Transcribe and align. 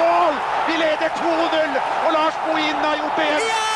mål! 0.00 0.34
Vi 0.68 0.74
leder 0.84 1.08
2-0, 1.18 1.70
og 2.06 2.10
Lars 2.16 2.36
Bohinen 2.44 2.84
har 2.88 2.96
gjort 3.00 3.16
det 3.18 3.26
igjen. 3.28 3.42
Ja! 3.52 3.68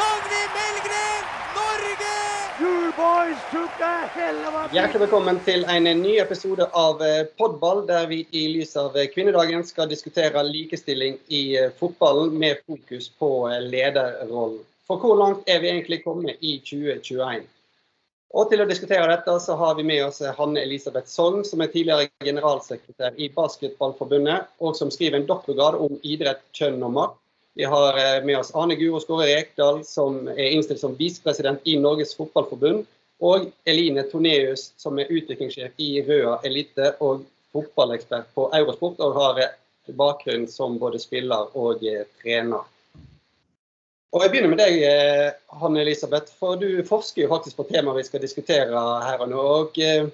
Dagny 0.00 0.42
Melgren, 0.56 1.24
Norge! 1.58 2.16
You 2.62 2.74
boys 3.02 3.40
took 3.54 3.74
a 3.92 3.94
hell 4.16 4.40
of 4.48 4.54
a 4.60 4.64
Hjertelig 4.74 5.00
velkommen 5.04 5.38
til 5.46 5.64
en 5.74 5.88
ny 6.02 6.16
episode 6.24 6.66
av 6.86 7.02
eh, 7.02 7.22
Podball, 7.38 7.86
der 7.92 8.08
vi 8.10 8.24
i 8.30 8.46
lys 8.54 8.76
av 8.80 8.96
eh, 8.96 9.08
kvinnedagen 9.14 9.64
skal 9.66 9.88
diskutere 9.90 10.42
likestilling 10.46 11.18
i 11.28 11.44
eh, 11.60 11.70
fotballen 11.78 12.36
med 12.38 12.60
fokus 12.66 13.08
på 13.22 13.30
lederrollen. 13.72 14.60
For 14.90 14.98
hvor 14.98 15.16
langt 15.22 15.46
er 15.46 15.62
vi 15.62 15.70
egentlig 15.70 16.02
kommet 16.04 16.36
i 16.40 16.58
2021? 16.66 17.46
Og 18.30 18.46
til 18.46 18.62
å 18.62 18.66
diskutere 18.68 19.08
dette 19.10 19.32
så 19.42 19.56
har 19.58 19.74
vi 19.74 19.84
med 19.86 20.04
oss 20.06 20.20
Hanne 20.36 20.62
Elisabeth 20.62 21.10
Sogn, 21.10 21.42
som 21.46 21.62
er 21.64 21.72
tidligere 21.72 22.10
generalsekretær 22.22 23.18
i 23.18 23.26
Basketballforbundet, 23.34 24.46
og 24.62 24.76
som 24.78 24.92
skriver 24.94 25.18
en 25.18 25.26
doktorgrad 25.26 25.80
om 25.82 25.96
idrett, 26.06 26.44
kjønn 26.54 26.78
og 26.86 26.94
makt. 26.94 27.18
Vi 27.58 27.66
har 27.66 27.98
eh, 27.98 28.22
med 28.24 28.38
oss 28.38 28.52
Ane 28.54 28.76
Guro 28.78 29.00
Skåre 29.02 29.26
Rekdal, 29.26 29.82
som 29.84 30.28
er 30.30 30.54
innstilt 30.54 30.80
som 30.80 30.94
visepresident 30.98 31.66
i 31.66 31.74
Norges 31.82 32.14
Fotballforbund. 32.18 32.86
Og 33.20 33.50
Eline 33.68 34.06
Toneus, 34.08 34.70
som 34.80 34.96
er 35.02 35.10
utviklingssjef 35.10 35.74
i 35.82 35.90
Røa 36.06 36.38
Elite 36.46 36.94
og 37.04 37.26
fotballekspert 37.52 38.30
på 38.36 38.46
Eurosport, 38.56 39.02
og 39.02 39.18
har 39.18 39.42
eh, 39.42 39.56
bakgrunn 39.98 40.46
som 40.48 40.78
både 40.78 41.02
spiller 41.02 41.50
og 41.58 41.82
eh, 41.82 42.06
trener. 42.22 42.62
Og 44.10 44.24
Jeg 44.24 44.32
begynner 44.32 44.50
med 44.50 44.58
deg, 44.58 44.80
eh, 44.82 45.28
Hanne 45.60 45.84
Elisabeth, 45.84 46.32
for 46.34 46.58
du 46.58 46.82
forsker 46.86 47.22
jo 47.22 47.30
faktisk 47.30 47.60
på 47.60 47.68
temaet 47.68 48.00
vi 48.00 48.08
skal 48.08 48.22
diskutere 48.24 48.84
her 49.06 49.22
og 49.22 49.28
nå. 49.30 49.42
og 49.60 49.78
eh, 49.78 50.08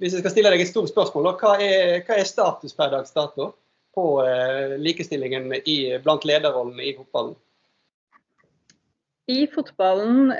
Hvis 0.00 0.16
jeg 0.16 0.22
skal 0.22 0.32
stille 0.32 0.52
deg 0.52 0.64
et 0.64 0.70
stort 0.70 0.88
spørsmål, 0.88 1.34
hva 1.36 1.56
er, 1.60 2.00
hva 2.06 2.16
er 2.16 2.28
status 2.28 2.72
per 2.76 2.94
dags 2.94 3.12
dato 3.12 3.50
på 3.96 4.06
eh, 4.24 4.78
likestillingen 4.80 5.52
i, 5.58 5.76
blant 6.04 6.24
lederrollene 6.24 6.88
i 6.88 6.94
fotballen? 6.96 7.36
I 9.28 9.40
fotballen 9.50 10.30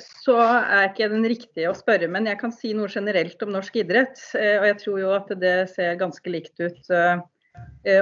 så 0.00 0.38
er 0.40 0.86
ikke 0.88 1.10
den 1.12 1.26
riktige 1.28 1.68
å 1.68 1.76
spørre, 1.76 2.08
men 2.08 2.26
jeg 2.26 2.38
kan 2.40 2.54
si 2.56 2.70
noe 2.72 2.88
generelt 2.88 3.42
om 3.44 3.50
norsk 3.52 3.76
idrett. 3.82 4.16
Og 4.32 4.64
jeg 4.70 4.78
tror 4.80 5.02
jo 5.02 5.10
at 5.12 5.34
det 5.36 5.56
ser 5.74 5.98
ganske 6.00 6.32
likt 6.32 6.56
ut 6.64 6.88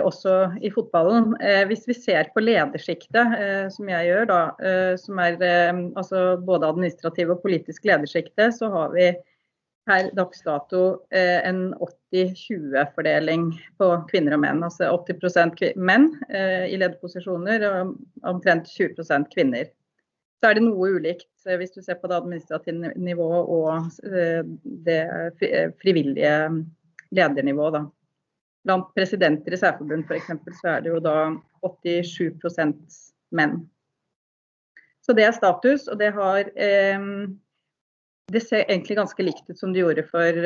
også 0.04 0.34
i 0.60 0.70
fotballen. 0.70 1.32
Eh, 1.40 1.64
hvis 1.70 1.86
vi 1.88 1.96
ser 1.96 2.28
på 2.34 2.42
ledersjiktet, 2.44 3.34
eh, 3.38 3.66
som 3.72 3.88
jeg 3.88 4.10
gjør, 4.10 4.28
da, 4.28 4.40
som 5.00 5.18
er 5.18 5.40
altså 5.96 6.36
både 6.44 6.68
administrativ 6.68 7.32
og 7.32 7.42
politisk 7.42 7.88
ledersjikte, 7.88 8.50
så 8.52 8.70
har 8.74 8.94
vi 8.94 9.10
per 9.88 10.10
dags 10.14 10.44
dato 10.44 10.82
en 11.10 11.72
80-20-fordeling 12.12 13.48
på 13.80 13.88
kvinner 14.12 14.36
og 14.36 14.42
menn. 14.44 14.60
Altså 14.62 14.92
80% 14.92 15.72
menn 15.80 16.12
i 16.28 16.76
lederposisjoner 16.76 17.64
og 17.66 17.96
omtrent 18.28 18.68
20% 18.68 19.32
kvinner 19.32 19.72
så 20.40 20.48
er 20.48 20.56
det 20.56 20.64
noe 20.64 20.94
ulikt 20.96 21.28
eh, 21.46 21.58
hvis 21.60 21.74
du 21.76 21.82
ser 21.84 22.00
på 22.00 22.08
det 22.10 22.16
administrative 22.16 22.92
nivået 22.96 23.54
og 23.56 23.68
eh, 24.08 24.42
det 24.86 25.00
eh, 25.46 25.72
frivillige 25.82 26.36
ledernivået. 27.16 27.76
Da. 27.76 27.82
Blant 28.66 28.90
presidenter 28.96 29.54
i 29.56 29.58
særforbund 29.60 30.04
f.eks. 30.08 30.32
så 30.60 30.74
er 30.74 30.82
det 30.84 30.92
jo 30.92 31.00
da 31.04 31.16
87% 31.64 32.98
menn. 33.36 33.60
Så 35.00 35.16
det 35.16 35.24
er 35.24 35.36
status, 35.36 35.86
og 35.88 35.96
det 36.00 36.10
har 36.12 36.50
Det 38.30 38.42
ser 38.44 38.68
egentlig 38.68 38.98
ganske 38.98 39.24
likt 39.24 39.48
ut 39.48 39.58
som 39.58 39.72
det 39.72 39.80
gjorde 39.80 40.04
for 40.06 40.36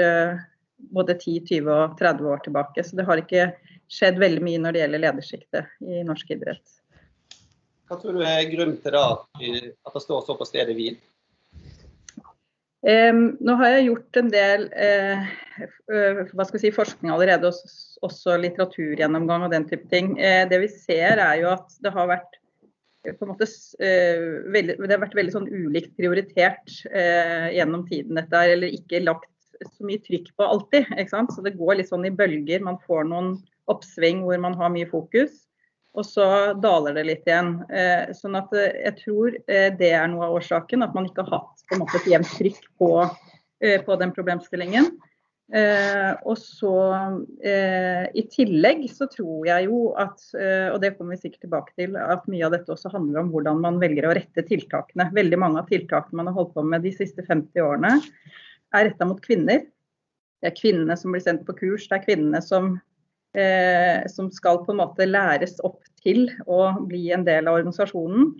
både 0.95 1.17
10, 1.19 1.41
20 1.49 1.73
og 1.73 1.99
30 1.99 2.31
år 2.33 2.41
tilbake. 2.47 2.85
Så 2.85 2.97
det 2.97 3.05
har 3.09 3.21
ikke 3.21 3.51
skjedd 3.93 4.21
veldig 4.23 4.43
mye 4.45 4.63
når 4.63 4.73
det 4.73 4.83
gjelder 4.85 5.03
ledersjiktet 5.05 5.85
i 5.85 6.05
norsk 6.07 6.31
idrett. 6.33 6.79
Hva 7.85 7.99
tror 8.01 8.17
du 8.17 8.23
er 8.25 8.47
grunnen 8.49 8.79
til 8.81 8.97
det, 8.97 9.75
at 9.85 9.97
det 9.99 10.03
står 10.07 10.25
så 10.25 10.37
på 10.39 10.49
stedet 10.49 10.77
hvil? 10.79 10.97
Um, 12.85 13.39
nå 13.41 13.55
har 13.57 13.71
jeg 13.73 13.85
gjort 13.87 14.19
en 14.21 14.27
del 14.29 14.65
uh, 14.77 15.29
skal 16.45 16.61
si, 16.61 16.73
forskning 16.75 17.15
allerede, 17.15 17.49
også, 17.49 17.69
også 18.05 18.35
litteraturgjennomgang 18.43 19.47
og 19.47 19.55
den 19.55 19.65
type 19.71 19.89
ting. 19.93 20.11
Uh, 20.19 20.45
det 20.51 20.59
vi 20.67 20.69
ser 20.69 21.23
er 21.23 21.39
jo 21.41 21.49
at 21.55 21.79
det 21.81 21.95
har 21.95 22.11
vært 22.11 22.37
måte, 23.25 23.49
uh, 23.49 24.27
veldig, 24.53 24.77
det 24.83 24.93
har 24.93 25.01
vært 25.07 25.17
veldig 25.17 25.33
sånn 25.33 25.49
ulikt 25.49 25.95
prioritert 25.97 26.77
gjennom 27.55 27.87
tiden 27.89 28.21
dette 28.21 28.45
er, 28.45 28.53
eller 28.59 28.77
ikke 28.77 29.01
lagt 29.07 29.31
så 29.65 29.89
mye 29.89 30.03
trykk 30.05 30.35
på 30.37 30.45
alltid. 30.45 30.93
Så 31.09 31.47
det 31.47 31.57
går 31.57 31.79
litt 31.79 31.89
sånn 31.89 32.05
i 32.05 32.13
bølger. 32.13 32.61
Man 32.67 32.77
får 32.85 33.09
noen 33.09 33.37
oppsving 33.73 34.27
hvor 34.27 34.37
man 34.45 34.57
har 34.61 34.73
mye 34.75 34.89
fokus 34.91 35.44
og 35.95 36.07
så 36.07 36.27
daler 36.59 36.97
det 36.97 37.07
litt 37.07 37.29
igjen. 37.29 37.57
Eh, 37.71 38.11
sånn 38.19 38.35
at 38.39 38.53
eh, 38.59 38.81
jeg 38.89 38.99
tror 39.05 39.35
eh, 39.47 39.71
det 39.79 39.93
er 39.95 40.09
noe 40.11 40.27
av 40.27 40.39
årsaken, 40.41 40.83
at 40.83 40.95
man 40.97 41.07
ikke 41.07 41.23
har 41.27 41.39
hatt 41.39 41.67
på 41.69 41.77
en 41.77 41.85
måte, 41.85 42.01
et 42.01 42.11
jevnt 42.11 42.33
trykk 42.35 42.65
på, 42.83 42.91
på, 43.87 43.97
den 44.01 44.11
problemstillingen. 44.13 44.91
og 46.29 46.35
så 46.37 46.73
I 47.41 48.25
tillegg 48.33 48.83
så 48.93 49.07
tror 49.09 49.47
jeg 49.49 49.69
jo 49.71 49.79
at, 50.01 50.21
og 50.75 50.77
det 50.83 50.91
kommer 50.97 51.15
vi 51.15 51.23
sikkert 51.23 51.47
tilbake 51.47 51.73
til, 51.79 51.97
at 51.97 52.27
mye 52.29 52.45
av 52.45 52.53
dette 52.57 52.75
også 52.75 52.93
handler 52.93 53.23
om 53.23 53.31
hvordan 53.33 53.63
man 53.63 53.79
velger 53.81 54.09
å 54.09 54.13
rette 54.19 54.45
tiltakene. 54.45 55.09
Veldig 55.17 55.39
mange 55.41 55.63
av 55.63 55.71
tiltakene 55.71 56.21
man 56.21 56.29
har 56.29 56.37
holdt 56.37 56.53
på 56.59 56.67
med 56.67 56.85
de 56.85 56.93
siste 56.93 57.25
50 57.25 57.65
årene, 57.65 57.95
er 58.75 58.89
retta 58.91 59.09
mot 59.09 59.23
kvinner. 59.25 59.63
Det 60.43 60.51
er 60.51 60.59
kvinnene 60.59 60.99
som 61.01 61.15
blir 61.15 61.25
sendt 61.25 61.47
på 61.49 61.57
kurs, 61.57 61.89
det 61.89 62.03
er 62.03 62.05
kvinnene 62.05 62.43
som 62.45 62.75
eh, 63.39 64.07
som 64.11 64.31
skal 64.33 64.63
på 64.65 64.75
en 64.75 64.81
måte 64.83 65.09
læres 65.09 65.59
opp 65.67 65.83
til 66.03 66.29
å 66.47 66.75
bli 66.89 67.09
en 67.15 67.27
del 67.27 67.49
av 67.49 67.61
organisasjonen. 67.61 68.33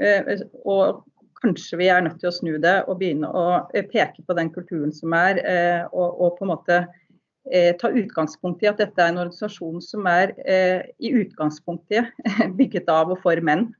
Eh, 0.00 0.44
og 0.64 1.02
kanskje 1.42 1.80
vi 1.80 1.90
er 1.92 2.04
nødt 2.04 2.20
til 2.22 2.30
å 2.30 2.34
snu 2.34 2.56
det 2.62 2.78
og 2.86 2.98
begynne 3.00 3.28
å 3.28 3.46
eh, 3.74 3.86
peke 3.88 4.24
på 4.26 4.36
den 4.38 4.52
kulturen 4.54 4.94
som 4.94 5.14
er, 5.16 5.42
eh, 5.42 5.84
og, 5.90 6.08
og, 6.18 6.34
på 6.38 6.46
en 6.46 6.52
måte 6.54 6.80
eh, 7.50 7.72
ta 7.80 7.90
utgangspunkt 7.90 8.62
i 8.64 8.70
at 8.70 8.80
dette 8.82 9.02
er 9.02 9.12
en 9.12 9.22
organisasjon 9.24 9.82
som 9.84 10.08
er 10.10 10.34
eh, 10.46 10.82
i 11.02 11.14
utgangspunktet 11.22 12.12
bygget 12.58 12.90
av 12.92 13.14
og 13.14 13.22
for 13.24 13.42
menn. 13.44 13.70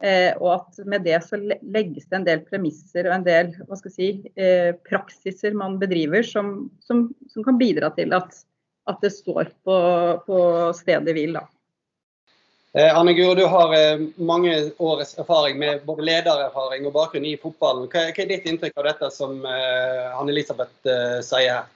Eh, 0.00 0.32
og 0.40 0.54
at 0.54 0.78
med 0.88 1.04
det 1.04 1.18
så 1.26 1.36
legges 1.36 2.06
det 2.08 2.16
en 2.16 2.24
del 2.24 2.44
premisser 2.46 3.04
og 3.04 3.18
en 3.18 3.26
del 3.26 3.50
hva 3.66 3.76
skal 3.76 3.90
jeg 3.90 3.96
si, 3.98 4.30
eh, 4.40 4.70
praksiser 4.88 5.52
man 5.52 5.76
bedriver 5.82 6.24
som, 6.24 6.70
som, 6.80 7.10
som, 7.28 7.44
kan 7.44 7.58
bidra 7.60 7.90
til 7.98 8.16
at 8.16 8.38
at 8.90 9.00
det 9.04 9.12
står 9.14 9.54
på, 9.64 9.78
på 10.26 10.42
stedet 10.76 11.16
hvil. 11.16 11.38
da. 11.38 11.46
Eh, 12.72 12.92
Anne 12.94 13.16
Guro, 13.16 13.34
du 13.34 13.44
har 13.50 13.74
eh, 13.74 14.04
mange 14.16 14.54
års 14.78 15.16
erfaring 15.18 15.58
med 15.58 15.82
både 15.88 16.06
ledererfaring 16.06 16.86
og 16.86 16.94
bakgrunn 16.94 17.26
i 17.26 17.34
fotballen. 17.40 17.88
Hva, 17.90 18.06
hva 18.14 18.22
er 18.22 18.30
ditt 18.30 18.46
inntrykk 18.46 18.78
av 18.78 18.86
dette 18.92 19.10
som 19.14 19.40
eh, 19.42 20.06
Anne-Elisabeth 20.14 20.86
eh, 20.86 21.18
sier 21.26 21.56
her? 21.56 21.68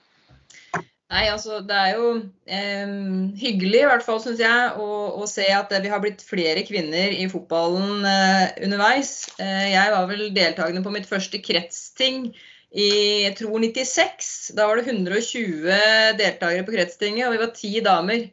Nei, 1.14 1.26
altså 1.30 1.60
Det 1.62 1.74
er 1.76 1.98
jo 1.98 2.06
eh, 2.46 2.94
hyggelig, 3.38 3.82
i 3.82 3.88
hvert 3.90 4.06
fall 4.06 4.22
synes 4.22 4.40
jeg, 4.42 4.70
å, 4.78 4.86
å, 5.18 5.26
se 5.30 5.44
at 5.52 5.74
vi 5.82 5.90
har 5.92 6.00
blitt 6.02 6.22
flere 6.24 6.64
kvinner 6.66 7.12
i 7.12 7.26
fotballen 7.30 8.06
eh, 8.08 8.54
underveis. 8.64 9.12
Eh, 9.42 9.74
jeg 9.74 9.92
var 9.94 10.08
vel 10.10 10.28
deltakende 10.34 10.82
på 10.86 10.94
mitt 10.94 11.10
første 11.10 11.42
kretsting 11.42 12.30
i 12.74 12.88
jeg 13.22 13.36
tror 13.38 13.60
96. 13.62 14.30
Da 14.58 14.66
var 14.66 14.80
det 14.80 14.88
120 14.90 15.68
deltakere 16.18 16.64
på 16.66 16.74
kretstinget, 16.74 17.28
og 17.28 17.36
vi 17.36 17.42
var 17.44 17.52
ti 17.54 17.72
damer. 17.84 18.26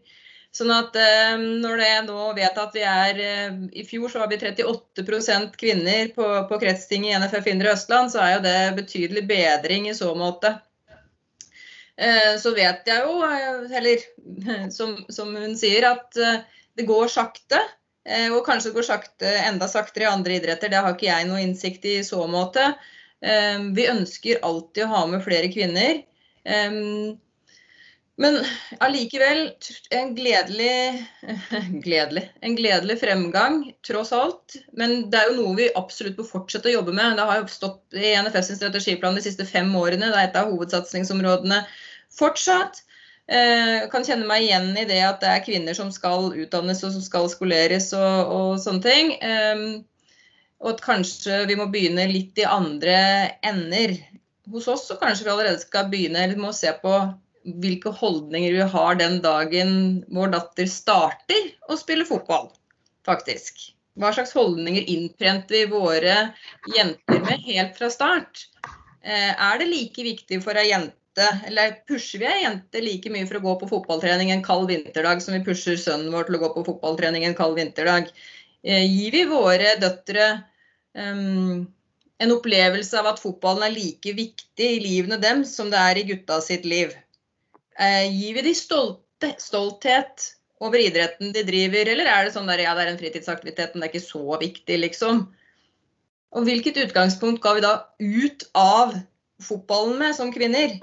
Sånn 0.51 0.71
at 0.75 0.97
eh, 0.99 1.37
når 1.39 1.77
det 1.79 1.91
nå 2.09 2.23
vet 2.35 2.57
at 2.59 2.73
vi 2.75 2.81
er 2.83 3.19
eh, 3.23 3.59
I 3.79 3.85
fjor 3.87 4.11
så 4.11 4.19
var 4.19 4.31
vi 4.33 4.39
38% 4.41 5.53
kvinner 5.59 6.09
på, 6.15 6.25
på 6.49 6.59
kretstinget 6.59 7.13
i 7.13 7.21
NFF 7.23 7.47
Indre 7.53 7.71
Østland, 7.71 8.11
så 8.11 8.19
er 8.23 8.33
jo 8.33 8.41
det 8.43 8.57
betydelig 8.81 9.23
bedring 9.29 9.87
i 9.87 9.95
så 9.95 10.11
måte. 10.17 10.57
Eh, 11.95 12.33
så 12.41 12.51
vet 12.57 12.89
jeg 12.89 13.05
jo, 13.05 13.21
eller 13.79 14.03
som, 14.77 14.97
som, 15.07 15.31
hun 15.37 15.55
sier, 15.59 15.87
at 15.93 16.17
det 16.17 16.87
går 16.89 17.13
sakte. 17.13 17.61
Og 18.33 18.41
kanskje 18.41 18.71
det 18.71 18.75
går 18.79 18.85
sakte, 18.87 19.31
enda 19.45 19.67
saktere 19.69 20.07
i 20.07 20.09
andre 20.09 20.39
idretter. 20.39 20.71
Det 20.73 20.79
har 20.81 20.95
ikke 20.95 21.05
jeg 21.05 21.27
noe 21.29 21.43
innsikt 21.43 21.83
i 21.85 21.99
i 21.99 22.05
så 22.07 22.23
måte. 22.27 22.71
Ehm, 23.21 23.73
vi 23.77 23.89
ønsker 23.89 24.41
alltid 24.45 24.85
å 24.85 24.93
ha 24.93 25.01
med 25.09 25.23
flere 25.25 25.51
kvinner. 25.53 26.01
Ehm, 26.45 27.17
men 28.21 28.37
allikevel 28.83 29.47
en 29.97 30.11
gledelig, 30.15 31.05
gledelig, 31.85 32.27
en 32.41 32.55
gledelig 32.57 32.99
fremgang, 33.01 33.63
tross 33.87 34.11
alt. 34.13 34.57
Men 34.77 35.09
det 35.13 35.21
er 35.21 35.31
jo 35.31 35.39
noe 35.39 35.57
vi 35.57 35.71
absolutt 35.79 36.19
bør 36.19 36.29
fortsette 36.29 36.69
å 36.69 36.75
jobbe 36.75 36.93
med. 36.97 37.17
Det 37.17 37.27
har 37.29 37.41
jo 37.41 37.49
stått 37.49 37.97
i 37.97 38.13
NFF 38.21 38.45
sin 38.49 38.59
strategiplan 38.59 39.17
de 39.17 39.25
siste 39.25 39.47
fem 39.49 39.73
årene. 39.77 40.11
Det 40.11 40.19
er 40.19 40.29
et 40.29 40.39
av 40.41 40.53
hovedsatsingsområdene 40.53 41.63
fortsatt. 42.17 42.83
Eh, 43.31 43.87
kan 43.93 44.03
kjenne 44.03 44.27
meg 44.27 44.43
igjen 44.43 44.73
i 44.75 44.83
det 44.89 44.99
at 45.07 45.21
det 45.23 45.29
er 45.31 45.43
kvinner 45.45 45.77
som 45.77 45.91
skal 45.93 46.33
utdannes 46.35 46.81
og 46.83 46.91
som 46.97 47.03
skal 47.05 47.29
skoleres 47.31 47.91
og, 47.95 48.33
og 48.35 48.49
sånne 48.59 48.83
ting. 48.85 49.13
Ehm, 49.23 49.67
og 50.61 50.75
at 50.75 50.83
kanskje 50.85 51.41
vi 51.49 51.57
må 51.57 51.67
begynne 51.73 52.05
litt 52.11 52.37
i 52.37 52.45
andre 52.45 52.95
ender. 53.45 53.95
Hos 54.51 54.69
oss 54.69 54.87
så 54.89 54.97
kanskje 55.01 55.25
vi 55.25 55.33
allerede 55.33 55.61
skal 55.63 55.89
begynne 55.89 56.21
eller 56.21 56.39
må 56.39 56.53
se 56.53 56.71
på 56.83 56.93
hvilke 57.61 57.89
holdninger 57.97 58.53
vi 58.53 58.65
har 58.73 58.97
den 58.99 59.17
dagen 59.23 59.71
vår 60.13 60.33
datter 60.35 60.69
starter 60.69 61.49
å 61.71 61.77
spille 61.79 62.05
fotball, 62.05 62.51
faktisk. 63.07 63.71
Hva 63.99 64.11
slags 64.15 64.35
holdninger 64.37 64.85
innprenter 64.87 65.63
vi 65.63 65.71
våre 65.71 66.15
jenter 66.75 67.23
med 67.25 67.47
helt 67.47 67.73
fra 67.79 67.89
start? 67.91 68.45
Eh, 69.01 69.31
er 69.33 69.59
det 69.59 69.71
like 69.71 70.05
viktig 70.05 70.39
for 70.45 70.57
ei 70.59 70.69
jente, 70.69 71.27
eller 71.49 71.73
pusher 71.89 72.21
vi 72.21 72.29
ei 72.29 72.43
jente 72.45 72.83
like 72.85 73.09
mye 73.11 73.25
for 73.27 73.39
å 73.39 73.43
gå 73.47 73.55
på 73.63 73.71
fotballtrening 73.73 74.31
en 74.31 74.45
kald 74.45 74.69
vinterdag 74.69 75.25
som 75.25 75.33
vi 75.35 75.41
pusher 75.43 75.79
sønnen 75.81 76.13
vår 76.13 76.29
til 76.29 76.37
å 76.37 76.43
gå 76.45 76.53
på 76.53 76.65
fotballtrening 76.69 77.25
en 77.25 77.37
kald 77.37 77.57
vinterdag? 77.57 78.13
Eh, 78.61 78.85
gir 78.85 79.17
vi 79.17 79.25
våre 79.25 79.75
døtre 79.81 80.29
en 80.95 82.33
opplevelse 82.35 82.99
av 82.99 83.13
at 83.13 83.21
fotballen 83.21 83.65
er 83.65 83.75
like 83.75 84.13
viktig 84.17 84.67
i 84.77 84.81
livene 84.83 85.17
dem 85.21 85.45
som 85.47 85.71
det 85.71 85.79
er 85.79 85.99
i 86.01 86.05
gutta 86.11 86.39
sitt 86.43 86.67
liv. 86.67 86.93
Eh, 87.79 88.05
gir 88.11 88.37
vi 88.37 88.45
de 88.45 88.53
stolte, 88.57 89.31
stolthet 89.41 90.27
over 90.61 90.81
idretten 90.81 91.31
de 91.33 91.43
driver, 91.47 91.89
eller 91.89 92.09
er 92.09 92.27
det 92.27 92.35
sånn 92.35 92.49
der 92.49 92.61
ja, 92.61 92.75
det 92.77 92.85
er 92.85 92.91
en 92.91 92.99
fritidsaktivitet, 92.99 93.73
men 93.73 93.81
det 93.81 93.87
er 93.87 93.93
ikke 93.95 94.09
så 94.11 94.37
viktig, 94.41 94.77
liksom. 94.83 95.23
Og 96.31 96.45
hvilket 96.47 96.77
utgangspunkt 96.85 97.41
ga 97.43 97.55
vi 97.57 97.63
da 97.65 97.73
ut 97.97 98.45
av 98.57 98.93
fotballen 99.41 99.97
med 99.99 100.15
som 100.15 100.29
kvinner? 100.33 100.77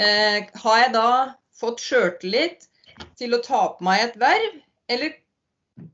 Eh, 0.00 0.46
har 0.64 0.78
jeg 0.80 0.94
da 0.96 1.10
fått 1.60 1.82
sjøltillit 1.84 2.70
til 3.20 3.36
å 3.36 3.42
ta 3.44 3.66
på 3.76 3.84
meg 3.84 4.06
et 4.06 4.16
verv, 4.20 4.56
eller 4.90 5.12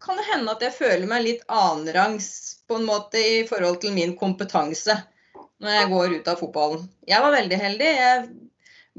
kan 0.02 0.18
det 0.18 0.26
hende 0.30 0.52
at 0.52 0.64
jeg 0.64 0.76
føler 0.76 1.06
meg 1.10 1.24
litt 1.24 1.44
annenrangs 1.52 2.28
på 2.68 2.78
en 2.78 2.88
måte 2.88 3.20
i 3.20 3.44
forhold 3.48 3.80
til 3.82 3.94
min 3.96 4.16
kompetanse 4.18 4.96
når 5.62 5.72
jeg 5.72 5.90
går 5.92 6.14
ut 6.18 6.28
av 6.28 6.40
fotballen. 6.40 6.84
Jeg 7.08 7.22
var 7.24 7.32
veldig 7.32 7.58
heldig. 7.60 7.88
Jeg 7.96 8.26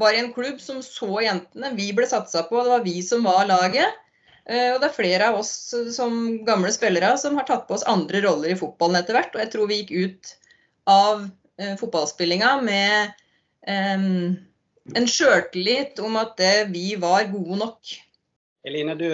var 0.02 0.16
i 0.16 0.22
en 0.24 0.32
klubb 0.34 0.62
som 0.62 0.82
så 0.86 1.22
jentene. 1.22 1.74
Vi 1.78 1.92
ble 1.96 2.08
satsa 2.10 2.44
på, 2.50 2.64
det 2.64 2.74
var 2.74 2.86
vi 2.86 2.96
som 3.06 3.28
var 3.28 3.46
laget. 3.50 4.00
Eh, 4.48 4.72
og 4.74 4.82
det 4.82 4.90
er 4.90 4.96
flere 4.96 5.30
av 5.30 5.40
oss 5.42 5.52
som 5.96 6.18
gamle 6.48 6.72
spillere 6.74 7.14
som 7.22 7.38
har 7.38 7.48
tatt 7.50 7.68
på 7.68 7.78
oss 7.78 7.86
andre 7.90 8.24
roller 8.26 8.54
i 8.54 8.60
fotballen 8.60 9.00
etter 9.02 9.20
hvert. 9.20 9.36
Og 9.36 9.44
jeg 9.44 9.54
tror 9.54 9.70
vi 9.70 9.82
gikk 9.82 9.94
ut 9.98 10.34
av 10.90 11.28
eh, 11.60 11.76
fotballspillinga 11.78 12.56
med 12.66 13.16
um, 13.68 14.38
en 14.96 15.10
sjøltillit 15.12 16.00
om 16.00 16.16
at 16.22 16.42
vi 16.72 16.94
var 17.02 17.28
gode 17.34 17.60
nok. 17.60 17.98
Eline, 18.68 18.96
du, 19.00 19.08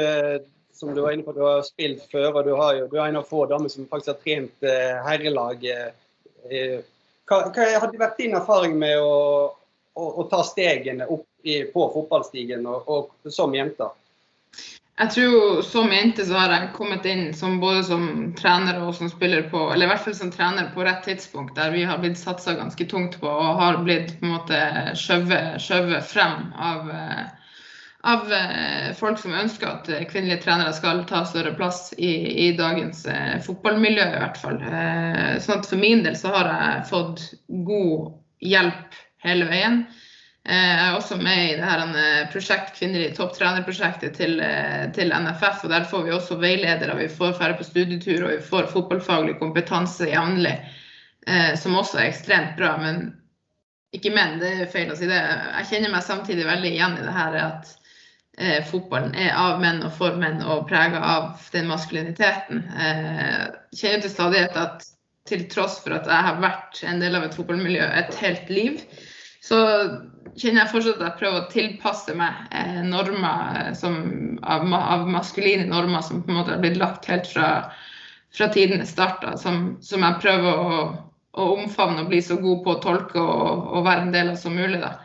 som 0.83 0.95
du 0.95 1.01
var 1.01 1.11
inne 1.11 1.23
på, 1.23 1.31
du 1.31 1.41
har 1.41 1.61
spilt 1.63 2.05
før, 2.11 2.29
og 2.33 2.45
du, 2.45 2.51
jo, 2.51 2.87
du 2.91 2.97
er 2.99 3.07
en 3.07 3.19
av 3.21 3.27
få 3.29 3.45
damer 3.47 3.71
som 3.71 3.87
faktisk 3.87 4.13
har 4.13 4.21
trent 4.21 4.67
eh, 4.67 4.95
herrelag. 5.05 5.63
Eh, 5.63 6.79
hva, 7.29 7.43
hva 7.47 7.67
hadde 7.79 7.99
vært 8.01 8.19
din 8.19 8.35
erfaring 8.35 8.75
med 8.79 8.99
å, 8.99 9.17
å, 9.95 10.07
å 10.19 10.25
ta 10.31 10.43
stegene 10.47 11.07
opp 11.07 11.27
i, 11.47 11.63
på 11.71 11.89
fotballstigen 11.95 12.65
og, 12.67 12.89
og, 12.91 13.31
som 13.31 13.55
jente? 13.55 13.87
Jeg 14.93 15.09
tror 15.09 15.61
Som 15.65 15.89
jente 15.89 16.21
så 16.27 16.35
har 16.37 16.51
jeg 16.53 16.73
kommet 16.75 17.07
inn 17.09 17.31
som 17.33 17.55
både 17.61 17.81
som 17.87 18.03
trener 18.37 18.77
og 18.83 18.91
som 18.93 19.09
spiller 19.09 19.47
på 19.49 19.63
eller 19.73 19.87
i 19.87 19.89
hvert 19.89 20.03
fall 20.03 20.15
som 20.19 20.29
trener 20.31 20.67
på 20.75 20.85
rett 20.85 21.01
tidspunkt, 21.07 21.55
der 21.57 21.73
vi 21.73 21.81
har 21.89 21.97
blitt 22.03 22.19
satsa 22.19 22.53
ganske 22.59 22.85
tungt 22.91 23.17
på 23.23 23.31
og 23.31 23.57
har 23.57 23.79
blitt 23.87 24.13
på 24.19 24.27
en 24.27 24.35
måte 24.35 24.59
skjøvet 24.99 26.05
frem 26.11 26.51
av 26.53 26.91
eh, 26.93 27.23
av 28.03 28.33
eh, 28.33 28.93
folk 28.99 29.19
som 29.19 29.33
ønsker 29.33 29.67
at 29.69 29.89
eh, 29.89 30.03
kvinnelige 30.09 30.41
trenere 30.43 30.73
skal 30.75 31.05
ta 31.07 31.21
større 31.27 31.53
plass 31.55 31.93
i, 31.95 32.11
i 32.47 32.49
dagens 32.57 33.05
eh, 33.07 33.37
fotballmiljø, 33.45 34.03
i 34.03 34.19
hvert 34.19 34.39
fall. 34.41 34.59
Sånn 35.43 35.61
at 35.61 35.69
for 35.69 35.79
min 35.79 36.03
del 36.03 36.17
så 36.19 36.33
har 36.35 36.49
jeg 36.51 36.87
fått 36.91 37.23
god 37.47 38.09
hjelp 38.43 38.97
hele 39.23 39.47
veien. 39.47 39.85
Jeg 40.43 40.79
er 40.83 40.97
også 40.97 41.15
med 41.21 41.39
i 41.39 41.51
det 41.55 41.63
her 41.63 42.25
prosjekt, 42.33 42.73
kvinnelig 42.75 43.13
topptrenerprosjektet 43.15 44.17
til, 44.17 44.41
til, 44.91 45.13
NFF. 45.15 45.61
og 45.63 45.71
Der 45.71 45.85
får 45.87 46.01
vi 46.03 46.11
også 46.11 46.35
veiledere, 46.41 46.97
vi 46.99 47.07
får 47.07 47.37
færre 47.37 47.55
på 47.55 47.63
studietur 47.63 48.25
og 48.25 48.33
vi 48.33 48.41
får 48.49 48.67
fotballfaglig 48.73 49.37
kompetanse 49.39 50.09
jevnlig, 50.11 50.57
som 51.63 51.79
også 51.79 52.01
er 52.01 52.09
ekstremt 52.09 52.57
bra. 52.59 52.73
Men 52.83 53.13
ikke 53.95 54.11
men, 54.11 54.35
det 54.43 54.51
er 54.65 54.73
feil 54.75 54.91
å 54.91 54.99
si 54.99 55.07
det. 55.07 55.21
Jeg 55.61 55.69
kjenner 55.71 55.95
meg 55.95 56.03
samtidig 56.09 56.49
veldig 56.49 56.73
igjen 56.73 56.99
i 56.99 57.07
det 57.07 57.15
her 57.15 57.39
at 57.45 57.71
eh, 58.37 58.63
fotballen 58.69 59.15
er 59.15 59.35
av 59.37 59.61
menn 59.61 59.83
og 59.85 59.93
for 59.97 60.17
menn 60.19 60.41
og 60.41 60.67
prega 60.71 61.01
av 61.13 61.47
den 61.53 61.69
maskuliniteten. 61.71 62.65
Eh, 62.73 63.45
kjenner 63.75 64.05
til 64.05 64.13
stadighet 64.13 64.59
at 64.59 64.87
til 65.29 65.45
tross 65.51 65.79
for 65.83 65.95
at 65.95 66.07
jeg 66.09 66.27
har 66.27 66.41
vært 66.43 66.81
en 66.87 66.99
del 66.99 67.15
av 67.15 67.27
et 67.27 67.35
fotballmiljø 67.37 67.85
et 67.85 68.15
helt 68.19 68.49
liv, 68.51 68.81
så 69.43 69.59
kjenner 70.39 70.63
jeg 70.63 70.71
fortsatt 70.71 70.99
at 70.99 71.05
jeg 71.05 71.19
prøver 71.19 71.39
å 71.39 71.49
tilpasse 71.51 72.15
meg 72.17 72.53
eh, 72.55 72.81
normer 72.87 73.57
eh, 73.59 73.71
som, 73.77 73.97
av, 74.43 74.65
av, 74.77 75.07
maskuline 75.11 75.67
normer 75.69 76.03
som 76.05 76.23
på 76.23 76.31
en 76.31 76.39
måte 76.39 76.53
har 76.55 76.61
blitt 76.63 76.79
lagt 76.81 77.09
helt 77.11 77.27
fra, 77.29 77.49
fra 78.35 78.49
tidenes 78.53 78.93
start. 78.95 79.25
Som, 79.41 79.75
som, 79.83 80.05
jeg 80.05 80.21
prøver 80.23 80.63
å, 80.63 80.77
å, 81.35 81.49
omfavne 81.57 82.05
og 82.05 82.13
bli 82.13 82.21
så 82.23 82.39
god 82.41 82.63
på 82.65 82.75
å 82.75 82.81
tolke 82.83 83.19
og, 83.21 83.67
og 83.75 83.85
være 83.87 84.07
en 84.07 84.15
del 84.15 84.33
av 84.33 84.39
som 84.41 84.55
mulig. 84.57 84.79
da. 84.83 84.95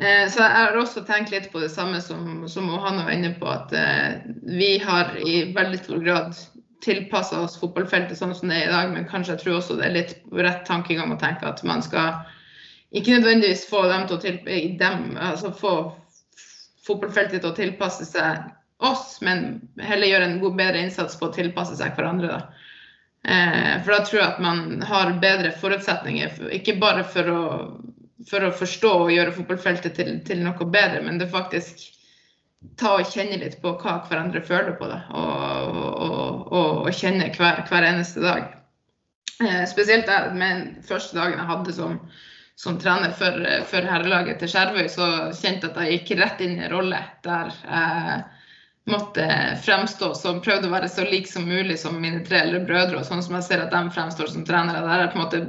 Eh, 0.00 0.28
så 0.32 0.40
jeg 0.40 0.56
har 0.56 0.76
også 0.80 1.02
tenkt 1.04 1.32
litt 1.34 1.50
på 1.52 1.60
det 1.60 1.68
samme 1.72 2.00
som, 2.00 2.46
som 2.48 2.68
Johanna 2.72 3.04
var 3.04 3.12
inne 3.12 3.34
på, 3.36 3.48
at 3.52 3.72
eh, 3.76 4.22
vi 4.48 4.78
har 4.80 5.12
i 5.20 5.42
veldig 5.52 5.80
stor 5.82 6.00
grad 6.06 6.38
tilpassa 6.80 7.42
oss 7.44 7.58
fotballfeltet 7.60 8.16
sånn 8.16 8.32
som 8.32 8.48
det 8.48 8.62
er 8.62 8.70
i 8.70 8.72
dag, 8.72 8.94
men 8.94 9.08
kanskje 9.10 9.34
jeg 9.34 9.42
tror 9.42 9.58
også 9.58 9.76
det 9.76 9.90
er 9.90 9.98
litt 9.98 10.14
rett 10.32 10.62
tankegang 10.64 11.12
å 11.12 11.18
tenke 11.20 11.44
at 11.44 11.60
man 11.68 11.84
skal 11.84 12.22
ikke 12.96 13.18
nødvendigvis 13.18 13.66
få 13.68 13.84
dem 13.90 14.06
til 14.08 14.16
å 14.16 14.22
tilpasse 14.22 14.72
dem, 14.80 15.04
altså 15.20 15.52
få 15.52 15.74
fotballfeltet 16.86 17.42
til 17.42 17.52
å 17.52 17.58
tilpasse 17.58 18.08
seg 18.08 18.48
oss, 18.80 19.18
men 19.20 19.60
heller 19.84 20.08
gjøre 20.08 20.30
en 20.30 20.40
god, 20.40 20.56
bedre 20.56 20.80
innsats 20.80 21.20
på 21.20 21.28
å 21.28 21.34
tilpasse 21.36 21.76
seg 21.76 21.92
hverandre. 21.98 22.40
da. 22.40 22.70
Eh, 23.28 23.74
for 23.84 23.92
da 23.92 24.00
tror 24.08 24.22
jeg 24.22 24.28
at 24.30 24.40
man 24.40 24.80
har 24.88 25.12
bedre 25.20 25.52
forutsetninger, 25.60 26.40
ikke 26.56 26.78
bare 26.80 27.04
for 27.04 27.28
å 27.28 27.42
for 28.28 28.44
å 28.44 28.52
forstå 28.52 28.90
og 29.04 29.12
gjøre 29.14 29.34
fotballfeltet 29.36 29.96
til, 29.96 30.12
til, 30.26 30.42
noe 30.44 30.68
bedre, 30.72 31.02
men 31.04 31.20
det 31.20 31.30
faktisk 31.32 31.86
ta 32.80 32.96
og 32.98 33.08
kjenne 33.08 33.38
litt 33.40 33.60
på 33.62 33.72
hva 33.80 34.00
hverandre 34.08 34.42
føler 34.44 34.74
på, 34.76 34.88
da, 34.90 35.02
og, 35.16 35.78
og, 35.80 36.50
og, 36.52 36.82
og 36.84 36.90
kjenne 36.96 37.30
hver, 37.36 37.62
hver, 37.68 37.86
eneste 37.88 38.24
dag. 38.24 38.50
Eh, 39.40 39.62
spesielt 39.68 40.10
med 40.36 40.50
den 40.50 40.66
første 40.84 41.16
dagen 41.16 41.38
jeg 41.38 41.48
hadde 41.48 41.76
som, 41.76 41.96
som 42.60 42.76
trener 42.82 43.14
for, 43.16 43.40
for 43.70 43.88
herrelaget 43.88 44.42
til 44.42 44.52
Skjervøy, 44.52 44.84
så 44.92 45.08
kjente 45.32 45.70
jeg 45.70 45.72
at 45.72 45.80
jeg 45.80 45.96
gikk 45.96 46.12
rett 46.20 46.44
inn 46.44 46.58
i 46.58 46.66
en 46.66 46.74
rolle 46.74 47.00
der 47.24 47.54
jeg 47.64 48.20
måtte 48.88 49.26
fremstå 49.64 50.14
som 50.14 50.40
prøvde 50.42 50.68
å 50.68 50.72
være 50.72 50.88
så 50.90 51.04
lik 51.06 51.28
som 51.28 51.44
mulig 51.48 51.76
som 51.78 51.98
mine 52.00 52.22
tre 52.26 52.40
eldre 52.44 52.62
brødre. 52.66 53.00
og 53.00 53.06
Sånn 53.06 53.22
som 53.22 53.36
jeg 53.36 53.46
ser 53.46 53.62
at 53.64 53.74
de 53.74 53.82
fremstår 53.94 54.30
som 54.32 54.46
trenere. 54.48 54.82
Der 54.86 55.04
jeg 55.04 55.12
på 55.12 55.18
en 55.18 55.24
måte 55.24 55.42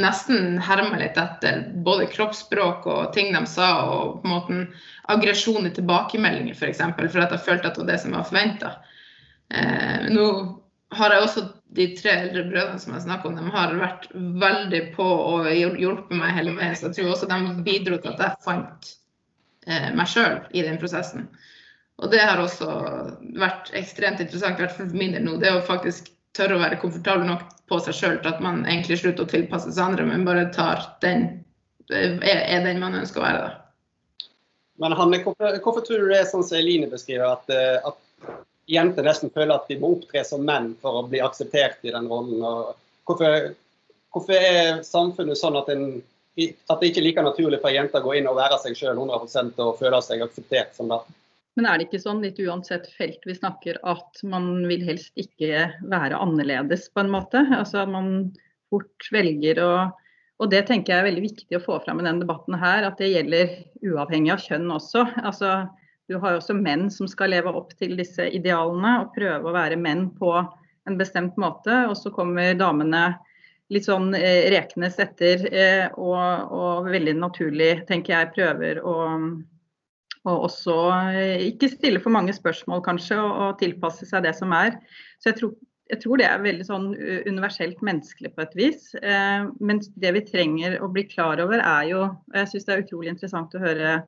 nesten 0.00 0.56
hermer 0.64 1.02
litt 1.02 1.18
etter 1.20 1.66
både 1.86 2.08
kroppsspråk 2.12 2.88
og 2.90 3.12
ting 3.16 3.34
de 3.36 3.42
sa, 3.50 3.70
og 3.90 4.22
på 4.22 4.28
en 4.28 4.34
måte 4.34 4.60
aggresjon 5.12 5.68
i 5.68 5.74
tilbakemeldinger, 5.76 6.54
f.eks. 6.54 6.62
For, 6.62 6.72
eksempel, 6.72 7.12
for 7.12 7.24
at 7.24 7.36
jeg 7.36 7.46
følte 7.46 7.70
at 7.70 7.78
det 7.78 7.84
var 7.84 7.92
det 7.92 8.00
som 8.02 8.16
var 8.16 8.28
forventa. 8.30 8.74
Eh, 9.50 10.10
nå 10.14 10.26
har 10.98 11.14
jeg 11.14 11.26
også 11.26 11.46
de 11.78 11.86
tre 11.98 12.16
eldre 12.24 12.46
brødrene 12.48 12.82
som 12.82 12.94
jeg 12.96 13.04
snakker 13.04 13.30
om, 13.30 13.36
de 13.38 13.52
har 13.54 13.76
vært 13.78 14.08
veldig 14.14 14.80
på 14.96 15.06
og 15.06 15.46
hjulpet 15.54 16.16
meg 16.18 16.34
hele 16.34 16.56
veien. 16.56 16.74
Så 16.74 16.88
jeg 16.88 16.98
tror 16.98 17.12
også 17.14 17.30
de 17.30 17.66
bidro 17.66 18.00
til 18.00 18.14
at 18.14 18.24
jeg 18.24 18.42
fant 18.46 18.90
eh, 19.68 19.90
meg 19.94 20.10
sjøl 20.10 20.40
i 20.50 20.64
den 20.66 20.80
prosessen. 20.82 21.28
Og 22.00 22.08
det 22.12 22.20
har 22.24 22.40
også 22.40 22.66
vært 23.36 23.70
ekstremt 23.76 24.22
interessant, 24.22 24.56
i 24.56 24.64
hvert 24.64 24.76
fall 24.76 24.88
for 24.88 24.96
min 24.96 25.12
del 25.16 25.26
nå. 25.26 25.36
Det 25.42 25.52
å 25.52 25.60
faktisk 25.66 26.08
tørre 26.36 26.56
å 26.56 26.62
være 26.62 26.78
komfortabel 26.80 27.26
nok 27.28 27.44
på 27.68 27.78
seg 27.84 27.96
sjøl 27.96 28.18
til 28.22 28.32
at 28.32 28.42
man 28.42 28.62
egentlig 28.64 29.00
slutter 29.02 29.26
å 29.26 29.30
tilpasse 29.30 29.72
seg 29.74 29.84
andre, 29.84 30.06
men 30.08 30.24
bare 30.26 30.48
tar 30.54 30.86
den 31.04 31.28
er 31.90 32.64
den 32.64 32.80
man 32.80 32.94
ønsker 32.94 33.20
å 33.20 33.24
være. 33.24 33.48
da. 33.48 34.28
Men 34.80 34.94
Hanne, 34.96 35.20
hvorfor, 35.24 35.58
hvorfor, 35.64 35.84
tror 35.84 36.04
du 36.04 36.12
det 36.12 36.20
er 36.22 36.28
sånn 36.30 36.44
som 36.46 36.56
Eline 36.56 36.88
beskriver, 36.88 37.34
at, 37.34 37.50
eh, 37.52 37.88
at, 37.90 38.38
jenter 38.70 39.04
nesten 39.04 39.32
føler 39.34 39.56
at 39.56 39.66
de 39.68 39.76
må 39.80 39.96
opptre 39.96 40.22
som 40.24 40.44
menn 40.46 40.70
for 40.80 41.00
å 41.00 41.08
bli 41.10 41.20
akseptert 41.20 41.82
i 41.84 41.92
den 41.92 42.06
rollen? 42.08 42.40
Hvorfor, 43.08 43.50
hvorfor, 44.14 44.36
er 44.38 44.80
samfunnet 44.86 45.40
sånn 45.40 45.58
at, 45.58 45.68
en, 45.74 45.98
at 46.38 46.78
det 46.80 46.92
ikke 46.92 47.02
er 47.02 47.08
like 47.08 47.26
naturlig 47.26 47.60
for 47.60 47.74
jenter 47.74 48.00
å 48.00 48.06
gå 48.06 48.20
inn 48.20 48.30
og 48.30 48.38
være 48.38 48.60
seg 48.62 48.78
sjøl 48.78 48.94
100 48.94 49.66
og 49.66 49.80
føle 49.82 50.00
seg 50.06 50.24
akseptert 50.24 50.72
som 50.78 50.92
det? 50.94 51.02
Men 51.60 51.66
er 51.68 51.76
det 51.76 51.90
ikke 51.90 51.98
sånn, 52.00 52.22
litt 52.24 52.38
uansett 52.40 52.86
felt 52.96 53.26
vi 53.28 53.34
snakker, 53.36 53.76
at 53.84 54.22
man 54.24 54.62
vil 54.64 54.80
helst 54.86 55.12
ikke 55.20 55.66
være 55.92 56.16
annerledes 56.16 56.86
på 56.88 57.02
en 57.02 57.10
måte? 57.12 57.42
Altså 57.52 57.82
at 57.82 57.90
man 57.92 58.30
fort 58.72 59.10
velger 59.12 59.60
å 59.60 59.72
Og 60.40 60.48
det 60.48 60.62
tenker 60.70 60.94
jeg 60.94 61.02
er 61.02 61.04
veldig 61.04 61.22
viktig 61.26 61.58
å 61.58 61.60
få 61.60 61.76
fram 61.84 61.98
i 62.00 62.06
denne 62.06 62.24
debatten 62.24 62.56
her, 62.56 62.86
at 62.88 62.96
det 62.96 63.10
gjelder 63.10 63.50
uavhengig 63.84 64.30
av 64.32 64.40
kjønn 64.40 64.70
også. 64.72 65.02
Altså, 65.20 65.50
du 66.08 66.16
har 66.16 66.32
jo 66.32 66.38
også 66.40 66.56
menn 66.56 66.86
som 66.88 67.10
skal 67.12 67.34
leve 67.34 67.52
opp 67.52 67.74
til 67.76 67.92
disse 67.98 68.24
idealene 68.24 68.94
og 69.02 69.12
prøve 69.12 69.50
å 69.50 69.52
være 69.52 69.76
menn 69.76 70.06
på 70.16 70.32
en 70.40 70.96
bestemt 70.96 71.36
måte. 71.36 71.82
Og 71.90 71.92
så 72.00 72.08
kommer 72.16 72.56
damene 72.56 73.18
litt 73.68 73.84
sånn 73.84 74.14
eh, 74.16 74.48
rekenes 74.56 74.96
etter 75.04 75.44
eh, 75.52 75.92
og, 76.00 76.56
og 76.56 76.88
veldig 76.88 77.18
naturlig, 77.20 77.74
tenker 77.92 78.16
jeg, 78.16 78.32
prøver 78.38 78.80
å 78.80 78.96
og 80.28 80.46
også 80.50 80.76
eh, 81.16 81.46
ikke 81.48 81.70
stille 81.72 82.00
for 82.02 82.12
mange 82.12 82.34
spørsmål, 82.36 82.82
kanskje, 82.84 83.16
og, 83.20 83.32
og 83.46 83.58
tilpasse 83.62 84.08
seg 84.08 84.26
det 84.26 84.34
som 84.36 84.52
er. 84.56 84.76
Så 85.20 85.30
jeg 85.30 85.38
tror, 85.40 85.54
jeg 85.90 86.02
tror 86.02 86.20
det 86.20 86.26
er 86.28 86.44
veldig 86.44 86.66
sånn 86.68 86.88
universelt 87.26 87.80
menneskelig 87.86 88.32
på 88.36 88.44
et 88.44 88.56
vis. 88.58 88.90
Eh, 89.00 89.48
men 89.64 89.82
det 90.02 90.14
vi 90.18 90.24
trenger 90.28 90.78
å 90.84 90.90
bli 90.92 91.06
klar 91.08 91.42
over, 91.42 91.62
er 91.64 91.88
jo 91.90 92.04
og 92.04 92.40
Jeg 92.42 92.52
syns 92.52 92.68
det 92.68 92.76
er 92.76 92.84
utrolig 92.84 93.14
interessant 93.14 93.56
å 93.56 93.64
høre 93.64 94.00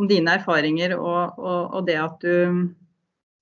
om 0.00 0.10
dine 0.10 0.36
erfaringer 0.40 0.96
og, 0.98 1.38
og, 1.38 1.74
og 1.78 1.88
det 1.88 1.98
at 2.02 2.24
du 2.24 2.36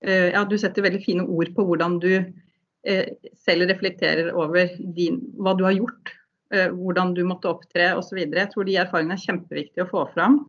eh, 0.05 0.29
Ja, 0.31 0.45
du 0.45 0.57
setter 0.59 0.85
veldig 0.85 1.03
fine 1.03 1.27
ord 1.27 1.53
på 1.55 1.65
hvordan 1.67 1.99
du 2.03 2.11
eh, 2.13 3.05
selv 3.35 3.67
reflekterer 3.71 4.31
over 4.31 4.71
din, 4.95 5.21
hva 5.39 5.55
du 5.57 5.65
har 5.67 5.75
gjort. 5.75 6.13
Eh, 6.53 6.69
hvordan 6.69 7.15
du 7.17 7.23
måtte 7.25 7.49
opptre 7.49 7.93
osv. 7.97 8.19
Jeg 8.21 8.51
tror 8.51 8.67
de 8.67 8.77
erfaringene 8.77 9.17
er 9.17 9.25
kjempeviktige 9.25 9.87
å 9.87 9.91
få 9.91 10.05
fram. 10.13 10.43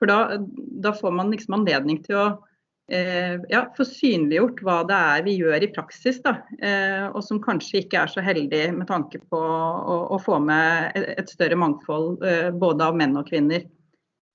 For 0.00 0.08
da, 0.08 0.40
da 0.80 0.94
får 0.96 1.12
man 1.12 1.30
liksom 1.30 1.58
anledning 1.58 2.00
til 2.06 2.16
å 2.16 2.26
eh, 2.90 3.36
ja, 3.52 3.66
få 3.76 3.84
synliggjort 3.84 4.62
hva 4.64 4.78
det 4.88 4.96
er 4.96 5.26
vi 5.26 5.34
gjør 5.36 5.66
i 5.66 5.68
praksis, 5.74 6.22
da, 6.24 6.38
eh, 6.64 7.04
og 7.10 7.20
som 7.26 7.42
kanskje 7.44 7.82
ikke 7.82 8.00
er 8.00 8.12
så 8.12 8.24
heldig 8.24 8.62
med 8.78 8.88
tanke 8.88 9.20
på 9.20 9.40
å, 9.40 9.98
å 10.16 10.20
få 10.24 10.40
med 10.42 10.96
et, 10.96 11.28
større 11.28 11.58
mangfold 11.60 12.24
eh, 12.24 12.48
både 12.50 12.88
av 12.88 12.96
menn 12.96 13.18
og 13.20 13.28
kvinner. 13.28 13.68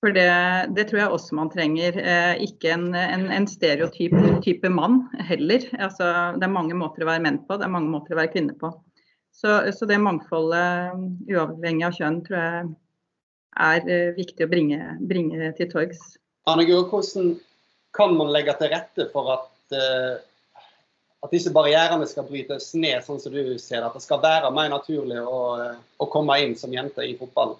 For 0.04 0.14
det, 0.14 0.30
det, 0.76 0.86
tror 0.86 1.00
jeg 1.00 1.12
også 1.16 1.34
man 1.38 1.50
trenger. 1.50 1.96
Eh, 1.98 2.44
ikke 2.46 2.70
en, 2.76 2.90
en, 2.94 3.26
en 3.32 3.46
stereotyp 3.50 4.14
type 4.44 4.70
mann 4.70 5.02
heller. 5.26 5.64
Altså, 5.80 6.12
det 6.36 6.46
er 6.46 6.52
mange 6.52 6.76
måter 6.78 7.02
å 7.02 7.10
være 7.10 7.24
menn 7.26 7.40
på, 7.48 7.58
det 7.58 7.66
er 7.66 7.74
mange 7.74 7.90
måter 7.90 8.14
å 8.14 8.20
være 8.20 8.34
kvinne 8.36 8.54
på. 8.60 8.70
Så, 9.34 9.58
så 9.74 9.88
det 9.88 9.98
mangfoldet, 10.00 10.94
uavhengig 11.28 11.88
av 11.88 11.96
kjønn, 11.96 12.22
tror 12.24 12.38
jeg 12.38 12.68
er 13.56 13.90
eh, 13.90 14.14
viktig 14.16 14.46
å 14.46 14.50
bringe, 14.50 14.80
bringe 15.00 15.50
til 15.58 15.70
torgs. 15.72 16.00
Hvordan 16.46 17.34
kan 17.96 18.16
man 18.16 18.32
legge 18.34 18.54
til 18.60 18.70
rette 18.70 19.08
for 19.10 19.32
at, 19.32 19.52
uh, 19.74 20.18
at 21.24 21.32
disse 21.32 21.50
barrierene 21.54 22.06
skal 22.06 22.26
brytes 22.28 22.68
ned, 22.76 23.00
sånn 23.06 23.18
som 23.22 23.34
du 23.34 23.56
ser 23.58 23.80
det? 23.80 23.88
At 23.88 23.96
det 23.96 24.04
skal 24.04 24.20
være 24.22 24.52
mer 24.54 24.68
naturlig 24.70 25.22
å, 25.24 25.40
å 25.96 26.08
komme 26.12 26.36
inn 26.44 26.54
som 26.58 26.74
jente 26.74 27.06
i 27.06 27.16
fotballen? 27.18 27.56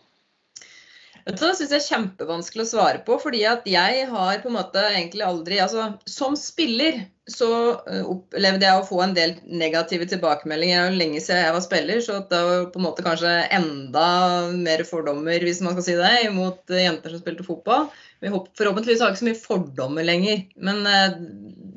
Dette 1.27 1.49
syns 1.59 1.73
jeg 1.73 1.81
er 1.81 1.87
kjempevanskelig 1.89 2.63
å 2.63 2.69
svare 2.71 2.99
på, 3.03 3.17
fordi 3.19 3.41
at 3.51 3.65
jeg 3.67 4.05
har 4.13 4.43
på 4.43 4.51
en 4.51 4.57
måte 4.61 4.83
egentlig 4.93 5.25
aldri 5.27 5.59
altså 5.59 5.89
Som 6.07 6.37
spiller 6.39 7.01
så 7.27 7.49
eh, 7.91 8.05
opplevde 8.07 8.63
jeg 8.63 8.79
å 8.79 8.85
få 8.87 9.01
en 9.03 9.15
del 9.17 9.33
negative 9.51 10.07
tilbakemeldinger. 10.13 10.93
Det 10.93 11.01
lenge 11.01 11.23
siden 11.25 11.43
jeg 11.43 11.57
var 11.57 11.65
spiller, 11.65 12.03
så 12.05 12.21
det 12.31 12.43
var 12.47 12.69
på 12.71 12.79
en 12.79 12.87
måte 12.87 13.03
kanskje 13.03 13.33
enda 13.57 14.07
mer 14.55 14.85
fordommer, 14.87 15.43
hvis 15.43 15.59
man 15.67 15.75
skal 15.75 15.87
si 15.89 15.97
det, 15.99 16.13
mot 16.37 16.77
jenter 16.79 17.17
som 17.17 17.25
spilte 17.25 17.47
fotball. 17.49 17.89
Forhåpentligvis 18.23 19.03
har 19.03 19.11
vi 19.11 19.17
ikke 19.17 19.25
så 19.25 19.29
mye 19.33 19.41
fordommer 19.41 20.07
lenger, 20.07 20.47
men 20.63 20.87
eh, 20.87 21.19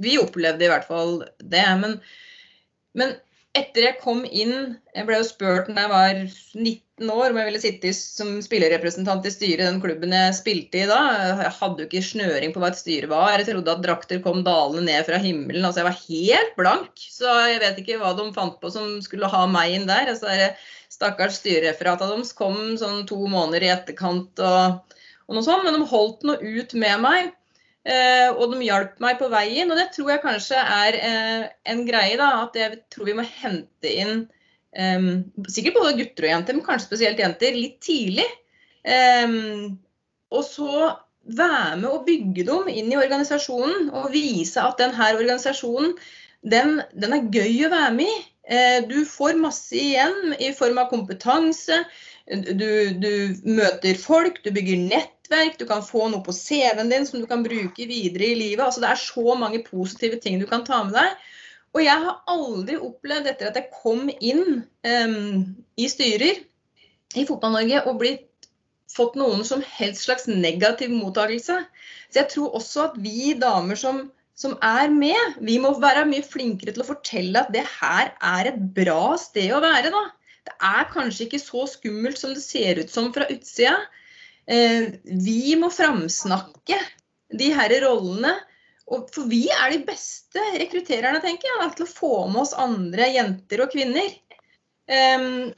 vi 0.06 0.20
opplevde 0.22 0.68
i 0.68 0.70
hvert 0.70 0.86
fall 0.86 1.24
det. 1.42 1.66
Men, 1.82 1.98
men 3.02 3.18
etter 3.58 3.88
jeg 3.88 3.98
kom 4.04 4.22
inn 4.30 4.76
Jeg 4.94 5.08
ble 5.08 5.18
jo 5.18 5.26
spurt 5.26 5.72
da 5.74 5.88
jeg 5.88 5.92
var 5.92 6.20
19 6.22 6.78
år 7.08 7.32
om 7.32 7.38
jeg 7.40 7.48
ville 7.48 7.62
sitte 7.64 7.92
som 7.96 8.34
spillerrepresentant 8.44 9.24
i 9.24 9.32
styret 9.32 9.64
i 9.64 9.68
den 9.68 9.80
klubben 9.80 10.12
jeg 10.12 10.36
spilte 10.36 10.82
i 10.82 10.88
da. 10.90 10.98
Jeg 11.40 11.54
hadde 11.56 11.84
jo 11.84 11.88
ikke 11.88 12.02
snøring 12.04 12.52
på 12.52 12.60
hva 12.60 12.72
et 12.74 12.80
styre 12.82 13.08
var. 13.12 13.38
Jeg 13.40 13.48
trodde 13.48 13.72
at 13.72 13.86
drakter 13.86 14.20
kom 14.26 14.42
dalende 14.44 14.84
ned 14.90 15.08
fra 15.08 15.22
himmelen. 15.24 15.64
altså 15.64 15.82
Jeg 15.82 15.88
var 15.88 16.02
helt 16.04 16.58
blank. 16.60 17.06
Så 17.14 17.36
jeg 17.54 17.62
vet 17.64 17.80
ikke 17.80 18.00
hva 18.02 18.12
de 18.18 18.28
fant 18.36 18.60
på 18.60 18.72
som 18.74 18.98
skulle 19.06 19.32
ha 19.32 19.46
meg 19.48 19.78
inn 19.78 19.88
der. 19.88 20.12
altså 20.12 20.52
Stakkars 20.92 21.38
styrereferatet 21.40 22.12
deres 22.12 22.34
kom 22.36 22.76
sånn 22.82 23.06
to 23.08 23.22
måneder 23.32 23.64
i 23.64 23.72
etterkant 23.78 24.42
og, 24.44 24.98
og 25.30 25.38
noe 25.38 25.46
sånt. 25.46 25.64
Men 25.64 25.78
de 25.80 25.92
holdt 25.94 26.26
noe 26.28 26.42
ut 26.42 26.76
med 26.76 27.06
meg. 27.06 27.36
Uh, 27.88 28.36
og 28.36 28.52
de 28.52 28.66
hjalp 28.68 29.00
meg 29.00 29.22
på 29.22 29.30
veien. 29.32 29.72
Og 29.72 29.80
det 29.80 29.88
tror 29.96 30.12
jeg 30.12 30.26
kanskje 30.26 30.60
er 30.60 31.00
uh, 31.00 31.48
en 31.72 31.86
greie, 31.88 32.20
da. 32.20 32.34
At 32.44 32.60
jeg 32.60 32.82
tror 32.92 33.08
vi 33.08 33.16
må 33.22 33.26
hente 33.40 33.94
inn 33.94 34.28
um, 34.78 35.12
sikkert 35.50 35.78
både 35.80 35.98
gutter 36.00 36.28
og 36.28 36.34
jenter, 36.34 36.58
men 36.58 36.66
kanskje 36.66 36.90
spesielt 36.90 37.22
jenter, 37.22 37.58
litt 37.58 37.80
tidlig. 37.86 38.28
Um, 38.86 39.78
og 40.34 40.46
så 40.46 40.90
være 41.30 41.78
med 41.82 41.90
å 41.92 42.04
bygge 42.06 42.46
dem 42.48 42.70
inn 42.72 42.92
i 42.94 42.98
organisasjonen 42.98 43.90
og 43.92 44.12
vise 44.14 44.62
at 44.64 44.80
denne 44.82 45.12
organisasjonen 45.18 45.94
den, 46.42 46.80
den 46.96 47.16
er 47.16 47.32
gøy 47.34 47.66
å 47.68 47.74
være 47.74 47.96
med 47.98 48.10
i. 48.10 48.20
Du 48.90 49.04
får 49.06 49.38
masse 49.38 49.76
igjen 49.78 50.34
i 50.40 50.54
form 50.58 50.80
av 50.82 50.90
kompetanse. 50.90 51.84
Du, 52.30 52.96
du 53.02 53.12
møter 53.46 54.00
folk, 54.00 54.40
du 54.46 54.50
bygger 54.56 54.80
nettverk, 54.86 55.60
du 55.60 55.66
kan 55.70 55.84
få 55.86 56.08
noe 56.10 56.24
på 56.26 56.34
CV-en 56.34 56.90
din 56.90 57.06
som 57.06 57.22
du 57.22 57.28
kan 57.30 57.44
bruke 57.46 57.90
videre 57.90 58.32
i 58.32 58.38
livet. 58.40 58.64
Altså, 58.66 58.82
det 58.82 58.94
er 58.94 59.02
så 59.02 59.36
mange 59.38 59.62
positive 59.66 60.22
ting 60.24 60.40
du 60.42 60.48
kan 60.50 60.66
ta 60.66 60.82
med 60.88 60.96
deg. 60.98 61.30
Og 61.76 61.84
jeg 61.84 62.02
har 62.06 62.22
aldri 62.32 62.78
opplevd 62.82 63.30
etter 63.30 63.50
at 63.50 63.58
jeg 63.60 63.74
kom 63.76 64.08
inn 64.10 64.64
um, 64.64 65.42
i 65.78 65.90
styrer 65.92 66.40
i 67.18 67.26
Fotball-Norge 67.28 67.84
og 67.90 68.00
blitt 68.02 68.26
fått 68.90 69.18
noen 69.20 69.44
som 69.46 69.62
helst 69.78 70.08
slags 70.08 70.26
negativ 70.30 70.92
mottakelse. 70.94 71.60
Så 72.10 72.22
jeg 72.22 72.32
tror 72.34 72.56
også 72.58 72.88
at 72.88 72.98
vi 73.02 73.36
damer 73.40 73.78
som, 73.80 74.08
som 74.38 74.56
er 74.66 74.90
med, 74.94 75.38
vi 75.46 75.60
må 75.62 75.76
være 75.82 76.08
mye 76.10 76.26
flinkere 76.26 76.74
til 76.74 76.84
å 76.84 76.90
fortelle 76.90 77.44
at 77.44 77.54
det 77.54 77.66
her 77.78 78.16
er 78.18 78.50
et 78.52 78.60
bra 78.76 79.14
sted 79.22 79.54
å 79.54 79.62
være. 79.64 79.94
da. 79.94 80.04
Det 80.50 80.56
er 80.72 80.90
kanskje 80.94 81.28
ikke 81.28 81.42
så 81.44 81.68
skummelt 81.70 82.18
som 82.18 82.34
det 82.34 82.44
ser 82.44 82.82
ut 82.82 82.90
som 82.90 83.12
fra 83.14 83.30
utsida. 83.30 83.78
Eh, 84.50 84.96
vi 85.06 85.54
må 85.60 85.70
framsnakke 85.74 86.80
de 87.38 87.52
her 87.54 87.76
rollene. 87.86 88.34
For 88.90 89.30
vi 89.30 89.44
er 89.54 89.74
de 89.74 89.84
beste 89.86 90.44
rekruttererne, 90.58 91.22
tenker 91.24 91.50
jeg, 91.50 91.72
til 91.78 91.86
å 91.86 91.92
få 91.92 92.14
med 92.32 92.44
oss 92.44 92.56
andre 92.58 93.10
jenter 93.14 93.64
og 93.66 93.74
kvinner. 93.74 94.10
Um, 94.90 95.52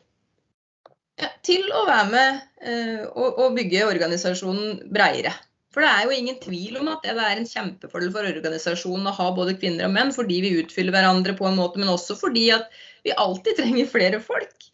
til 1.46 1.68
å 1.76 1.86
være 1.88 2.10
med 2.12 2.42
uh, 2.66 3.06
og, 3.14 3.28
og, 3.30 3.56
bygge 3.56 3.86
organisasjonen 3.88 4.82
breiere. 4.92 5.34
For 5.72 5.86
det 5.86 5.92
er 5.92 6.04
jo 6.04 6.16
ingen 6.18 6.40
tvil 6.44 6.82
om 6.82 6.90
at 6.92 7.06
det 7.06 7.14
er 7.16 7.40
en 7.40 7.48
kjempefordel 7.48 8.12
for 8.12 8.28
organisasjonen 8.28 9.08
å 9.08 9.16
ha 9.16 9.30
både 9.38 9.56
kvinner 9.62 9.88
og 9.88 9.94
menn, 9.96 10.12
fordi 10.12 10.42
vi 10.44 10.58
utfyller 10.60 10.92
hverandre 10.96 11.38
på 11.38 11.48
en 11.48 11.56
måte, 11.60 11.80
men 11.80 11.94
også 11.94 12.18
fordi 12.20 12.50
at 12.58 12.68
vi 13.06 13.16
alltid 13.16 13.62
trenger 13.62 13.88
flere 13.88 14.20
folk. 14.24 14.68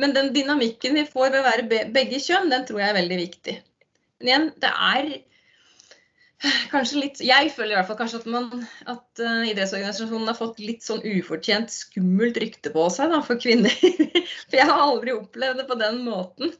Men 0.00 0.14
den 0.16 0.32
dynamikken 0.34 0.98
vi 0.98 1.06
får 1.06 1.30
ved 1.30 1.40
å 1.42 1.46
være 1.46 1.86
begge 1.94 2.18
kjønn, 2.22 2.50
den 2.50 2.66
tror 2.66 2.82
jeg 2.82 2.90
er 2.90 2.98
veldig 2.98 3.18
viktig. 3.20 3.56
Men 4.18 4.30
igjen, 4.30 4.48
det 4.62 4.72
er 4.74 5.12
kanskje 6.72 7.02
litt 7.02 7.20
Jeg 7.24 7.50
føler 7.54 7.74
i 7.74 7.78
hvert 7.78 7.88
fall 7.90 7.98
kanskje 7.98 8.22
at, 8.22 8.28
man, 8.32 8.64
at 8.88 9.22
uh, 9.22 9.44
idrettsorganisasjonen 9.48 10.30
har 10.30 10.38
fått 10.38 10.60
litt 10.62 10.84
sånn 10.86 11.02
ufortjent 11.04 11.72
skummelt 11.74 12.40
rykte 12.40 12.72
på 12.74 12.86
seg 12.92 13.12
da, 13.12 13.20
for 13.24 13.40
kvinner. 13.40 13.74
for 14.48 14.58
jeg 14.58 14.68
har 14.70 14.82
aldri 14.86 15.16
opplevd 15.16 15.62
det 15.62 15.68
på 15.68 15.78
den 15.80 16.02
måten. 16.06 16.54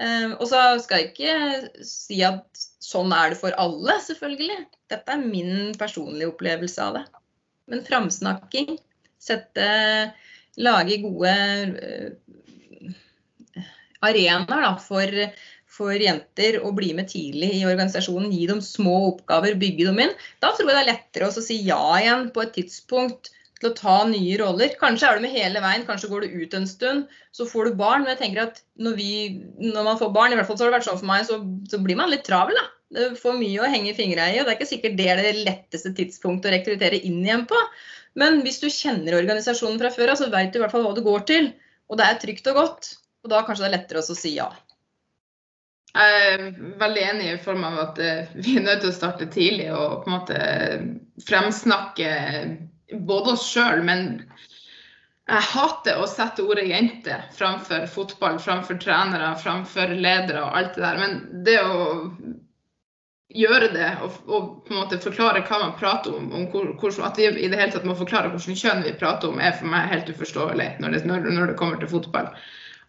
Uh, 0.00 0.34
og 0.36 0.46
så 0.50 0.62
skal 0.82 1.00
jeg 1.00 1.12
ikke 1.12 1.84
si 1.86 2.20
at 2.26 2.64
sånn 2.84 3.14
er 3.16 3.32
det 3.32 3.40
for 3.40 3.56
alle, 3.60 3.96
selvfølgelig. 4.04 4.64
Dette 4.92 5.16
er 5.16 5.24
min 5.24 5.72
personlige 5.80 6.32
opplevelse 6.34 6.84
av 6.84 6.98
det. 6.98 7.04
Men 7.70 7.84
framsnakking, 7.86 8.76
sette 9.22 9.66
Lage 10.60 11.00
gode 11.02 11.30
uh, 11.74 13.64
arenaer 14.04 14.76
for, 14.84 15.16
for 15.74 15.94
jenter 15.98 16.60
å 16.62 16.72
bli 16.76 16.92
med 16.96 17.08
tidlig 17.10 17.50
i 17.58 17.64
organisasjonen. 17.66 18.32
Gi 18.32 18.48
dem 18.50 18.60
små 18.64 18.96
oppgaver, 19.10 19.56
bygge 19.60 19.88
dem 19.88 20.02
inn. 20.06 20.12
Da 20.44 20.52
tror 20.54 20.70
jeg 20.70 20.76
det 20.76 20.82
er 20.84 20.92
lettere 20.92 21.30
å 21.30 21.44
si 21.44 21.58
ja 21.66 21.80
igjen 21.98 22.28
på 22.34 22.44
et 22.44 22.54
tidspunkt 22.58 23.32
til 23.60 23.70
å 23.70 23.76
ta 23.78 23.96
nye 24.08 24.36
roller. 24.40 24.76
Kanskje 24.80 25.08
er 25.08 25.18
du 25.18 25.24
med 25.24 25.34
hele 25.34 25.62
veien, 25.64 25.86
kanskje 25.88 26.10
går 26.10 26.24
du 26.24 26.38
ut 26.42 26.54
en 26.58 26.68
stund, 26.68 27.10
så 27.34 27.46
får 27.48 27.70
du 27.70 27.80
barn. 27.80 28.04
Men 28.04 28.14
jeg 28.14 28.22
tenker 28.22 28.44
at 28.44 28.62
når, 28.76 28.96
vi, 28.98 29.10
når 29.62 29.88
man 29.88 30.00
får 30.00 30.14
barn, 30.14 30.34
i 30.34 30.38
hvert 30.38 30.50
fall 30.50 30.60
så 30.60 30.66
har 30.66 30.72
det 30.72 30.78
vært 30.78 30.88
sånn 30.90 31.00
for 31.00 31.10
meg, 31.10 31.26
så, 31.28 31.40
så 31.70 31.80
blir 31.82 31.98
man 32.00 32.12
litt 32.12 32.26
travel. 32.28 32.58
da. 32.60 32.66
Det 32.94 33.08
får 33.18 33.38
mye 33.40 33.62
å 33.62 33.70
henge 33.70 33.96
fingra 33.96 34.28
i, 34.30 34.38
og 34.38 34.46
det 34.46 34.54
er 34.54 34.58
ikke 34.60 34.70
sikkert 34.70 34.98
det 34.98 35.08
er 35.10 35.22
det 35.22 35.36
letteste 35.40 35.94
tidspunktet 35.96 36.50
å 36.50 36.54
rekruttere 36.54 37.00
inn 37.00 37.22
igjen 37.24 37.46
på. 37.50 37.58
Men 38.20 38.44
hvis 38.44 38.60
du 38.62 38.68
kjenner 38.70 39.16
organisasjonen 39.18 39.80
fra 39.80 39.90
før 39.94 40.12
av, 40.12 40.20
så 40.20 40.30
vet 40.30 40.52
du 40.52 40.60
i 40.60 40.62
hvert 40.62 40.74
fall 40.74 40.84
hva 40.86 40.94
du 40.94 41.02
går 41.06 41.24
til. 41.30 41.50
Og 41.90 41.98
det 41.98 42.06
er 42.06 42.20
trygt 42.22 42.52
og 42.52 42.60
godt. 42.60 42.92
Og 43.24 43.32
da 43.32 43.42
kanskje 43.46 43.64
det 43.64 43.70
er 43.70 43.76
lettere 43.78 44.04
å 44.04 44.16
si 44.16 44.36
ja. 44.36 44.52
Jeg 45.94 46.22
er 46.34 46.46
veldig 46.80 47.02
enig 47.06 47.26
i 47.30 47.40
form 47.42 47.64
av 47.68 47.76
at 47.78 47.98
eh, 48.02 48.30
vi 48.34 48.56
er 48.58 48.64
nødt 48.64 48.82
til 48.82 48.90
å 48.90 48.96
starte 48.96 49.30
tidlig 49.30 49.68
og 49.70 50.02
på 50.02 50.10
en 50.10 50.16
måte 50.16 50.38
fremsnakke 51.22 52.08
både 53.06 53.36
oss 53.36 53.44
sjøl, 53.46 53.84
men 53.86 54.08
jeg 55.24 55.46
hater 55.54 56.00
å 56.02 56.08
sette 56.10 56.44
ordet 56.44 56.66
jente 56.68 57.20
framfor 57.36 57.86
fotball, 57.88 58.40
framfor 58.42 58.80
trenere, 58.82 59.30
framfor 59.40 59.94
ledere 59.94 60.42
og 60.42 60.58
alt 60.58 60.74
det 60.74 60.82
der. 60.84 60.98
Men 61.00 61.44
det 61.46 61.60
å 61.62 61.86
gjøre 63.34 63.70
det 63.72 63.92
og, 64.04 64.18
og, 64.28 64.50
på 64.66 64.74
en 64.74 64.80
måte 64.82 65.00
forklare 65.02 65.42
hva 65.46 65.62
man 65.62 65.78
prater 65.78 66.14
om, 66.14 66.28
om 66.34 66.44
hvor, 66.52 66.68
hvor, 66.80 66.98
at 67.06 67.18
vi 67.18 67.30
i 67.30 67.48
det 67.48 67.58
hele 67.58 67.72
tatt 67.72 67.86
må 67.88 67.96
forklare 67.98 68.34
hvilket 68.34 68.60
kjønn 68.60 68.84
vi 68.84 68.98
prater 68.98 69.30
om, 69.30 69.40
er 69.40 69.56
for 69.56 69.70
meg 69.70 69.88
helt 69.94 70.10
uforståelig 70.12 70.68
når 70.82 70.98
det, 70.98 71.02
når, 71.08 71.30
når 71.30 71.52
det 71.52 71.58
kommer 71.62 71.80
til 71.80 71.90
fotball. 71.94 72.30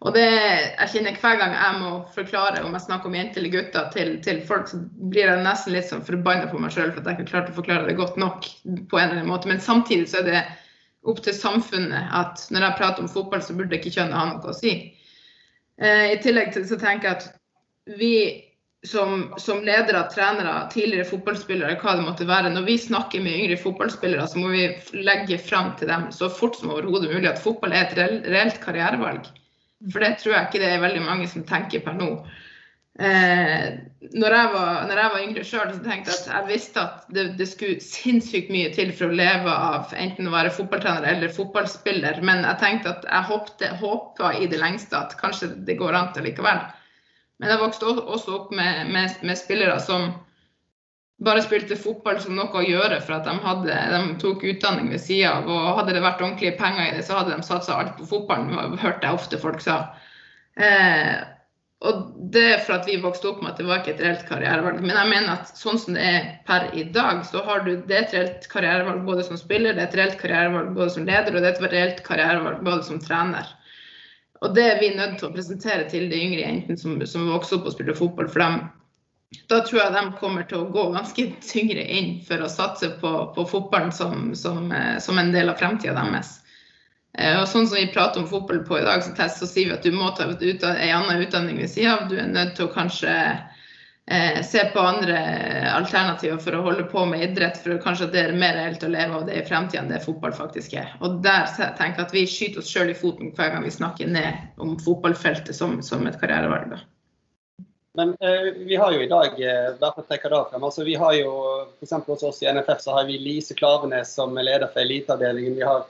Og 0.04 0.12
det, 0.14 0.26
jeg 0.26 0.92
kjenner 0.92 1.16
Hver 1.22 1.38
gang 1.40 1.54
jeg 1.56 1.78
må 1.80 1.92
forklare 2.14 2.64
om 2.66 2.76
jeg 2.76 2.86
snakker 2.86 3.10
om 3.10 3.16
jenter 3.16 3.42
eller 3.42 3.54
gutter 3.54 3.88
til, 3.94 4.12
til 4.26 4.42
folk, 4.48 4.68
så 4.70 4.82
blir 5.12 5.32
jeg 5.32 5.46
nesten 5.46 5.76
litt 5.76 5.88
sånn 5.88 6.04
forbanna 6.06 6.50
på 6.52 6.60
meg 6.62 6.76
sjøl 6.76 6.92
for 6.92 7.02
at 7.02 7.10
jeg 7.10 7.20
ikke 7.20 7.32
klarte 7.32 7.56
å 7.56 7.60
forklare 7.62 7.88
det 7.88 7.98
godt 8.00 8.20
nok. 8.22 8.50
på 8.66 9.00
en 9.00 9.08
eller 9.08 9.22
annen 9.22 9.32
måte. 9.32 9.50
Men 9.50 9.64
samtidig 9.64 10.10
så 10.12 10.22
er 10.22 10.30
det 10.30 10.44
opp 11.06 11.22
til 11.24 11.38
samfunnet 11.38 12.12
at 12.18 12.44
når 12.52 12.68
jeg 12.68 12.80
prater 12.82 13.06
om 13.06 13.12
fotball, 13.12 13.42
så 13.42 13.56
burde 13.56 13.78
ikke 13.78 13.94
kjønnet 13.94 14.18
ha 14.20 14.26
noe 14.34 14.52
å 14.52 14.58
si. 14.58 14.76
Eh, 15.82 16.12
I 16.16 16.20
tillegg 16.24 16.52
til 16.54 16.68
så 16.68 16.80
tenker 16.82 17.10
jeg 17.10 17.20
at 17.20 17.96
vi 18.00 18.16
som, 18.86 19.34
som 19.42 19.64
ledere, 19.66 20.04
trenere, 20.14 20.68
tidligere 20.74 21.08
fotballspillere, 21.10 21.78
hva 21.82 21.96
det 21.98 22.06
måtte 22.06 22.28
være, 22.30 22.52
når 22.54 22.68
vi 22.68 22.78
snakker 22.82 23.24
med 23.24 23.40
yngre 23.40 23.58
fotballspillere, 23.62 24.28
så 24.30 24.42
må 24.42 24.52
vi 24.54 24.68
legge 25.06 25.40
fram 25.42 25.74
til 25.80 25.90
dem 25.90 26.12
så 26.14 26.30
fort 26.30 26.60
som 26.60 26.74
overhodet 26.76 27.10
mulig 27.14 27.32
at 27.32 27.42
fotball 27.42 27.74
er 27.74 27.88
et 27.88 28.30
reelt 28.30 28.62
karrierevalg. 28.62 29.32
For 29.92 30.04
det 30.04 30.16
tror 30.22 30.36
jeg 30.36 30.48
ikke 30.50 30.64
det 30.64 30.74
er 30.74 30.84
veldig 30.84 31.06
mange 31.06 31.30
som 31.30 31.46
tenker 31.48 31.84
per 31.86 31.98
nå. 31.98 32.10
Eh, 32.96 33.66
når, 34.16 34.34
jeg 34.38 34.52
var, 34.54 34.86
når, 34.88 35.00
jeg 35.02 35.12
var, 35.12 35.24
yngre 35.26 35.42
sjøl, 35.44 35.72
tenkte 35.84 36.14
jeg 36.14 36.20
at 36.22 36.30
jeg 36.32 36.48
visste 36.48 36.80
at 36.80 37.10
det, 37.12 37.26
det, 37.40 37.48
skulle 37.52 37.84
sinnssykt 37.84 38.54
mye 38.54 38.70
til 38.76 38.94
for 38.96 39.12
å 39.12 39.18
leve 39.20 39.52
av 39.52 39.92
enten 40.00 40.30
å 40.30 40.36
være 40.36 40.54
fotballtrener 40.56 41.10
eller 41.10 41.34
fotballspiller, 41.36 42.22
men 42.24 42.46
jeg 42.48 42.62
tenkte 42.62 42.94
at 42.94 43.10
jeg 43.10 43.30
håpte, 43.32 43.74
håpa 43.82 44.32
i 44.40 44.48
det 44.52 44.62
lengste 44.62 44.96
at 44.96 45.18
kanskje 45.20 45.52
det 45.68 45.76
går 45.82 45.98
an 46.00 46.14
til 46.16 46.30
likevel. 46.30 46.64
Men 47.44 47.52
jeg 47.52 47.64
vokste 47.66 47.92
også 48.00 48.38
opp 48.38 48.56
med, 48.56 48.88
med, 48.96 49.20
med 49.28 49.42
spillere 49.42 49.76
som 49.84 50.14
bare 51.24 51.44
spilte 51.46 51.78
fotball 51.80 52.18
som 52.20 52.36
noe 52.36 52.52
å 52.60 52.66
gjøre 52.66 52.98
for 53.04 53.16
at 53.18 53.28
de, 53.28 53.36
hadde, 53.44 53.76
de 53.92 54.18
tok 54.20 54.44
utdanning 54.44 54.90
ved 54.92 55.00
sida 55.00 55.38
av. 55.38 55.48
Og 55.48 55.78
hadde 55.80 55.96
det 55.96 56.04
vært 56.04 56.24
ordentlige 56.24 56.58
penger 56.60 56.90
i 56.90 56.98
det, 56.98 57.06
så 57.08 57.22
hadde 57.22 57.38
de 57.38 57.48
satsa 57.48 57.78
alt 57.80 57.96
på 58.00 58.08
fotballen, 58.10 58.76
hørte 58.82 59.08
jeg 59.08 59.22
ofte 59.22 59.40
folk 59.40 59.64
sa. 59.64 59.78
Eh, 60.60 61.16
og 61.86 62.06
det 62.34 62.44
er 62.50 62.62
for 62.66 62.78
at 62.78 62.88
vi 62.90 62.98
vokste 63.04 63.30
opp 63.30 63.42
med 63.44 63.52
at 63.52 63.60
det 63.62 63.68
var 63.68 63.82
ikke 63.82 63.94
et 63.94 64.04
reelt 64.04 64.24
karrierevalg. 64.28 64.80
Men 64.84 64.96
jeg 64.98 65.12
mener 65.12 65.34
at 65.36 65.52
sånn 65.60 65.80
som 65.80 65.98
det 65.98 66.06
er 66.08 66.30
per 66.48 66.70
i 66.76 66.86
dag, 66.96 67.22
så 67.28 67.44
har 67.48 67.66
du 67.66 67.76
det 67.88 68.00
et 68.00 68.16
reelt 68.16 68.48
karrierevalg 68.52 69.04
både 69.08 69.26
som 69.28 69.40
spiller, 69.40 69.76
det 69.76 69.86
er 69.86 69.92
et 69.92 70.00
reelt 70.00 70.18
karrierevalg 70.20 70.72
både 70.76 70.96
som 70.96 71.08
leder, 71.08 71.36
og 71.36 71.44
det 71.44 71.52
er 71.52 71.60
et 71.60 71.76
reelt 71.76 72.02
karrierevalg 72.08 72.64
både 72.66 72.88
som 72.88 73.00
trener. 73.04 73.52
Og 74.44 74.56
det 74.56 74.66
er 74.68 74.82
vi 74.82 74.96
nødt 74.98 75.20
til 75.20 75.30
å 75.30 75.36
presentere 75.36 75.86
til 75.92 76.10
de 76.12 76.20
yngre 76.20 76.44
jentene 76.44 76.80
som, 76.80 76.98
som 77.08 77.30
vokser 77.32 77.60
opp 77.60 77.70
og 77.70 77.76
spiller 77.76 77.98
fotball. 77.98 78.28
For 78.32 78.44
dem, 78.44 78.66
da 79.50 79.60
tror 79.60 79.82
jeg 79.82 79.94
de 79.94 80.04
kommer 80.20 80.46
til 80.50 80.64
å 80.64 80.72
gå 80.74 80.86
ganske 80.94 81.28
tyngre 81.46 81.84
inn 81.98 82.16
for 82.26 82.42
å 82.42 82.52
satse 82.52 82.92
på, 83.02 83.12
på 83.36 83.46
fotballen 83.50 83.94
som, 83.94 84.32
som, 84.38 84.72
eh, 84.72 84.98
som, 85.04 85.20
en 85.22 85.34
del 85.36 85.52
av 85.52 85.60
fremtida 85.62 85.96
deres. 85.98 86.40
Eh, 87.18 87.36
og 87.40 87.48
sånn 87.50 87.68
som 87.68 87.80
vi 87.80 87.92
prater 87.94 88.22
om 88.22 88.30
fotball 88.30 88.64
på 88.68 88.80
i 88.80 88.86
dag, 88.86 89.04
så, 89.04 89.14
test, 89.18 89.42
så 89.42 89.50
sier 89.50 89.72
vi 89.72 89.76
at 89.78 89.86
du 89.86 89.94
må 89.96 90.12
ta 90.18 90.28
en 90.30 90.96
annen 91.02 91.26
utdanning 91.26 91.62
ved 91.62 91.72
sida 91.72 91.98
av. 91.98 92.08
Du 92.10 92.18
er 92.20 92.32
nødt 92.32 92.56
til 92.58 92.68
å 92.68 92.74
kanskje 92.74 93.14
eh, 93.14 94.42
se 94.46 94.66
på 94.74 94.88
andre 94.88 95.20
alternativer 95.74 96.42
for 96.42 96.58
å 96.58 96.64
holde 96.66 96.88
på 96.90 97.06
med 97.10 97.28
idrett, 97.30 97.62
for 97.62 97.82
kanskje 97.84 98.10
at 98.10 98.18
det 98.18 98.26
er 98.26 98.40
mer 98.40 98.58
reelt 98.58 98.88
å 98.88 98.92
leve 98.94 99.22
av 99.22 99.30
det 99.30 99.38
i 99.42 99.46
fremtida 99.46 99.84
enn 99.84 99.94
det 99.94 100.04
fotball 100.06 100.36
faktisk 100.38 100.78
er. 100.82 100.96
Og 101.02 101.22
der 101.26 101.50
tenker 101.60 102.02
jeg 102.02 102.08
at 102.08 102.18
vi 102.18 102.28
skyter 102.30 102.64
oss 102.64 102.74
sjøl 102.74 102.94
i 102.94 102.98
foten 102.98 103.34
hver 103.36 103.54
gang 103.54 103.68
vi 103.68 103.78
snakker 103.78 104.10
ned 104.10 104.62
om 104.64 104.78
fotballfeltet 104.82 105.56
som, 105.58 105.82
som 105.86 106.06
et 106.10 106.20
karrierevalg. 106.22 106.80
Men 107.96 108.10
eh, 108.20 108.52
vi 108.58 108.76
har 108.76 108.92
jo 108.92 109.02
i 109.02 109.08
dag 109.08 109.38
eh, 109.40 109.70
for 109.80 110.04
å 110.04 110.08
det 110.10 110.40
frem, 110.52 110.64
altså 110.68 110.84
vi 110.84 110.96
har 111.00 111.14
jo 111.16 111.34
f.eks. 111.80 111.94
hos 112.08 112.24
oss 112.28 112.42
i 112.44 112.50
NFF 112.52 112.82
så 112.84 112.98
har 112.98 113.06
vi 113.08 113.20
Lise 113.22 113.56
Klavenes 113.56 114.12
som 114.18 114.36
er 114.36 114.48
leder 114.50 114.68
for 114.68 114.84
eliteavdelingen. 114.84 115.56
Vi 115.56 115.64
har 115.64 115.86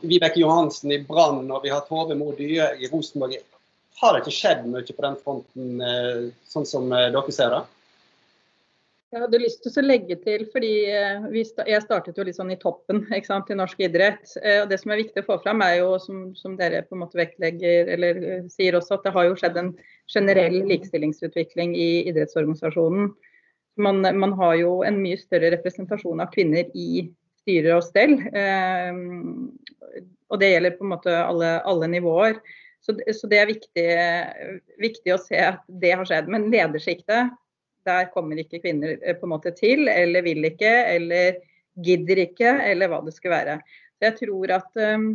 Vibeke 0.00 0.40
Johansen 0.40 0.92
i 0.92 1.02
Brann 1.04 1.50
og 1.50 1.66
vi 1.66 1.72
har 1.72 1.84
Tove 1.84 2.16
Mo 2.16 2.32
Dye 2.38 2.70
i 2.80 2.88
Rosenborg. 2.88 3.36
Har 4.00 4.14
det 4.14 4.22
ikke 4.24 4.34
skjedd 4.34 4.64
mye 4.70 4.88
på 4.88 5.04
den 5.04 5.18
fronten, 5.20 5.80
eh, 5.84 6.22
sånn 6.48 6.66
som 6.66 6.88
eh, 6.96 7.10
dere 7.12 7.36
ser 7.36 7.52
det? 7.58 7.62
Jeg 9.12 9.26
hadde 9.26 9.42
lyst 9.42 9.60
til 9.60 9.74
å 9.76 9.84
legge 9.84 10.16
til, 10.24 10.46
fordi 10.54 10.68
eh, 10.88 11.24
jeg 11.68 11.84
startet 11.84 12.16
jo 12.16 12.24
litt 12.24 12.38
sånn 12.38 12.54
i 12.54 12.56
toppen 12.60 13.02
sant, 13.26 13.50
i 13.52 13.56
norsk 13.58 13.82
idrett. 13.84 14.30
Eh, 14.40 14.62
og 14.62 14.70
Det 14.70 14.78
som 14.80 14.94
er 14.94 15.02
viktig 15.02 15.20
å 15.20 15.26
få 15.26 15.36
fram, 15.42 15.60
er 15.60 15.82
jo, 15.82 15.90
som, 16.00 16.22
som, 16.38 16.54
dere 16.56 16.80
på 16.86 16.96
en 16.96 17.02
måte 17.02 17.20
vektlegger, 17.20 17.90
eller 17.92 18.20
eh, 18.24 18.46
sier 18.48 18.78
også, 18.78 18.96
at 18.96 19.04
det 19.04 19.12
har 19.12 19.26
jo 19.28 19.34
skjedd 19.36 19.58
en 19.60 19.68
generell 20.08 20.56
likestillingsutvikling 20.70 21.74
i 21.76 21.90
idrettsorganisasjonen. 22.08 23.12
Man, 23.84 24.00
man 24.00 24.32
har 24.40 24.56
jo 24.62 24.72
en 24.88 24.96
mye 25.04 25.20
større 25.20 25.52
representasjon 25.58 26.24
av 26.24 26.32
kvinner 26.32 26.72
i 26.72 27.04
styrer 27.42 27.76
og 27.76 27.84
stell. 27.84 28.16
og 30.32 30.40
det 30.40 30.50
gjelder 30.54 30.76
på 30.78 30.84
en 30.86 30.92
måte 30.92 31.20
alle, 31.20 31.54
alle 31.68 31.88
nivåer. 31.98 32.40
Så, 32.80 32.96
så, 32.96 33.28
det 33.28 33.38
er 33.38 33.52
viktig, 33.52 33.86
viktig 34.80 35.14
å 35.14 35.20
se 35.20 35.40
at 35.52 35.64
det 35.68 35.94
har 35.96 36.08
skjedd. 36.08 36.28
Men 36.32 36.48
ledersjiktet 36.52 37.32
der 37.88 38.10
kommer 38.12 38.40
ikke 38.40 38.62
kvinner 38.62 38.96
eh, 39.00 39.16
på 39.18 39.26
en 39.28 39.34
måte 39.34 39.52
til, 39.56 39.88
eller 39.88 40.24
vil 40.26 40.44
ikke, 40.48 40.72
eller 40.96 41.40
gidder 41.84 42.24
ikke, 42.26 42.56
eller 42.68 42.90
hva 42.90 43.00
det 43.04 43.14
skulle 43.16 43.36
være. 43.36 43.58
Jeg 44.02 44.18
tror 44.18 44.56
at 44.58 44.80
um, 44.98 45.12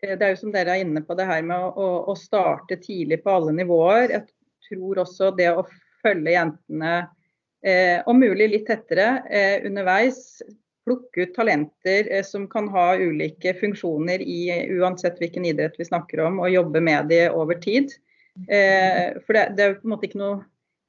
Det 0.00 0.16
er 0.16 0.32
jo 0.32 0.40
som 0.40 0.52
dere 0.52 0.76
er 0.76 0.84
inne 0.84 1.02
på 1.04 1.14
det 1.16 1.26
her 1.28 1.42
med 1.44 1.76
å, 1.76 2.14
starte 2.16 2.78
tidlig 2.80 3.18
på 3.20 3.34
alle 3.36 3.52
nivåer. 3.52 4.14
Jeg 4.14 4.22
tror 4.70 5.02
også 5.02 5.28
det 5.36 5.50
å 5.52 5.66
følge 6.00 6.32
jentene 6.32 6.92
eh, 7.60 8.00
om 8.08 8.16
mulig 8.16 8.46
litt 8.48 8.64
tettere 8.70 9.10
eh, 9.28 9.66
underveis. 9.68 10.40
Plukke 10.88 11.26
ut 11.26 11.34
talenter 11.36 12.08
eh, 12.08 12.24
som 12.24 12.46
kan 12.48 12.70
ha 12.72 12.94
ulike 12.96 13.52
funksjoner 13.60 14.24
i 14.24 14.40
uansett 14.78 15.20
hvilken 15.20 15.44
idrett 15.50 15.76
vi 15.76 15.90
snakker 15.90 16.24
om, 16.24 16.40
og 16.40 16.54
jobbe 16.54 16.80
med 16.80 17.12
de 17.12 17.26
over 17.28 17.60
tid. 17.60 17.92
Eh, 18.48 19.20
for 19.26 19.36
det 19.36 19.60
er 19.60 19.74
jo 19.74 19.80
på 19.82 19.88
en 19.88 19.94
måte 19.98 20.08
ikke 20.08 20.22
noe 20.22 20.40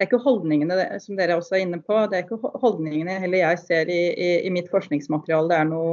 det 0.02 0.08
er 0.08 0.16
ikke 0.16 0.24
holdningene 0.24 0.76
som 0.98 1.14
dere 1.14 1.36
også 1.38 1.60
er 1.60 1.62
inne 1.62 1.78
på, 1.86 1.94
det 2.10 2.18
er 2.18 2.24
ikke 2.24 2.50
holdningene 2.58 3.20
heller 3.22 3.44
jeg 3.44 3.60
ser 3.62 3.90
i, 3.94 4.00
i, 4.18 4.30
i 4.48 4.50
mitt 4.50 4.72
forskningsmateriale 4.74 5.52
det 5.52 5.60
er 5.60 5.68
noe 5.70 5.92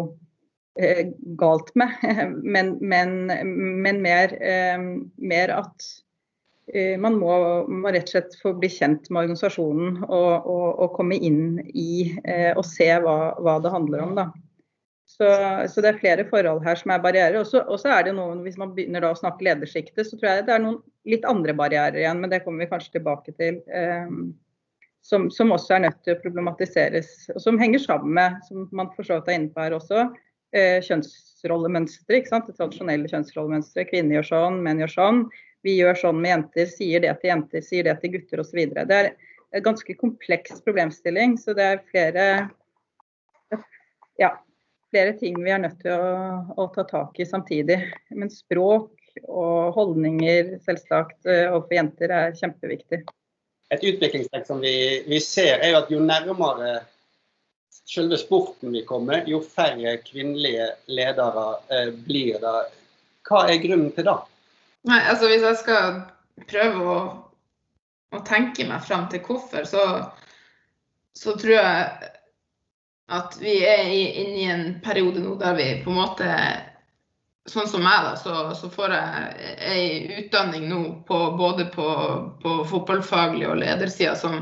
eh, 0.81 1.11
galt 1.37 1.75
med. 1.77 1.93
Men, 2.57 2.79
men, 2.81 3.13
men 3.85 4.01
mer, 4.01 4.33
eh, 4.41 4.81
mer, 5.21 5.53
at 5.59 5.91
eh, 6.73 6.97
man 6.97 7.21
må, 7.21 7.37
må, 7.69 7.93
rett 7.93 8.09
og 8.09 8.15
slett 8.15 8.41
få 8.41 8.55
bli 8.57 8.73
kjent 8.73 9.13
med 9.13 9.27
organisasjonen 9.27 10.01
og, 10.07 10.49
og, 10.49 10.67
og 10.87 10.97
komme 10.97 11.21
inn 11.21 11.59
i 11.69 12.15
eh, 12.25 12.55
og 12.55 12.65
se 12.65 12.89
hva, 13.05 13.19
hva, 13.37 13.59
det 13.61 13.77
handler 13.77 14.07
om. 14.07 14.17
Da. 14.17 14.31
Så, 15.05 15.29
så, 15.69 15.85
det 15.85 15.93
er 15.93 16.01
flere 16.01 16.29
forhold 16.33 16.65
her 16.65 16.81
som 16.81 16.97
er 16.97 17.05
barrierer. 17.05 17.45
Og 17.45 17.77
så 17.77 17.93
er 17.93 18.09
det 18.09 18.17
noen, 18.17 18.41
Hvis 18.49 18.57
man 18.57 18.73
begynner 18.73 19.05
å 19.05 19.17
snakke 19.21 19.45
ledersjiktet, 19.53 20.09
så 20.09 20.17
tror 20.17 20.33
jeg 20.33 20.49
det 20.49 20.57
er 20.57 20.65
noen 20.65 20.81
litt 21.09 21.25
andre 21.29 21.55
barrierer 21.57 22.03
igjen, 22.03 22.21
men 22.23 22.33
det 22.33 22.43
kommer 22.45 22.65
vi 22.65 22.71
kanskje 22.71 22.99
tilbake 22.99 23.35
til. 23.39 23.61
Eh, 23.69 24.11
som, 25.09 25.29
som, 25.33 25.53
også 25.55 25.77
er 25.77 25.85
nødt 25.87 26.01
til 26.05 26.17
å 26.17 26.21
problematiseres, 26.21 27.13
og 27.35 27.41
som 27.41 27.61
henger 27.61 27.81
sammen 27.81 28.13
med, 28.19 28.41
som 28.49 28.67
man 28.77 28.91
for 28.97 29.07
så 29.07 29.21
vidt 29.21 29.31
er 29.33 29.39
inne 29.39 29.53
på 29.55 29.63
her 29.65 29.77
også, 29.77 30.09
eh, 30.53 30.79
kjønnsrollemønstre. 30.85 32.21
Det 32.29 32.57
tradisjonelle 32.59 33.09
kjønnsrollemønsteret. 33.13 33.91
Kvinner 33.93 34.19
gjør 34.19 34.29
sånn, 34.33 34.61
menn 34.67 34.83
gjør 34.85 34.95
sånn. 34.97 35.23
Vi 35.67 35.79
gjør 35.79 35.97
sånn 36.03 36.21
med 36.21 36.35
jenter, 36.35 36.69
sier 36.71 37.03
det 37.03 37.17
til 37.23 37.33
jenter, 37.33 37.65
sier 37.65 37.89
det 37.89 37.97
til 38.03 38.15
gutter 38.15 38.45
osv. 38.45 38.61
Det 38.77 38.99
er 38.99 39.11
en 39.57 39.65
ganske 39.65 39.97
kompleks 39.99 40.61
problemstilling, 40.67 41.39
så 41.41 41.57
det 41.57 41.73
er 41.73 41.85
flere 41.89 42.29
ja, 44.19 44.33
flere 44.91 45.15
ting 45.19 45.39
vi 45.43 45.53
er 45.55 45.63
nødt 45.63 45.81
til 45.83 45.95
å, 45.95 46.45
å, 46.59 46.69
ta 46.75 46.85
tak 46.89 47.19
i 47.21 47.27
samtidig. 47.29 47.79
Men 48.15 48.31
språk 48.33 48.93
og 49.27 49.73
holdninger 49.77 50.57
selvsagt 50.65 51.27
eh, 51.29 51.47
overfor 51.51 51.79
jenter 51.79 52.15
er 52.15 52.37
kjempeviktig. 52.39 53.03
Et 53.75 53.85
utviklingstrekk 53.85 54.47
som 54.49 54.63
vi, 54.65 54.75
vi, 55.09 55.21
ser, 55.21 55.59
er 55.61 55.75
jo 55.75 55.81
at 55.83 55.91
jo 55.93 56.01
nærmere 56.01 56.79
selve 57.89 58.19
sporten 58.21 58.73
vi 58.73 58.85
kommer, 58.89 59.25
jo 59.29 59.41
færre 59.45 59.99
kvinnelige 60.05 60.71
ledere 60.93 61.47
eh, 61.73 61.91
blir 62.07 62.41
det. 62.43 62.59
Hva 63.29 63.45
er 63.49 63.63
grunnen 63.63 63.93
til 63.97 64.09
det? 64.09 64.19
Nei, 64.89 65.01
altså 65.11 65.29
Hvis 65.29 65.45
jeg 65.45 65.61
skal 65.63 65.99
prøve 66.49 66.85
å, 66.93 67.01
å 68.15 68.23
tenke 68.29 68.67
meg 68.69 68.85
fram 68.87 69.09
til 69.13 69.25
hvorfor, 69.25 69.67
så, 69.69 69.85
så 71.17 71.35
tror 71.37 71.57
jeg 71.59 72.13
at 73.09 73.39
vi 73.41 73.55
er 73.65 73.89
inne 73.89 74.37
i 74.37 74.49
en 74.53 74.67
periode 74.85 75.23
nå 75.25 75.35
der 75.41 75.57
vi 75.57 75.69
på 75.85 75.93
en 75.93 76.01
måte 76.03 76.29
Sånn 77.49 77.69
som 77.69 77.83
meg, 77.85 78.05
da, 78.05 78.15
så, 78.21 78.33
så 78.55 78.69
får 78.71 78.93
jeg 78.93 79.59
ei 79.73 79.85
utdanning 80.21 80.69
nå 80.69 80.81
på, 81.09 81.19
både 81.39 81.69
på, 81.73 81.89
på 82.43 82.57
fotballfaglig 82.69 83.49
og 83.49 83.61
ledersida 83.63 84.15
som, 84.21 84.41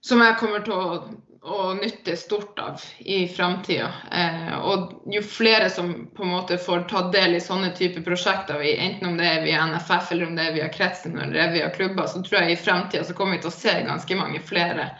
som 0.00 0.22
jeg 0.24 0.38
kommer 0.40 0.64
til 0.64 0.72
å, 0.72 1.00
å 1.48 1.74
nytte 1.76 2.16
stort 2.16 2.58
av 2.64 2.80
i 2.98 3.20
framtida. 3.28 3.90
Eh, 4.12 4.54
og 4.58 4.96
jo 5.12 5.22
flere 5.22 5.68
som 5.70 5.92
på 6.16 6.24
en 6.24 6.32
måte 6.32 6.58
får 6.64 6.88
tatt 6.90 7.12
del 7.12 7.36
i 7.36 7.44
sånne 7.44 7.74
typer 7.76 8.06
prosjekter, 8.06 8.64
enten 8.72 9.12
om 9.12 9.20
det 9.20 9.28
er 9.28 9.44
via 9.44 9.66
NFF 9.68 10.12
eller 10.14 10.30
om 10.30 10.40
det 10.40 10.48
er 10.48 10.56
via 10.56 10.72
kretsen 10.72 11.18
eller 11.18 11.36
det 11.36 11.44
er 11.44 11.54
via 11.58 11.70
klubber, 11.76 12.08
så 12.08 12.24
tror 12.24 12.40
jeg 12.42 12.56
i 12.56 12.62
framtida 12.64 13.12
kommer 13.12 13.36
vi 13.36 13.44
til 13.44 13.52
å 13.52 13.58
se 13.58 13.76
ganske 13.86 14.18
mange 14.18 14.42
flere 14.48 14.90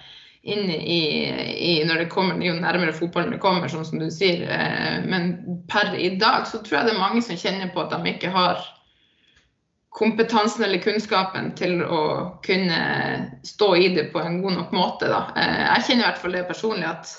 inn 0.42 0.70
i, 0.70 1.02
i, 1.70 1.84
når 1.84 2.04
det 2.04 2.10
kommer, 2.12 2.38
jo 2.44 2.54
nærmere 2.56 2.94
fotballen 2.94 3.34
det 3.34 3.42
kommer, 3.42 3.70
sånn 3.70 3.86
som 3.86 4.00
du 4.00 4.08
sier. 4.12 4.44
Eh, 4.46 4.98
men 5.08 5.32
per 5.70 5.94
i 5.98 6.14
dag 6.20 6.46
så 6.48 6.62
tror 6.62 6.80
jeg 6.80 6.90
det 6.90 6.96
er 6.96 7.02
mange 7.02 7.22
som 7.26 7.38
kjenner 7.38 7.72
på 7.74 7.84
at 7.84 7.94
de 7.94 8.14
ikke 8.14 8.32
har 8.34 8.62
kompetansen 9.98 10.62
eller 10.64 10.82
kunnskapen 10.82 11.50
til 11.58 11.80
å 11.82 12.02
kunne 12.46 12.82
stå 13.46 13.72
i 13.76 13.88
det 13.96 14.10
på 14.12 14.22
en 14.22 14.38
god 14.44 14.60
nok 14.60 14.76
måte. 14.76 15.10
Da. 15.10 15.24
Eh, 15.34 15.64
jeg 15.64 15.88
kjenner 15.88 16.04
i 16.04 16.08
hvert 16.08 16.22
fall 16.22 16.38
det 16.38 16.46
personlig 16.50 16.86
at 16.90 17.16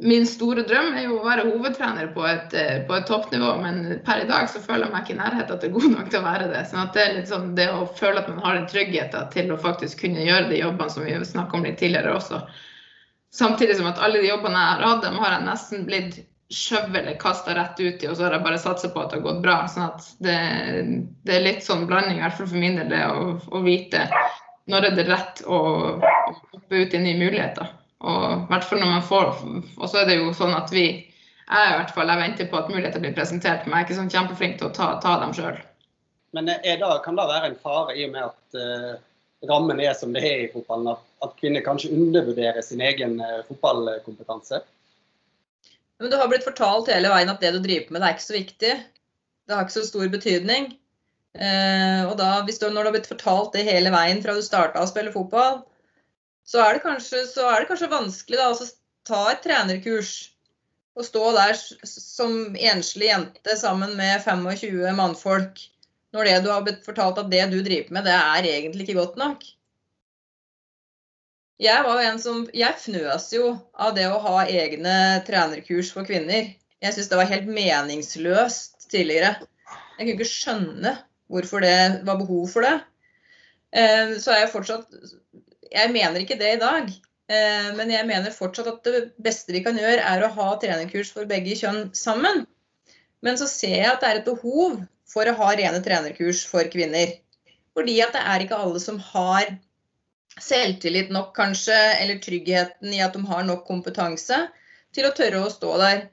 min 0.00 0.26
store 0.26 0.62
drøm 0.62 0.92
er 0.94 1.08
jo 1.08 1.16
å 1.18 1.24
være 1.26 1.48
hovedtrener 1.48 2.12
på 2.14 2.22
et, 2.28 2.54
eh, 2.54 2.84
på 2.86 2.94
et, 2.94 3.06
toppnivå, 3.08 3.56
men 3.62 3.80
per 4.06 4.22
i 4.22 4.28
dag 4.28 4.46
så 4.50 4.62
føler 4.62 4.86
jeg 4.86 4.94
meg 4.94 5.04
ikke 5.04 5.14
i 5.16 5.18
nærheten 5.18 5.60
til 5.60 5.74
god 5.74 5.88
nok 5.94 6.10
til 6.12 6.20
å 6.20 6.26
være 6.26 6.48
det. 6.52 6.62
sånn 6.70 6.84
at 6.84 6.94
det 6.94 7.02
er 7.04 7.14
litt 7.16 7.32
sånn 7.32 7.54
det 7.58 7.68
å 7.74 7.84
føle 7.98 8.22
at 8.22 8.28
man 8.30 8.44
har 8.44 8.58
den 8.58 8.68
tryggheten 8.70 9.30
til 9.34 9.50
å 9.52 9.58
faktisk 9.58 10.04
kunne 10.04 10.26
gjøre 10.26 10.50
de 10.52 10.62
jobbene 10.62 10.94
som 10.94 11.04
vi 11.04 11.18
snakka 11.18 11.58
om 11.58 11.66
litt 11.66 11.80
tidligere 11.82 12.14
også. 12.14 12.42
Samtidig 13.34 13.76
som 13.76 13.90
at 13.90 13.98
alle 13.98 14.22
de 14.22 14.30
jobbene 14.30 14.60
jeg 14.62 14.74
har 14.74 14.86
hatt, 14.86 15.02
dem 15.02 15.18
har 15.18 15.34
jeg 15.34 15.48
nesten 15.48 15.88
blitt 15.88 16.20
skjøvet 16.48 17.02
eller 17.02 17.18
kasta 17.20 17.54
rett 17.58 17.80
ut 17.80 18.04
i, 18.04 18.08
og 18.08 18.16
så 18.16 18.24
har 18.24 18.38
jeg 18.38 18.46
bare 18.46 18.60
satsa 18.62 18.88
på 18.92 19.02
at 19.02 19.10
det 19.10 19.18
har 19.18 19.26
gått 19.26 19.42
bra. 19.42 19.58
sånn 19.68 19.88
at 19.90 20.06
det, 20.24 20.38
det, 21.26 21.34
er 21.34 21.44
litt 21.44 21.66
sånn 21.66 21.84
blanding, 21.90 22.20
i 22.20 22.24
hvert 22.24 22.38
fall 22.38 22.48
for 22.48 22.62
min 22.62 22.78
del, 22.80 22.88
det 22.88 23.02
å, 23.04 23.34
å 23.50 23.64
vite 23.66 24.06
når 24.68 24.84
er 24.84 24.96
det 24.96 25.08
rett 25.08 25.42
å 25.48 25.58
hoppe 25.98 26.84
ut 26.84 26.94
i 26.94 27.02
nye 27.02 27.18
muligheter. 27.18 27.77
Og 28.06 28.46
hvert 28.50 28.66
fall 28.68 28.78
når 28.78 28.92
man 28.92 29.02
får 29.02 29.30
Og 29.42 29.88
så 29.90 30.02
er 30.02 30.04
det 30.06 30.20
jo 30.20 30.30
sånn 30.36 30.54
at 30.54 30.70
vi 30.70 30.84
jeg 31.48 31.72
i 31.72 31.76
hvert 31.78 31.92
fall, 31.96 32.10
jeg 32.12 32.20
venter 32.20 32.48
på 32.50 32.58
at 32.58 32.68
muligheter 32.68 33.00
blir 33.00 33.14
presentert, 33.16 33.64
men 33.64 33.72
jeg 33.72 33.80
er 33.80 33.86
ikke 33.86 33.96
sånn 33.96 34.10
kjempeflink 34.12 34.58
til 34.60 34.68
å 34.68 34.74
ta, 34.76 34.88
ta 35.00 35.14
dem 35.22 35.30
sjøl. 35.32 35.56
Men 36.36 36.50
da, 36.50 36.90
kan 37.04 37.16
det 37.16 37.24
være 37.30 37.48
en 37.48 37.60
fare 37.62 37.94
i 37.96 38.04
og 38.04 38.10
med 38.12 38.26
at 38.26 38.58
uh, 38.60 38.98
rammen 39.48 39.80
er 39.80 39.94
som 39.96 40.12
det 40.12 40.26
er 40.28 40.42
i 40.44 40.50
fotballen, 40.52 40.90
at, 40.92 41.06
at 41.24 41.32
kvinner 41.40 41.64
kanskje 41.64 41.94
undervurderer 41.96 42.60
sin 42.64 42.84
egen 42.84 43.16
uh, 43.22 43.40
fotballkompetanse? 43.48 44.60
Men 45.98 46.12
Du 46.12 46.18
har 46.20 46.28
blitt 46.28 46.44
fortalt 46.44 46.92
hele 46.92 47.08
veien 47.14 47.32
at 47.32 47.40
det 47.40 47.54
du 47.56 47.62
driver 47.64 47.96
med, 47.96 48.02
det 48.04 48.10
er 48.10 48.18
ikke 48.18 48.28
så 48.28 48.36
viktig. 48.36 48.74
Det 49.48 49.56
har 49.56 49.64
ikke 49.64 49.78
så 49.78 49.86
stor 49.88 50.12
betydning. 50.12 50.68
Uh, 51.32 52.04
og 52.10 52.18
da, 52.20 52.30
hvis 52.44 52.60
du, 52.60 52.68
Når 52.68 52.82
du 52.82 52.90
har 52.90 52.98
blitt 52.98 53.08
fortalt 53.08 53.56
det 53.56 53.64
hele 53.70 53.94
veien 53.94 54.20
fra 54.20 54.36
du 54.36 54.44
starta 54.44 54.84
å 54.84 54.90
spille 54.90 55.16
fotball, 55.16 55.62
så 56.48 56.62
er 56.64 56.76
det 56.76 56.84
kanskje, 56.84 57.22
er 57.44 57.60
det 57.60 57.68
kanskje 57.68 57.90
vanskelig 57.92 58.40
da, 58.40 58.48
å 58.52 58.68
ta 59.08 59.22
et 59.32 59.42
trenerkurs 59.44 60.12
og 60.98 61.06
stå 61.06 61.24
der 61.36 61.58
som 61.86 62.56
enslig 62.56 63.10
jente 63.10 63.56
sammen 63.60 63.92
med 63.98 64.24
25 64.24 64.96
mannfolk, 64.98 65.60
når 66.16 66.26
det 66.26 66.38
du 66.42 66.48
har 66.50 66.64
blitt 66.64 66.82
fortalt 66.86 67.20
at 67.20 67.30
det 67.30 67.44
du 67.52 67.60
driver 67.62 67.94
med, 67.94 68.08
det 68.08 68.16
er 68.16 68.48
egentlig 68.56 68.86
ikke 68.88 68.98
godt 68.98 69.20
nok. 69.20 69.44
Jeg 71.62 71.84
var 71.84 72.00
en 72.02 72.20
som, 72.22 72.44
jeg 72.54 72.80
fnøs 72.80 73.28
jo 73.34 73.52
av 73.74 73.94
det 73.96 74.06
å 74.08 74.20
ha 74.22 74.44
egne 74.46 74.96
trenerkurs 75.26 75.90
for 75.94 76.06
kvinner. 76.06 76.52
Jeg 76.78 76.94
syntes 76.94 77.10
det 77.10 77.18
var 77.18 77.30
helt 77.30 77.48
meningsløst 77.50 78.88
tidligere. 78.90 79.34
Jeg 79.98 80.04
kunne 80.04 80.14
ikke 80.14 80.30
skjønne 80.30 80.92
hvorfor 81.28 81.62
det 81.66 81.78
var 82.06 82.20
behov 82.20 82.46
for 82.52 82.66
det. 82.66 82.76
Eh, 83.74 84.14
så 84.22 84.32
er 84.32 84.44
jeg 84.44 84.52
fortsatt 84.54 84.86
jeg 85.72 85.92
mener 85.94 86.22
ikke 86.22 86.38
det 86.40 86.54
i 86.56 86.60
dag. 86.62 86.90
Eh, 87.28 87.70
men 87.76 87.92
jeg 87.92 88.08
mener 88.08 88.34
fortsatt 88.34 88.70
at 88.70 88.88
det 88.88 89.02
beste 89.24 89.52
vi 89.52 89.62
kan 89.64 89.78
gjøre, 89.78 90.00
er 90.00 90.24
å 90.24 90.32
ha 90.32 90.50
trenerkurs 90.60 91.12
for 91.14 91.28
begge 91.28 91.56
kjønn 91.60 91.90
sammen. 91.96 92.46
Men 93.24 93.38
så 93.40 93.48
ser 93.50 93.76
jeg 93.76 93.90
at 93.90 94.02
det 94.02 94.10
er 94.10 94.20
et 94.20 94.28
behov 94.28 94.78
for 95.08 95.28
å 95.28 95.36
ha 95.40 95.54
rene 95.58 95.80
trenerkurs 95.84 96.44
for 96.48 96.68
kvinner. 96.72 97.16
Fordi 97.76 97.96
at 98.04 98.14
det 98.16 98.24
er 98.32 98.44
ikke 98.44 98.58
alle 98.58 98.80
som 98.82 98.98
har 99.12 99.52
selvtillit 100.38 101.10
nok, 101.14 101.32
kanskje, 101.36 101.76
eller 101.98 102.20
tryggheten 102.22 102.94
i 102.94 103.02
at 103.02 103.16
de 103.16 103.24
har 103.26 103.46
nok 103.46 103.64
kompetanse 103.66 104.38
til 104.94 105.08
å 105.08 105.14
tørre 105.16 105.42
å 105.44 105.50
stå 105.52 105.72
der 105.80 106.04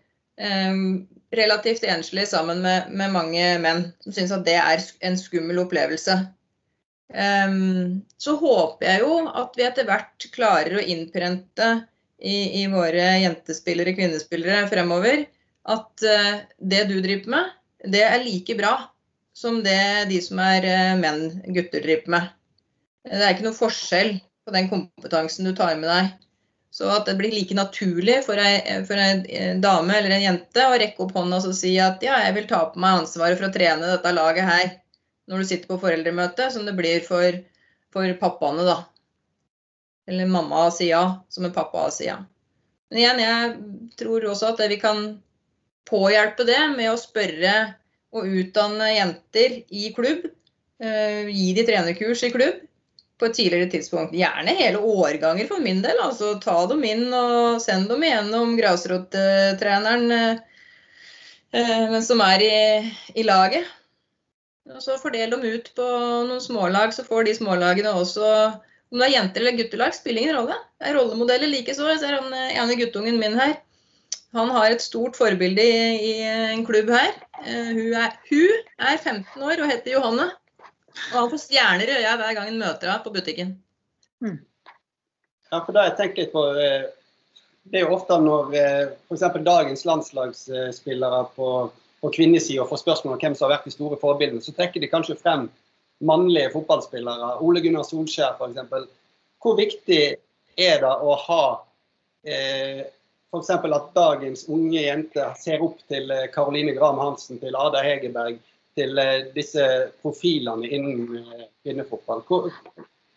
um, 0.41 1.05
relativt 1.35 1.85
enslig 1.87 2.25
sammen 2.31 2.63
med, 2.63 2.89
med 2.89 3.13
mange 3.13 3.45
menn 3.61 3.85
som 4.03 4.15
syns 4.15 4.33
at 4.35 4.45
det 4.47 4.57
er 4.61 4.81
en 5.05 5.19
skummel 5.19 5.61
opplevelse. 5.65 6.17
Um, 7.13 8.01
så 8.17 8.33
håper 8.39 8.87
jeg 8.87 9.03
jo 9.03 9.17
at 9.29 9.53
vi 9.57 9.65
etter 9.67 9.85
hvert 9.87 10.25
klarer 10.33 10.79
å 10.79 10.83
innprente 10.83 11.67
i, 12.17 12.63
i 12.63 12.65
våre 12.71 13.11
jentespillere, 13.21 13.93
kvinnespillere 13.97 14.65
fremover, 14.71 15.27
at 15.69 16.05
uh, 16.05 16.41
det 16.57 16.83
du 16.89 16.97
driver 17.03 17.31
med, 17.35 17.53
det 17.85 18.01
er 18.07 18.23
like 18.23 18.57
bra 18.57 18.73
som 19.37 19.61
det 19.65 20.09
de 20.09 20.17
som 20.23 20.41
er 20.41 20.65
uh, 20.65 20.97
menn, 20.97 21.27
gutter, 21.45 21.83
driver 21.85 22.15
med. 22.17 22.31
Det 23.05 23.21
er 23.21 23.35
ikke 23.35 23.49
noe 23.51 23.57
forskjell 23.57 24.15
på 24.45 24.53
den 24.55 24.69
kompetansen 24.71 25.45
du 25.45 25.53
tar 25.57 25.75
med 25.77 25.91
deg. 25.91 26.13
Så 26.75 26.89
at 26.91 27.05
det 27.07 27.15
blir 27.19 27.31
like 27.31 27.55
naturlig 27.55 28.17
for 28.25 28.39
ei, 28.41 28.57
for 28.87 28.99
ei 28.99 29.53
dame 29.63 29.95
eller 29.95 30.17
en 30.17 30.25
jente 30.25 30.65
å 30.65 30.73
rekke 30.75 31.05
opp 31.05 31.13
hånda 31.15 31.37
og 31.39 31.55
si 31.55 31.77
at 31.79 32.01
ja, 32.03 32.17
jeg 32.25 32.35
vil 32.35 32.49
ta 32.49 32.65
på 32.73 32.81
meg 32.83 33.03
ansvaret 33.03 33.39
for 33.39 33.47
å 33.47 33.53
trene 33.53 33.93
dette 33.93 34.11
laget 34.11 34.49
her 34.49 34.73
når 35.29 35.41
du 35.41 35.47
sitter 35.49 35.69
på 35.69 35.79
foreldremøte, 35.81 36.49
som 36.53 36.65
det 36.67 36.75
blir 36.77 37.01
for, 37.05 37.39
for 37.93 38.17
pappaene, 38.21 38.65
da. 38.67 38.77
Eller 40.05 40.29
mamma 40.29 40.67
sier 40.73 40.91
ja, 40.91 41.05
som 41.33 41.47
er 41.47 41.55
pappa 41.55 41.87
sier 41.93 42.11
ja. 42.11 42.17
Men 42.91 43.01
igjen, 43.01 43.21
jeg 43.23 43.55
tror 43.97 44.27
også 44.29 44.51
at 44.53 44.61
vi 44.69 44.77
kan 44.81 44.99
påhjelpe 45.89 46.45
det 46.45 46.59
med 46.75 46.91
å 46.91 46.99
spørre 47.01 47.55
og 48.15 48.29
utdanne 48.29 48.91
jenter 48.93 49.59
i 49.73 49.89
klubb. 49.95 50.27
Uh, 50.81 51.31
gi 51.31 51.53
de 51.55 51.63
trenerkurs 51.65 52.21
i 52.27 52.31
klubb 52.33 52.61
på 53.19 53.29
et 53.29 53.37
tidligere 53.37 53.71
tidspunkt. 53.71 54.15
Gjerne 54.15 54.53
hele 54.57 54.81
årganger 54.83 55.47
for 55.49 55.63
min 55.63 55.81
del. 55.83 55.97
altså 56.03 56.35
Ta 56.43 56.57
dem 56.69 56.83
inn 56.87 57.07
og 57.15 57.61
send 57.63 57.89
dem 57.89 58.03
igjennom 58.05 58.57
grasrottreneren 58.59 60.05
uh, 61.55 61.99
som 62.03 62.23
er 62.27 62.43
i, 62.43 62.55
i 63.15 63.25
laget. 63.25 63.65
Og 64.73 64.81
så 64.81 64.95
fordel 64.97 65.29
dem 65.29 65.43
ut 65.45 65.67
på 65.77 65.85
noen 66.25 66.41
smålag, 66.41 66.93
så 66.95 67.05
får 67.05 67.27
de 67.27 67.35
smålagene 67.37 67.91
også 67.99 68.25
Om 68.93 69.01
det 69.01 69.07
er 69.07 69.13
jenter 69.13 69.43
eller 69.43 69.57
guttelag, 69.59 69.93
spiller 69.97 70.23
ingen 70.23 70.37
rolle. 70.37 70.55
Det 70.79 70.89
er 70.89 70.97
rollemodeller 70.97 71.49
likeså. 71.51 71.87
Jeg 71.89 72.01
ser 72.01 72.15
han 72.15 72.33
eh, 72.37 72.55
ene 72.61 72.77
guttungen 72.79 73.17
min 73.19 73.37
her. 73.37 73.55
Han 74.37 74.51
har 74.53 74.71
et 74.71 74.83
stort 74.83 75.17
forbilde 75.17 75.63
i, 75.63 75.79
i 76.09 76.11
en 76.53 76.65
klubb 76.67 76.91
her. 76.93 77.13
Uh, 77.39 77.71
hun, 77.71 77.95
er, 77.97 78.13
hun, 78.29 78.69
er, 78.77 78.97
15 79.01 79.43
år 79.43 79.63
og 79.63 79.71
heter 79.71 79.95
Johanne. 79.95 80.27
Og 80.93 81.15
han 81.17 81.31
får 81.33 81.41
stjerner 81.47 81.91
i 81.91 81.97
øya 81.97 82.13
hver 82.21 82.37
gang 82.37 82.49
han 82.51 82.61
møter 82.61 82.91
henne 82.91 83.03
på 83.03 83.13
butikken. 83.15 83.55
Mm. 84.23 84.37
Ja, 85.51 85.59
for 85.59 85.73
da 85.75 85.87
jeg 85.89 85.97
tenker 85.99 86.29
på 86.31 86.45
eh, 86.61 86.85
Det 87.65 87.81
er 87.81 87.87
jo 87.87 87.95
ofte 87.97 88.19
når 88.21 88.53
f.eks. 89.09 89.25
dagens 89.49 89.85
landslagsspillere 89.89 91.25
på 91.35 91.49
på 92.05 92.11
kvinnesida 92.13 92.65
får 92.69 92.83
spørsmål 92.83 93.15
om 93.15 93.19
hvem 93.19 93.35
som 93.35 93.47
har 93.47 93.55
vært 93.55 93.63
de 93.65 93.73
store 93.73 93.97
forbildene, 93.97 94.43
så 94.45 94.53
trekker 94.53 94.83
de 94.83 94.89
kanskje 94.91 95.17
frem 95.17 95.47
mannlige 96.05 96.51
fotballspillere. 96.53 97.39
Ole 97.41 97.63
Gunnar 97.63 97.87
Solskjær 97.87 98.35
f.eks. 98.37 98.91
Hvor 99.41 99.55
viktig 99.57 100.01
er 100.61 100.83
det 100.83 100.91
å 100.91 101.15
ha 101.23 101.45
eh, 102.29 102.83
f.eks. 103.33 103.49
at 103.49 103.87
dagens 103.97 104.45
unge 104.53 104.83
jenter 104.83 105.33
ser 105.39 105.63
opp 105.65 105.79
til 105.89 106.13
Karoline 106.35 106.75
eh, 106.75 106.77
Graham 106.77 107.01
Hansen, 107.01 107.41
til 107.41 107.57
Ada 107.57 107.81
Hegerberg, 107.81 108.37
til 108.77 109.01
eh, 109.01 109.31
disse 109.33 109.65
profilene 110.03 110.69
innen 110.69 111.23
eh, 111.23 111.47
kvinnefotball? 111.65 112.21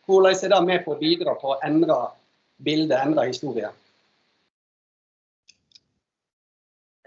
Hvordan 0.08 0.32
er 0.32 0.54
det 0.54 0.62
med 0.64 0.86
på 0.86 0.96
å 0.96 1.02
bidra 1.02 1.36
på 1.36 1.52
å 1.52 1.60
endre 1.66 2.06
bildet, 2.64 2.96
endre 3.02 3.28
historien? 3.28 3.76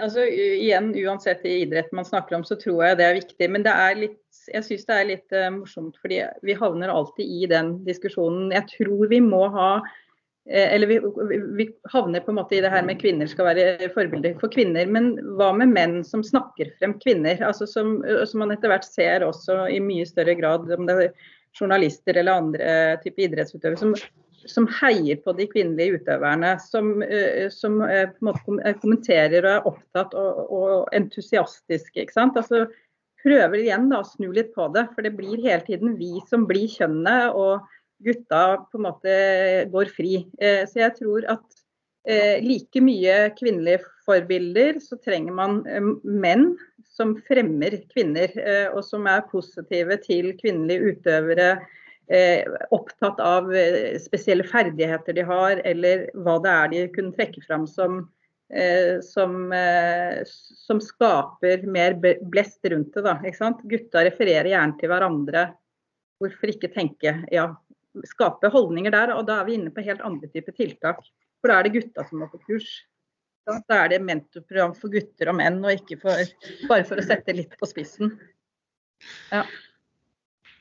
Altså, 0.02 0.26
igjen, 0.26 0.92
Uansett 0.98 1.46
i 1.46 1.60
idrett 1.62 1.92
man 1.94 2.06
snakker 2.06 2.36
om, 2.36 2.44
så 2.48 2.56
tror 2.60 2.84
jeg 2.86 2.98
det 3.00 3.08
er 3.08 3.18
viktig. 3.20 3.50
Men 3.54 3.66
det 3.66 3.74
er 3.74 4.00
litt, 4.00 4.22
jeg 4.50 4.66
syns 4.66 4.88
det 4.88 4.96
er 4.98 5.10
litt 5.10 5.36
uh, 5.36 5.50
morsomt, 5.54 6.00
fordi 6.02 6.22
vi 6.46 6.56
havner 6.58 6.94
alltid 6.94 7.26
i 7.26 7.50
den 7.52 7.76
diskusjonen. 7.86 8.50
Jeg 8.56 8.66
tror 8.72 9.12
vi 9.12 9.20
må 9.24 9.44
ha 9.54 9.68
eh, 10.50 10.74
eller 10.74 10.90
vi, 10.90 10.98
vi, 11.60 11.68
havner 11.94 12.26
på 12.26 12.34
en 12.34 12.40
måte 12.40 12.58
i 12.58 12.64
det 12.66 12.72
her 12.74 12.88
med 12.88 13.02
kvinner 13.02 13.30
skal 13.30 13.52
være 13.52 13.92
forbilder 13.94 14.40
for 14.42 14.54
kvinner. 14.54 14.90
Men 14.90 15.14
hva 15.38 15.52
med 15.60 15.76
menn 15.76 16.00
som 16.08 16.26
snakker 16.26 16.74
frem 16.80 16.98
kvinner? 17.04 17.38
altså 17.46 17.70
Som, 17.70 18.00
som 18.26 18.42
man 18.42 18.56
etter 18.56 18.74
hvert 18.74 18.88
ser 18.90 19.28
også 19.28 19.68
i 19.70 19.78
mye 19.84 20.10
større 20.10 20.36
grad, 20.40 20.66
om 20.74 20.90
det 20.90 20.98
er 20.98 21.30
journalister 21.60 22.16
eller 22.16 22.42
andre 22.42 22.74
type 23.04 23.22
idrettsutøvere, 23.28 23.78
som 23.78 23.96
som 24.50 24.68
heier 24.82 25.20
på 25.24 25.34
de 25.38 25.48
kvinnelige 25.50 26.00
utøverne. 26.00 26.54
Som, 26.64 27.02
eh, 27.04 27.50
som 27.54 27.80
måte 28.26 28.58
eh, 28.64 28.78
kommenterer 28.82 29.46
og 29.46 29.52
er 29.52 29.68
opptatt 29.72 30.16
og, 30.18 30.42
og 30.52 30.96
entusiastiske. 30.98 32.08
Altså, 32.16 32.66
prøver 33.22 33.60
igjen 33.62 33.90
da, 33.92 34.02
å 34.02 34.08
snu 34.08 34.32
litt 34.34 34.54
på 34.56 34.68
det. 34.76 34.88
For 34.96 35.06
det 35.06 35.16
blir 35.18 35.42
hele 35.44 35.62
tiden 35.68 35.98
vi 36.00 36.14
som 36.30 36.48
blir 36.50 36.70
kjønnet, 36.72 37.36
og 37.38 37.68
gutta 38.02 38.44
på 38.72 38.80
en 38.80 38.88
måte 38.88 39.18
går 39.70 39.92
fri. 39.94 40.24
Så 40.42 40.80
jeg 40.80 40.96
tror 40.98 41.28
at 41.30 41.44
like 42.42 42.82
mye 42.82 43.28
kvinnelige 43.38 43.84
forbilder, 44.08 44.80
så 44.82 44.98
trenger 45.06 45.36
man 45.38 45.60
menn 46.02 46.48
som 46.90 47.14
fremmer 47.28 47.76
kvinner, 47.94 48.34
og 48.74 48.82
som 48.88 49.06
er 49.06 49.22
positive 49.30 50.00
til 50.02 50.32
kvinnelige 50.42 50.96
utøvere 50.96 51.52
Eh, 51.52 51.81
opptatt 52.72 53.20
av 53.24 53.54
eh, 53.56 54.00
spesielle 54.02 54.44
ferdigheter 54.44 55.16
de 55.16 55.24
har, 55.28 55.62
eller 55.66 56.10
hva 56.14 56.40
det 56.44 56.52
er 56.52 56.72
de 56.74 56.82
kunne 56.96 57.16
trekke 57.16 57.44
fram 57.46 57.68
som 57.70 58.02
eh, 58.52 59.00
som, 59.06 59.52
eh, 59.56 60.22
som 60.68 60.82
skaper 60.84 61.66
mer 61.68 61.96
blest 62.22 62.60
rundt 62.66 62.94
det. 62.94 63.06
Da? 63.06 63.54
Gutta 63.64 64.06
refererer 64.06 64.52
gjerne 64.52 64.80
til 64.80 64.92
hverandre. 64.92 65.48
Hvorfor 66.22 66.54
ikke 66.54 66.72
tenke 66.74 67.16
ja, 67.32 67.48
skape 68.12 68.52
holdninger 68.54 68.94
der? 68.94 69.16
Og 69.16 69.26
da 69.30 69.40
er 69.40 69.48
vi 69.48 69.58
inne 69.58 69.74
på 69.74 69.86
helt 69.86 70.04
andre 70.06 70.30
typer 70.30 70.58
tiltak. 70.58 71.02
For 71.42 71.50
da 71.50 71.60
er 71.60 71.68
det 71.68 71.76
gutta 71.80 72.06
som 72.10 72.22
må 72.22 72.30
på 72.30 72.42
kurs. 72.44 72.70
Da 73.48 73.58
er 73.74 73.90
det 73.90 74.04
mentorprogram 74.06 74.76
for 74.78 74.94
gutter 74.94 75.32
og 75.32 75.40
menn, 75.40 75.58
og 75.66 75.74
ikke 75.80 75.98
for, 76.04 76.36
bare 76.70 76.86
for 76.86 77.02
å 77.02 77.06
sette 77.06 77.34
litt 77.34 77.56
på 77.58 77.66
spissen. 77.66 78.14
Ja, 79.32 79.42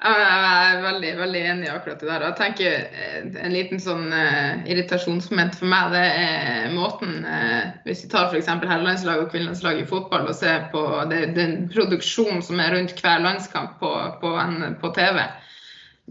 Jeg 0.00 0.20
er 0.24 0.78
veldig 0.80 1.10
veldig 1.18 1.40
enig 1.44 1.66
i 1.66 1.72
akkurat 1.74 2.00
det 2.00 2.08
der. 2.08 2.22
Jeg 2.24 2.36
tenker 2.38 2.76
eh, 2.88 3.24
En 3.44 3.52
liten 3.52 3.82
sånn 3.84 4.06
uh, 4.08 4.62
irritasjonsmoment 4.64 5.58
for 5.58 5.68
meg 5.68 5.90
det 5.92 6.04
er 6.22 6.70
måten 6.72 7.18
uh, 7.26 7.68
Hvis 7.84 8.06
vi 8.06 8.08
tar 8.14 8.30
f.eks. 8.30 8.48
herrelandslaget 8.48 9.26
og 9.26 9.34
kvinnelandslaget 9.34 9.84
i 9.84 9.90
fotball 9.90 10.24
og 10.30 10.38
ser 10.38 10.70
på 10.72 10.86
det, 11.10 11.34
den 11.36 11.68
produksjonen 11.74 12.40
som 12.46 12.62
er 12.64 12.72
rundt 12.72 12.96
hver 12.96 13.20
landskamp 13.26 13.76
på, 13.82 13.92
på, 14.22 14.32
en, 14.40 14.78
på 14.80 14.92
TV. 14.96 15.20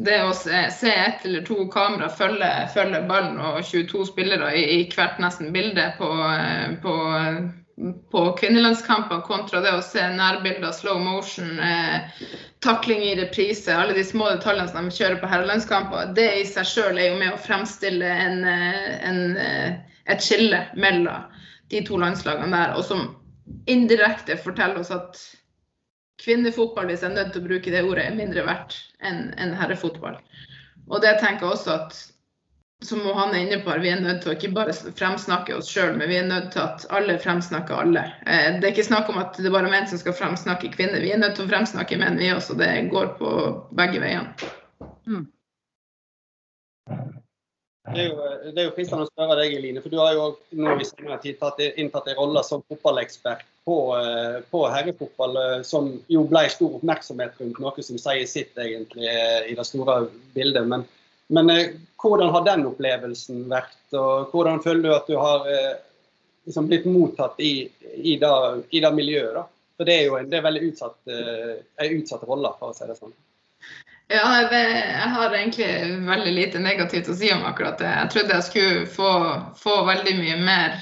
Det 0.05 0.19
å 0.21 0.35
se, 0.37 0.61
se 0.71 0.93
ett 0.93 1.25
eller 1.25 1.41
to 1.47 1.65
kamera 1.73 2.11
følge, 2.13 2.51
følge 2.75 3.01
ballen 3.09 3.41
og 3.41 3.63
22 3.65 4.05
spillere 4.11 4.53
i, 4.55 4.67
i 4.77 4.85
hvert 4.93 5.17
nesten 5.19 5.49
bilde 5.55 5.89
på, 5.97 6.11
på, 6.85 6.93
på 8.11 8.21
kvinnelandskamper, 8.39 9.21
kontra 9.21 9.61
det 9.63 9.71
å 9.71 9.83
se 9.83 10.03
nærbilder, 10.15 10.71
slow 10.75 10.99
motion, 10.99 11.59
eh, 11.63 12.25
takling 12.65 13.03
i 13.07 13.15
reprise, 13.15 13.71
alle 13.71 13.95
de 13.95 14.03
små 14.03 14.27
detaljene 14.33 14.67
som 14.67 14.89
de 14.89 14.95
kjører 14.95 15.19
på 15.21 15.29
herrelandskamper, 15.31 16.11
det 16.17 16.27
i 16.41 16.45
seg 16.47 16.67
sjøl 16.67 16.99
er 16.99 17.13
jo 17.13 17.19
med 17.21 17.33
å 17.33 17.41
fremstille 17.45 18.09
en, 18.25 18.43
eh, 18.43 19.07
en, 19.09 19.37
eh, 19.37 19.79
et 20.07 20.25
skille 20.25 20.65
mellom 20.75 21.23
de 21.69 21.83
to 21.85 21.97
landslagene 21.97 22.51
der, 22.51 22.75
og 22.75 22.83
som 22.83 23.15
indirekte 23.67 24.37
forteller 24.37 24.79
oss 24.83 24.91
at 24.91 25.21
kvinnefotball, 26.19 26.89
hvis 26.89 27.01
jeg 27.01 27.11
er 27.11 27.15
nødt 27.15 27.33
til 27.33 27.41
å 27.41 27.47
bruke 27.47 27.71
det 27.71 27.83
ordet, 27.85 28.05
er 28.09 28.17
mindre 28.17 28.43
verdt 28.43 28.75
enn 29.01 29.33
enn 29.37 29.55
herrefotball. 29.55 30.19
Og 30.89 31.01
det 31.01 31.19
tenker 31.21 31.45
jeg 31.45 31.53
også 31.53 31.75
at 31.77 31.99
som 32.85 33.01
han 33.05 33.35
er 33.35 33.39
inne 33.43 33.59
på, 33.63 33.73
vi 33.83 33.89
er 33.91 33.99
nødt 33.99 34.21
til 34.23 34.31
å 34.31 34.35
ikke 34.37 34.53
bare 34.55 34.73
fremsnakke 34.73 35.57
oss 35.57 35.67
sjøl, 35.71 35.97
men 35.99 36.07
vi 36.11 36.19
er 36.21 36.29
nødt 36.29 36.53
til 36.53 36.63
at 36.63 36.85
alle 36.95 37.17
fremsnakker 37.19 37.81
alle. 37.83 38.05
Eh, 38.25 38.59
Det 38.59 38.69
er 38.69 38.71
ikke 38.71 38.87
snakk 38.87 39.09
om 39.11 39.19
at 39.19 39.35
det 39.35 39.49
er 39.49 39.55
bare 39.57 39.71
menn 39.71 39.87
som 39.89 39.99
skal 39.99 40.15
fremsnakke 40.15 40.71
kvinner. 40.71 41.03
Vi 41.03 41.11
er 41.11 41.19
nødt 41.19 41.35
til 41.35 41.47
å 41.47 41.51
fremsnakke 41.51 41.99
menn, 41.99 42.19
vi 42.21 42.31
også. 42.31 42.55
Det 42.59 42.71
går 42.93 43.17
på 43.19 43.33
begge 43.75 43.99
veiene. 43.99 44.31
Det 47.89 48.03
er, 48.03 48.07
jo, 48.11 48.51
det 48.53 48.61
er 48.61 48.67
jo 48.67 48.73
fristende 48.75 49.05
å 49.07 49.09
spørre 49.09 49.35
deg, 49.39 49.55
Eline, 49.57 49.81
for 49.81 49.89
du 49.89 49.97
har 49.97 50.13
jo 50.13 50.25
nå 50.61 50.75
i 50.77 50.85
senere 50.85 51.17
tid 51.23 51.39
tatt, 51.39 51.57
inntatt 51.81 52.09
en 52.11 52.19
rolle 52.19 52.43
som 52.45 52.61
fotballekspert 52.69 53.41
på, 53.65 53.77
eh, 53.97 54.37
på 54.51 54.61
herrefotball, 54.69 55.37
eh, 55.41 55.61
som 55.65 55.89
jo 56.11 56.21
ble 56.29 56.43
stor 56.53 56.77
oppmerksomhet 56.77 57.41
rundt, 57.41 57.57
noe 57.59 57.85
som 57.85 57.97
sier 57.97 58.29
sitt 58.29 58.61
egentlig 58.61 59.09
eh, 59.09 59.49
i 59.49 59.57
det 59.57 59.65
store 59.65 60.03
bildet. 60.37 60.69
Men, 60.69 60.85
men 61.33 61.53
eh, 61.53 61.77
hvordan 62.01 62.33
har 62.33 62.45
den 62.47 62.65
opplevelsen 62.69 63.45
vært, 63.51 63.77
og 63.93 64.33
hvordan 64.33 64.61
føler 64.63 64.85
du 64.85 64.95
at 64.95 65.09
du 65.09 65.15
har 65.19 65.47
eh, 65.51 65.77
liksom 66.49 66.69
blitt 66.69 66.87
mottatt 66.89 67.39
i, 67.43 67.69
i, 67.95 68.17
da, 68.21 68.57
i 68.69 68.81
det 68.83 68.93
miljøet? 68.95 69.33
da? 69.37 69.45
For 69.79 69.87
det 69.87 69.95
er 69.95 70.07
jo 70.09 70.19
en, 70.19 70.29
det 70.31 70.39
er 70.39 70.47
veldig 70.47 70.69
utsatt, 70.71 70.99
eh, 71.07 71.91
utsatt 71.95 72.23
rolle, 72.27 72.51
for 72.59 72.73
å 72.73 72.77
si 72.77 72.87
det 72.89 72.97
sånn. 72.99 73.15
Ja, 74.09 74.25
det, 74.49 74.61
jeg 74.73 75.09
har 75.13 75.35
egentlig 75.37 75.67
veldig 76.07 76.31
lite 76.33 76.61
negativt 76.63 77.11
å 77.11 77.15
si 77.17 77.29
om 77.29 77.43
akkurat 77.45 77.77
det. 77.77 77.91
Jeg 77.93 78.09
trodde 78.15 78.39
jeg 78.39 78.47
skulle 78.47 78.87
få, 78.89 79.11
få 79.59 79.75
veldig 79.85 80.15
mye 80.17 80.39
mer, 80.41 80.79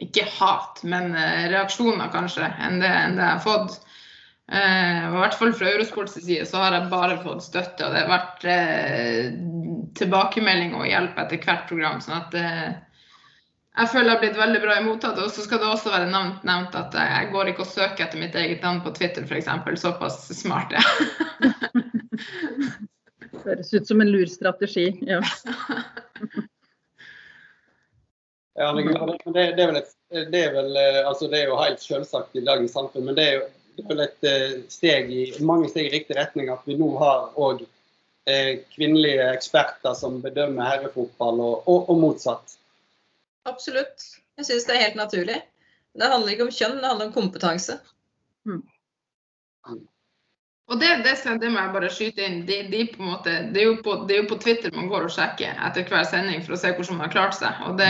ikke 0.00 0.24
hat, 0.38 0.80
men 0.88 1.12
eh, 1.12 1.50
reaksjoner 1.52 2.08
kanskje, 2.14 2.48
enn 2.64 2.80
det, 2.80 2.88
enn 2.88 3.20
det 3.20 3.26
jeg 3.26 3.34
har 3.34 3.44
fått. 3.44 3.76
Eh, 4.48 5.00
I 5.10 5.20
hvert 5.20 5.36
fall 5.36 5.52
fra 5.52 5.68
Eurosports 5.74 6.16
side 6.16 6.46
så 6.48 6.62
har 6.62 6.72
jeg 6.72 6.88
bare 6.88 7.18
fått 7.20 7.44
støtte, 7.44 7.84
og 7.84 7.92
det 7.92 8.06
har 8.06 8.12
vært 8.14 8.46
eh, 8.48 9.28
tilbakemelding 9.98 10.74
og 10.76 10.86
hjelp 10.88 11.18
etter 11.22 11.40
hvert 11.44 11.66
program. 11.70 12.02
sånn 12.04 12.18
at 12.18 12.36
eh, 12.38 12.68
jeg 13.78 13.90
føler 13.92 14.08
jeg 14.08 14.14
har 14.14 14.22
blitt 14.24 14.40
veldig 14.40 14.60
bra 14.64 14.76
imottatt. 14.80 15.20
Og 15.22 15.30
så 15.30 15.44
skal 15.46 15.62
det 15.62 15.70
også 15.70 15.92
være 15.94 16.10
nevnt, 16.10 16.44
nevnt 16.48 16.76
at 16.78 16.96
jeg 16.98 17.30
går 17.34 17.52
ikke 17.52 17.64
og 17.64 17.70
søker 17.70 18.06
etter 18.06 18.20
mitt 18.20 18.36
eget 18.38 18.64
navn 18.66 18.82
på 18.84 18.94
Twitter 18.96 19.26
f.eks. 19.26 19.50
Såpass 19.80 20.20
smart 20.34 20.74
er 20.74 20.82
jeg. 20.82 21.84
Høres 23.44 23.70
ut 23.72 23.86
som 23.86 24.02
en 24.02 24.10
lur 24.10 24.26
strategi. 24.28 24.90
Ja. 25.06 25.20
Ja, 28.58 28.72
men 28.74 28.88
det, 28.90 29.52
det, 29.54 29.62
er 29.62 29.68
vel 29.70 29.76
et, 29.78 29.92
det, 30.10 30.40
er 30.40 30.54
vel, 30.56 30.72
eh, 30.74 31.04
altså 31.06 31.28
det 31.30 31.44
er 31.44 31.52
jo 31.52 31.60
helt 31.60 31.78
selvsagt 31.78 32.34
i 32.34 32.42
dagens 32.42 32.74
samfunn, 32.74 33.06
men 33.06 33.14
det 33.14 33.26
er 33.28 33.36
jo 33.36 33.44
det 33.78 33.84
er 33.84 33.90
vel 33.92 34.00
et 34.02 34.26
eh, 34.26 34.54
steg 34.72 35.10
i, 35.14 35.24
mange 35.46 35.68
steg 35.70 35.86
i 35.86 35.92
riktig 35.92 36.16
retning 36.18 36.48
at 36.50 36.64
vi 36.66 36.74
nå 36.80 36.88
har 36.98 37.28
òg 37.38 37.62
kvinnelige 38.74 39.26
eksperter 39.32 39.94
som 39.98 40.20
bedømmer 40.24 40.68
herrefotball, 40.68 41.40
og, 41.40 41.68
og, 41.68 41.90
og 41.92 42.00
motsatt. 42.02 42.58
Absolutt. 43.48 44.10
Jeg 44.38 44.48
syns 44.48 44.66
det 44.68 44.76
er 44.76 44.84
helt 44.86 44.98
naturlig. 44.98 45.38
Det 45.98 46.10
handler 46.12 46.34
ikke 46.34 46.46
om 46.46 46.54
kjønn, 46.54 46.80
det 46.80 46.90
handler 46.90 47.08
om 47.08 47.14
kompetanse. 47.14 47.78
Og 50.68 50.80
det, 50.80 50.90
det, 51.04 51.14
det 51.40 51.48
må 51.48 51.62
jeg 51.62 51.72
bare 51.74 51.90
skyte 51.92 52.26
inn. 52.26 52.42
De, 52.48 52.58
de 52.68 52.82
på 52.92 53.00
en 53.00 53.10
måte, 53.14 53.36
det, 53.54 53.62
er 53.62 53.70
jo 53.70 53.78
på, 53.84 53.94
det 54.08 54.16
er 54.16 54.22
jo 54.22 54.28
på 54.34 54.40
Twitter 54.42 54.74
man 54.76 54.90
går 54.90 55.06
og 55.08 55.14
sjekker 55.14 55.56
etter 55.64 55.88
hver 55.88 56.04
sending 56.06 56.44
for 56.44 56.54
å 56.54 56.60
se 56.60 56.74
hvordan 56.74 56.98
man 56.98 57.06
har 57.06 57.14
klart 57.14 57.38
seg. 57.38 57.62
Og 57.70 57.80
det, 57.80 57.88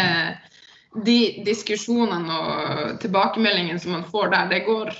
de 1.09 1.19
diskusjonene 1.47 2.39
og 2.39 3.01
tilbakemeldingene 3.03 3.83
som 3.83 3.97
man 3.97 4.07
får 4.09 4.31
der, 4.35 4.53
det 4.55 4.63
går 4.69 4.95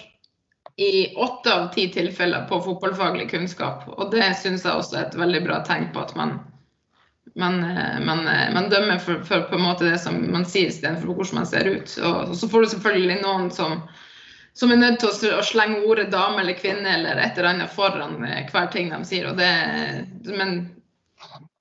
i 0.79 1.15
åtte 1.19 1.55
av 1.55 1.69
ti 1.75 1.89
tilfeller 1.91 2.47
på 2.51 2.61
fotballfaglig 2.63 3.31
kunnskap. 3.31 3.87
Og 3.97 4.13
det 4.15 4.29
syns 4.39 4.67
jeg 4.67 4.79
også 4.79 4.97
er 4.97 5.09
et 5.09 5.19
veldig 5.19 5.41
bra 5.47 5.63
tegn 5.67 5.89
på 5.95 6.05
at 6.05 6.13
man, 6.19 6.37
man, 7.35 7.59
man, 8.07 8.23
man 8.55 8.69
dømmer 8.71 9.03
for, 9.03 9.25
for, 9.27 9.49
på 9.51 9.59
en 9.59 9.67
måte 9.67 9.89
det 9.89 9.99
som 10.03 10.21
man 10.31 10.47
sier, 10.47 10.71
istedenfor 10.71 11.19
hvordan 11.19 11.41
man 11.41 11.51
ser 11.51 11.67
ut. 11.67 11.97
Og, 11.99 12.37
så 12.39 12.51
får 12.53 12.63
du 12.63 12.71
selvfølgelig 12.77 13.19
noen 13.25 13.51
som 13.55 13.81
som 14.59 14.73
er 14.75 14.81
nødt 14.81 14.99
til 14.99 15.35
å, 15.37 15.43
slenge 15.47 15.85
ordet 15.87 16.09
dame 16.11 16.43
eller 16.43 16.57
kvinne 16.59 16.97
eller 16.97 17.21
et 17.23 17.37
eller 17.39 17.53
annet 17.53 17.71
foran 17.71 18.25
eh, 18.27 18.49
hver 18.51 18.67
ting 18.73 18.91
de 18.91 18.99
sier. 19.07 19.29
Og 19.31 19.39
det, 19.39 19.51
men 20.27 20.57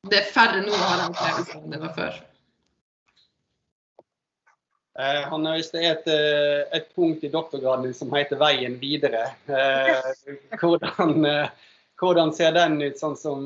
det 0.09 0.23
er 0.23 0.31
færre 0.33 0.63
nå 0.63 0.73
har 0.73 1.03
den 1.03 1.11
opplevd, 1.11 1.51
enn 1.59 1.75
det 1.75 1.81
var 1.83 1.93
før. 1.97 2.17
Eh, 4.97 5.23
han 5.29 5.43
det 5.45 5.77
er 5.77 5.91
et, 5.91 6.07
eh, 6.09 6.77
et 6.79 6.87
punkt 6.95 7.23
i 7.23 7.29
doktorgraden 7.29 7.93
som 7.93 8.13
heter 8.13 8.37
'Veien 8.37 8.79
videre'. 8.81 9.29
Eh, 9.45 10.57
hvordan, 10.57 11.49
hvordan 11.99 12.33
ser 12.33 12.51
den 12.51 12.81
ut, 12.81 12.97
sånn 12.97 13.17
som 13.17 13.45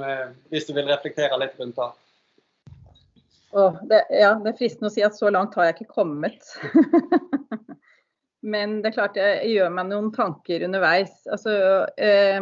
hvis 0.49 0.67
du 0.67 0.73
vil 0.73 0.87
reflektere 0.87 1.39
litt 1.39 1.59
rundt 1.59 1.75
det? 1.75 1.91
Oh, 3.51 3.75
det, 3.83 4.05
ja, 4.15 4.31
det 4.39 4.53
er 4.53 4.57
fristende 4.57 4.87
å 4.87 4.93
si 4.93 5.03
at 5.03 5.17
så 5.17 5.29
langt 5.29 5.55
har 5.55 5.67
jeg 5.67 5.81
ikke 5.81 5.95
kommet. 5.99 6.39
Men 8.53 8.79
det 8.81 8.91
er 8.91 8.95
klart 8.95 9.19
jeg 9.19 9.51
gjør 9.51 9.75
meg 9.75 9.89
noen 9.91 10.07
tanker 10.15 10.63
underveis. 10.63 11.11
Altså, 11.27 11.51
eh, 11.99 12.39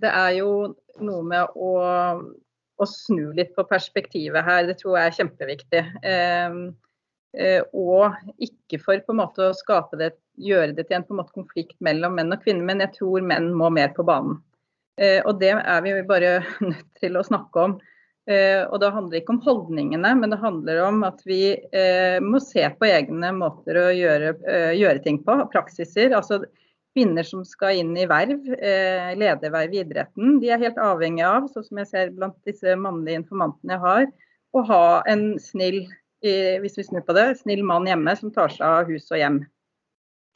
det 0.00 0.12
er 0.12 0.30
jo 0.38 0.70
noe 1.02 1.26
med 1.26 1.58
å, 1.58 1.72
å, 2.78 2.86
snu 2.86 3.32
litt 3.34 3.52
på 3.58 3.66
perspektivet 3.66 4.46
her. 4.46 4.70
Det 4.70 4.78
tror 4.78 5.00
jeg 5.00 5.10
er 5.10 5.18
kjempeviktig. 5.18 5.84
Eh, 6.06 6.62
og 7.74 8.14
ikke 8.42 8.78
for 8.78 9.00
på 9.02 9.14
en 9.14 9.18
måte 9.18 9.48
å 9.48 9.56
skape 9.56 9.98
det, 9.98 10.12
gjøre 10.38 10.74
det 10.76 10.86
til 10.88 10.98
en, 10.98 11.06
på 11.06 11.14
en 11.14 11.20
måte, 11.22 11.34
konflikt 11.34 11.76
mellom 11.84 12.14
menn 12.18 12.34
og 12.34 12.42
kvinner, 12.44 12.66
men 12.66 12.82
jeg 12.84 12.94
tror 12.98 13.24
menn 13.26 13.52
må 13.56 13.70
mer 13.74 13.94
på 13.96 14.06
banen. 14.06 14.38
Eh, 15.00 15.20
og 15.26 15.40
det 15.40 15.50
er 15.56 15.82
vi 15.82 15.94
bare 16.06 16.38
nødt 16.70 17.02
til 17.02 17.18
å 17.18 17.26
snakke 17.26 17.68
om. 17.68 17.76
Uh, 18.24 18.64
og 18.72 18.78
det 18.80 18.88
handler 18.88 19.18
ikke 19.18 19.34
om 19.34 19.40
holdningene, 19.44 20.14
men 20.16 20.30
det 20.32 20.38
handler 20.40 20.78
om 20.86 21.02
at 21.04 21.18
vi 21.28 21.58
må 22.24 22.38
se 22.40 22.62
på 22.72 22.86
egne 22.88 23.34
måter 23.36 23.76
å 23.76 23.82
gjøre, 23.92 24.30
gjøre, 24.72 25.02
ting 25.04 25.18
på, 25.26 25.34
praksiser. 25.52 26.14
Altså 26.16 26.38
kvinner 26.96 27.26
som 27.28 27.42
skal 27.44 27.82
inn 27.82 27.90
i 28.00 28.06
verv, 28.08 28.46
lederverv 29.20 29.76
i 29.76 29.82
idretten, 29.82 30.38
de 30.40 30.54
er 30.54 30.62
helt 30.62 30.80
avhengig 30.80 31.26
av, 31.28 31.50
sånn 31.52 31.66
som 31.68 31.82
jeg 31.82 31.90
ser 31.90 32.14
blant 32.16 32.38
disse 32.48 32.72
mannlige 32.80 33.20
informantene 33.20 33.76
jeg 33.76 33.84
har, 33.84 34.08
å 34.56 34.64
ha 34.70 34.86
en 35.10 35.26
snill, 35.42 35.82
hvis 36.62 36.78
vi 36.78 36.86
snur 36.86 37.04
på 37.04 37.16
det, 37.16 37.26
snill 37.42 37.64
mann 37.66 37.88
hjemme 37.88 38.14
som 38.16 38.32
tar 38.34 38.52
seg 38.52 38.64
av 38.64 38.90
hus 38.90 39.10
og 39.12 39.20
hjem. 39.20 39.42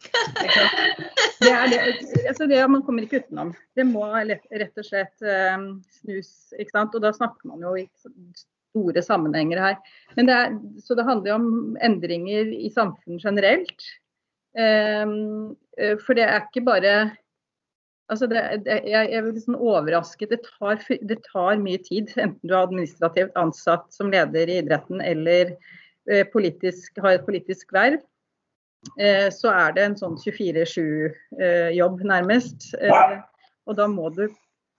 Det 1.38 1.51
er 1.55 1.68
det, 1.70 1.79
altså 2.27 2.48
det 2.51 2.59
man 2.66 2.83
kommer 2.83 3.05
ikke 3.05 3.20
utenom. 3.22 3.53
Det 3.79 3.85
må 3.87 4.03
rett 4.11 4.81
og 4.81 4.87
slett 4.87 5.22
um, 5.22 5.68
snus. 6.01 6.51
ikke 6.59 6.74
sant? 6.74 6.96
Og 6.98 7.05
da 7.05 7.12
snakker 7.14 7.46
man 7.46 7.62
jo 7.62 7.77
i 7.79 7.85
store 8.35 9.05
sammenhenger 9.07 9.61
her. 9.62 9.77
Men 10.16 10.27
det 10.27 10.35
er, 10.35 10.57
så 10.83 10.96
det 10.98 11.07
handler 11.07 11.31
jo 11.31 11.37
om 11.38 11.79
endringer 11.87 12.51
i 12.57 12.72
samfunnet 12.74 13.22
generelt. 13.22 13.87
Um, 14.59 15.55
for 16.03 16.18
det 16.18 16.27
er 16.27 16.42
ikke 16.42 16.66
bare 16.66 16.94
altså 18.12 18.29
det, 18.31 18.42
det, 18.66 18.79
jeg, 18.88 19.11
er 19.14 19.27
liksom 19.29 19.57
overrasket. 19.59 20.33
Det 20.33 20.40
tar, 20.47 20.81
det 21.11 21.18
tar, 21.29 21.61
mye 21.62 21.81
tid, 21.85 22.12
enten 22.16 22.42
du 22.42 22.55
er 22.55 22.64
administrativt 22.64 23.37
ansatt 23.38 23.88
som 23.94 24.12
leder 24.12 24.51
i 24.51 24.61
idretten 24.62 25.03
eller 25.05 25.55
eh, 26.11 26.25
politisk, 26.33 26.99
har 27.05 27.18
et 27.18 27.27
politisk 27.29 27.73
verv. 27.77 28.01
eh, 29.01 29.29
så 29.35 29.53
er 29.55 29.75
det 29.77 29.87
en 29.87 29.99
sånn 30.01 30.18
24-7-jobb, 30.21 32.05
nærmest. 32.09 32.71
Eh, 32.81 33.18
og 33.68 33.77
da 33.79 33.88
må 33.90 34.09
du, 34.16 34.27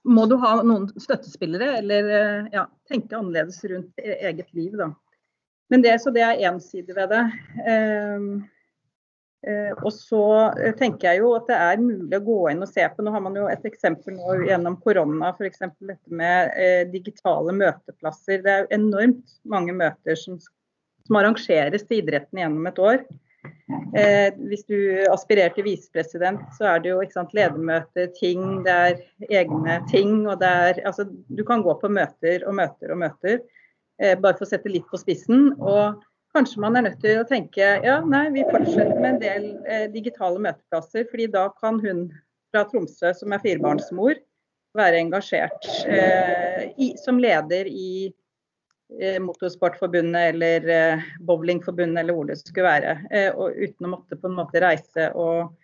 må 0.08 0.26
du 0.30 0.36
ha 0.42 0.56
noen 0.62 0.88
støttespillere, 0.98 1.76
eller 1.82 2.14
eh, 2.16 2.50
ja, 2.56 2.66
tenke 2.90 3.18
annerledes 3.18 3.62
rundt 3.70 4.02
e- 4.02 4.18
eget 4.32 4.50
liv, 4.56 4.74
da. 4.80 4.92
Men 5.70 5.84
det, 5.84 6.00
så 6.02 6.10
det 6.10 6.24
er 6.26 6.40
én 6.48 6.58
side 6.58 6.96
ved 6.96 7.12
det. 7.14 7.26
Eh, 7.62 8.16
eh, 8.18 8.24
og 9.80 9.92
så 9.94 10.24
eh, 10.60 10.74
tenker 10.76 11.08
jeg 11.08 11.22
jo 11.22 11.30
at 11.38 11.46
det 11.48 11.56
er 11.56 11.80
mulig 11.80 12.18
å 12.18 12.24
gå 12.26 12.38
inn 12.50 12.60
og 12.64 12.68
se 12.68 12.84
på. 12.92 13.04
Nå 13.04 13.14
har 13.14 13.22
man 13.24 13.38
jo 13.38 13.46
et 13.48 13.64
eksempel 13.68 14.18
nå 14.18 14.36
gjennom 14.44 14.76
korona, 14.84 15.32
f.eks. 15.32 15.64
dette 15.78 16.12
med 16.12 16.52
eh, 16.60 16.82
digitale 16.92 17.54
møteplasser. 17.56 18.42
Det 18.44 18.52
er 18.52 18.68
enormt 18.76 19.38
mange 19.48 19.72
møter 19.76 20.18
som, 20.20 20.36
som 21.06 21.20
arrangeres 21.20 21.86
til 21.88 22.02
idretten 22.02 22.42
gjennom 22.42 22.68
et 22.68 22.82
år. 22.84 23.04
Eh, 23.96 24.28
hvis 24.50 24.66
du 24.68 24.76
aspirerer 25.08 25.54
til 25.56 25.64
visepresident, 25.70 26.42
så 26.58 26.74
er 26.74 26.82
det 26.82 26.92
jo 26.92 27.00
ikke 27.00 27.16
sant, 27.16 27.32
ledermøte, 27.36 28.10
ting, 28.18 28.60
det 28.66 28.76
er 28.76 29.00
egne 29.40 29.78
ting. 29.90 30.26
og 30.26 30.42
det 30.42 30.52
er, 30.68 30.82
altså, 30.84 31.08
Du 31.28 31.42
kan 31.48 31.64
gå 31.64 31.74
på 31.80 31.88
møter 31.88 32.44
og 32.44 32.54
møter 32.60 32.92
og 32.92 33.00
møter, 33.06 33.40
eh, 33.98 34.18
bare 34.20 34.36
for 34.36 34.44
å 34.44 34.52
sette 34.52 34.68
litt 34.68 34.86
på 34.90 35.00
spissen. 35.00 35.54
og 35.58 36.04
Kanskje 36.30 36.60
man 36.62 36.78
er 36.78 36.84
nødt 36.86 37.00
til 37.02 37.18
å 37.18 37.26
tenke 37.26 37.68
ja, 37.82 37.96
nei, 38.06 38.28
vi 38.30 38.46
fortsetter 38.46 38.98
med 39.02 39.16
en 39.16 39.22
del 39.22 39.46
eh, 39.66 39.86
digitale 39.90 40.38
møteplasser. 40.38 41.08
fordi 41.10 41.26
da 41.32 41.48
kan 41.58 41.80
hun 41.82 42.04
fra 42.52 42.62
Tromsø 42.70 43.10
som 43.18 43.34
er 43.34 43.42
firebarnsmor 43.42 44.14
være 44.78 45.00
engasjert 45.02 45.66
eh, 45.90 46.70
i, 46.78 46.92
som 47.02 47.18
leder 47.18 47.66
i 47.66 48.12
eh, 49.00 49.18
Motorsportforbundet 49.22 50.34
eller 50.34 50.70
eh, 50.70 51.08
Bowlingforbundet 51.26 52.04
eller 52.04 52.14
hvor 52.14 52.30
det 52.30 52.38
skulle 52.38 52.68
være. 52.68 52.96
Eh, 53.10 53.30
og 53.34 53.58
uten 53.58 53.88
å 53.88 53.94
måtte 53.96 54.18
på 54.18 54.30
en 54.30 54.38
måte 54.38 54.62
reise 54.62 55.10
og, 55.18 55.56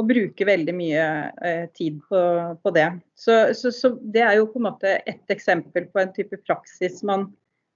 og 0.00 0.08
bruke 0.08 0.48
veldig 0.48 0.76
mye 0.80 1.08
eh, 1.44 1.64
tid 1.76 2.00
på, 2.08 2.20
på 2.64 2.76
det. 2.76 2.88
Så, 3.12 3.42
så, 3.52 3.72
så 3.72 3.92
det 4.00 4.24
er 4.24 4.38
jo 4.40 4.48
på 4.52 4.62
en 4.62 4.70
måte 4.72 4.98
et 5.04 5.36
eksempel 5.36 5.90
på 5.92 6.00
en 6.00 6.16
type 6.16 6.40
praksis 6.48 7.02
man, 7.04 7.28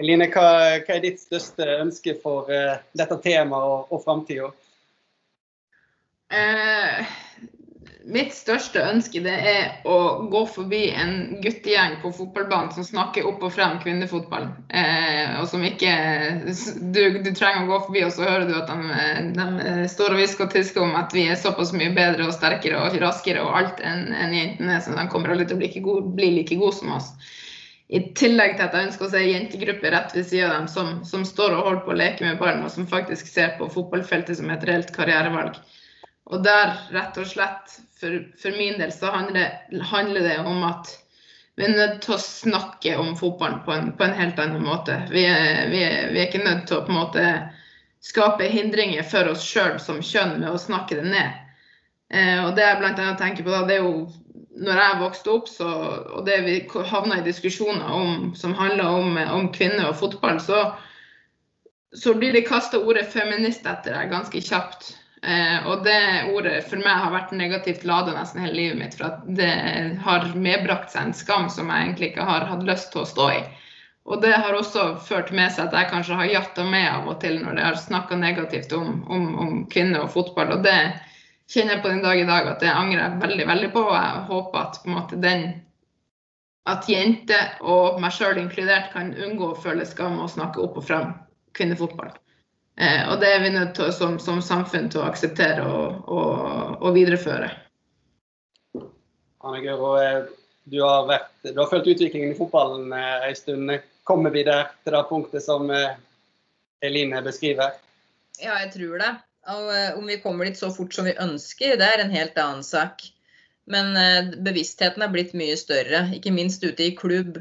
Eline, 0.00 0.26
hva, 0.32 0.48
hva 0.82 0.96
er 0.96 1.04
ditt 1.04 1.20
største 1.20 1.66
ønske 1.76 2.14
for 2.22 2.48
uh, 2.48 2.78
dette 2.96 3.18
temaet 3.20 3.66
og, 3.68 3.90
og 3.92 4.00
framtida? 4.00 4.48
Eh, 6.32 7.04
mitt 8.08 8.32
største 8.34 8.82
ønske 8.82 9.20
det 9.22 9.34
er 9.46 9.88
å 9.88 9.96
gå 10.32 10.40
forbi 10.50 10.80
en 10.96 11.42
guttegjeng 11.42 11.98
på 12.02 12.10
fotballbanen 12.16 12.72
som 12.74 12.86
snakker 12.86 13.26
opp 13.28 13.44
og 13.46 13.52
frem 13.54 13.76
kvinnefotball. 13.82 14.48
Eh, 14.72 15.36
og 15.40 15.46
som 15.50 15.62
ikke 15.66 15.92
du, 16.94 17.02
du 17.22 17.30
trenger 17.36 17.66
å 17.66 17.70
gå 17.70 17.80
forbi, 17.86 18.04
og 18.06 18.14
så 18.16 18.26
hører 18.26 18.48
du 18.48 18.56
at 18.58 18.72
de, 18.72 19.28
de 19.36 19.76
står 19.92 20.16
og 20.16 20.22
hvisker 20.22 20.48
og 20.48 20.56
tisker 20.56 20.86
om 20.86 20.96
at 20.98 21.14
vi 21.14 21.28
er 21.28 21.38
såpass 21.38 21.74
mye 21.76 21.92
bedre 21.96 22.26
og 22.26 22.34
sterkere 22.36 22.80
og 22.80 22.98
raskere 23.02 23.44
og 23.44 23.60
alt 23.60 23.84
enn 23.84 24.08
en 24.16 24.34
jentene, 24.36 24.80
så 24.82 24.96
de 24.96 25.06
kommer 25.12 25.34
aldri 25.34 25.50
til 25.50 25.60
å 25.60 25.62
bli, 25.62 25.70
gode, 25.84 26.16
bli 26.16 26.32
like 26.40 26.58
gode 26.58 26.80
som 26.80 26.96
oss. 26.96 27.12
I 27.92 28.00
tillegg 28.16 28.56
til 28.56 28.64
at 28.64 28.72
jeg 28.72 28.88
ønsker 28.88 29.04
å 29.04 29.12
se 29.12 29.20
en 29.20 29.34
jentegruppe 29.34 29.90
rett 29.92 30.14
ved 30.16 30.24
siden 30.24 30.48
av 30.48 30.54
dem 30.62 30.68
som, 30.72 30.92
som 31.04 31.26
står 31.28 31.58
og 31.58 31.66
holder 31.66 31.82
på 31.84 31.92
å 31.92 31.98
leke 32.00 32.24
med 32.24 32.40
ballen, 32.40 32.64
og 32.64 32.72
som 32.72 32.88
faktisk 32.88 33.28
ser 33.28 33.52
på 33.58 33.68
fotballfeltet 33.74 34.40
som 34.40 34.48
et 34.50 34.64
reelt 34.64 34.94
karrierevalg. 34.96 35.60
Og 36.30 36.42
der, 36.44 36.76
rett 36.94 37.16
og 37.18 37.26
slett, 37.26 37.78
for, 37.98 38.18
for 38.38 38.58
min 38.58 38.78
del, 38.78 38.92
så 38.94 39.10
handler 39.14 39.80
handler 39.90 40.28
det 40.28 40.38
om 40.46 40.62
at 40.66 40.92
vi 41.58 41.66
er 41.66 41.74
nødt 41.74 41.98
til 42.04 42.14
å 42.14 42.22
snakke 42.22 42.94
om 42.96 43.12
fotballen 43.18 43.60
på 43.66 43.74
en, 43.74 43.90
på 43.98 44.06
en 44.06 44.14
helt 44.16 44.38
annen 44.40 44.62
måte. 44.64 44.96
Vi 45.12 45.24
er, 45.28 45.66
vi, 45.68 45.82
er, 45.84 46.08
vi 46.14 46.22
er 46.22 46.30
ikke 46.30 46.46
nødt 46.46 46.64
til 46.68 46.78
å 46.78 46.86
på 46.86 46.94
en 46.94 47.00
måte 47.02 47.26
skape 48.02 48.48
hindringer 48.50 49.04
for 49.06 49.28
oss 49.30 49.44
sjøl 49.44 49.76
som 49.82 50.00
kjønn 50.02 50.38
med 50.40 50.48
å 50.50 50.60
snakke 50.60 50.98
det 50.98 51.10
ned. 51.10 51.42
Eh, 52.12 52.38
og 52.44 52.56
det 52.56 52.64
jeg 52.64 52.80
annet 52.88 53.20
tenker 53.20 53.44
på 53.44 53.52
da, 53.52 53.66
det 53.68 53.78
er 53.78 53.84
jo 53.84 54.08
når 54.62 54.80
jeg 54.80 55.00
vokste 55.00 55.32
opp, 55.32 55.48
så, 55.48 55.68
og 56.16 56.24
det 56.26 56.40
vi 56.46 56.56
havna 56.90 57.20
i 57.20 57.26
diskusjoner 57.26 57.92
om, 57.92 58.32
som 58.36 58.56
handla 58.56 58.88
om, 58.98 59.16
om 59.16 59.48
kvinner 59.54 59.88
og 59.88 59.96
fotball, 60.00 60.40
så, 60.44 60.64
så 61.96 62.14
blir 62.18 62.36
det 62.36 62.44
kasta 62.48 62.80
ordet 62.80 63.08
feminist 63.12 63.66
etter 63.68 63.96
deg 63.96 64.12
ganske 64.12 64.44
kjapt. 64.44 64.92
Eh, 65.22 65.66
og 65.70 65.84
det 65.86 65.98
ordet 66.34 66.56
for 66.66 66.82
meg 66.82 66.98
har 66.98 67.12
vært 67.14 67.34
negativt 67.38 67.84
lada 67.86 68.14
nesten 68.16 68.42
hele 68.42 68.58
livet 68.58 68.78
mitt. 68.80 68.96
For 68.98 69.12
at 69.12 69.26
det 69.38 69.52
har 70.02 70.26
medbrakt 70.34 70.90
seg 70.94 71.08
en 71.08 71.16
skam 71.16 71.50
som 71.52 71.70
jeg 71.70 71.86
egentlig 71.86 72.12
ikke 72.12 72.26
har 72.26 72.48
hatt 72.50 72.64
lyst 72.66 72.90
til 72.94 73.04
å 73.04 73.10
stå 73.10 73.28
i. 73.36 73.42
Og 74.10 74.18
det 74.24 74.32
har 74.34 74.56
også 74.58 74.96
ført 75.06 75.30
med 75.30 75.52
seg 75.54 75.68
at 75.68 75.76
jeg 75.78 75.90
kanskje 75.92 76.18
har 76.18 76.30
jatta 76.30 76.64
med 76.66 76.88
av 76.90 77.06
og 77.12 77.20
til 77.22 77.38
når 77.38 77.54
det 77.54 77.66
har 77.68 77.78
snakka 77.78 78.18
negativt 78.18 78.72
om, 78.74 78.96
om, 79.06 79.28
om 79.38 79.52
kvinner 79.70 80.02
og 80.02 80.10
fotball. 80.16 80.56
Og 80.56 80.64
det 80.66 80.78
kjenner 81.52 81.76
jeg 81.76 81.84
på 81.84 81.92
den 81.92 82.02
dag 82.02 82.18
i 82.18 82.26
dag 82.26 82.48
at 82.50 82.64
det 82.64 82.72
angrer 82.72 83.04
jeg 83.04 83.22
veldig 83.22 83.46
veldig 83.52 83.70
på. 83.76 83.84
Og 83.92 83.94
jeg 83.94 84.24
håper 84.32 84.64
at 84.64 84.80
på 84.82 84.90
en 84.90 84.96
måte 84.96 85.20
den 85.22 85.46
at 86.70 86.86
jenter, 86.86 87.56
og 87.66 87.98
meg 88.02 88.14
sjøl 88.14 88.38
inkludert, 88.38 88.92
kan 88.94 89.14
unngå 89.14 89.50
å 89.50 89.58
føle 89.58 89.86
skam 89.86 90.20
og 90.22 90.30
snakke 90.30 90.62
opp 90.62 90.76
og 90.78 90.86
frem 90.86 91.08
kvinnefotball. 91.58 92.12
Eh, 92.80 93.02
og 93.12 93.20
det 93.20 93.28
er 93.28 93.42
vi 93.42 93.50
nødt 93.52 93.74
til 93.76 93.92
som, 93.92 94.16
som 94.22 94.40
samfunn 94.44 94.88
til 94.92 95.02
å 95.02 95.08
akseptere 95.10 95.66
og, 95.66 96.08
og, 96.08 96.78
og 96.80 96.94
videreføre. 96.96 97.50
Anne 99.42 99.60
Guro, 99.60 99.96
eh, 99.98 100.22
du 100.70 100.78
har, 100.84 101.06
vært, 101.08 101.32
du 101.42 101.58
har 101.58 101.70
følt 101.70 101.90
utviklingen 101.90 102.32
i 102.32 102.38
fotballen 102.38 102.92
eh, 102.94 103.28
en 103.28 103.38
stund. 103.38 103.72
Kommer 104.08 104.34
vi 104.34 104.44
der 104.46 104.70
til 104.82 104.94
det 104.94 105.02
punktet 105.10 105.44
som 105.44 105.70
eh, 105.74 105.98
Eline 106.86 107.22
beskriver? 107.26 107.74
Ja, 108.38 108.56
jeg 108.62 108.72
tror 108.76 109.02
det. 109.02 109.12
Og 109.52 109.98
om 109.98 110.06
vi 110.06 110.20
kommer 110.22 110.46
dit 110.46 110.58
så 110.58 110.68
fort 110.70 110.94
som 110.94 111.08
vi 111.08 111.16
ønsker, 111.18 111.74
det 111.78 111.88
er 111.88 112.04
en 112.04 112.14
helt 112.14 112.36
annen 112.38 112.62
sak. 112.62 113.02
Men 113.70 113.90
bevisstheten 114.42 115.02
er 115.02 115.10
blitt 115.10 115.34
mye 115.38 115.56
større, 115.58 116.04
ikke 116.14 116.30
minst 116.34 116.62
ute 116.62 116.84
i 116.86 116.94
klubb. 116.94 117.40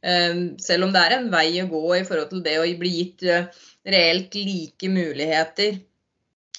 Selv 0.00 0.86
om 0.86 0.92
det 0.92 1.02
er 1.04 1.16
en 1.18 1.28
vei 1.32 1.50
å 1.60 1.68
gå 1.68 1.82
i 1.98 2.04
forhold 2.08 2.30
til 2.32 2.40
det 2.44 2.56
å 2.60 2.64
bli 2.80 2.92
gitt 2.94 3.26
reelt 3.84 4.34
like 4.38 4.88
muligheter. 4.90 5.78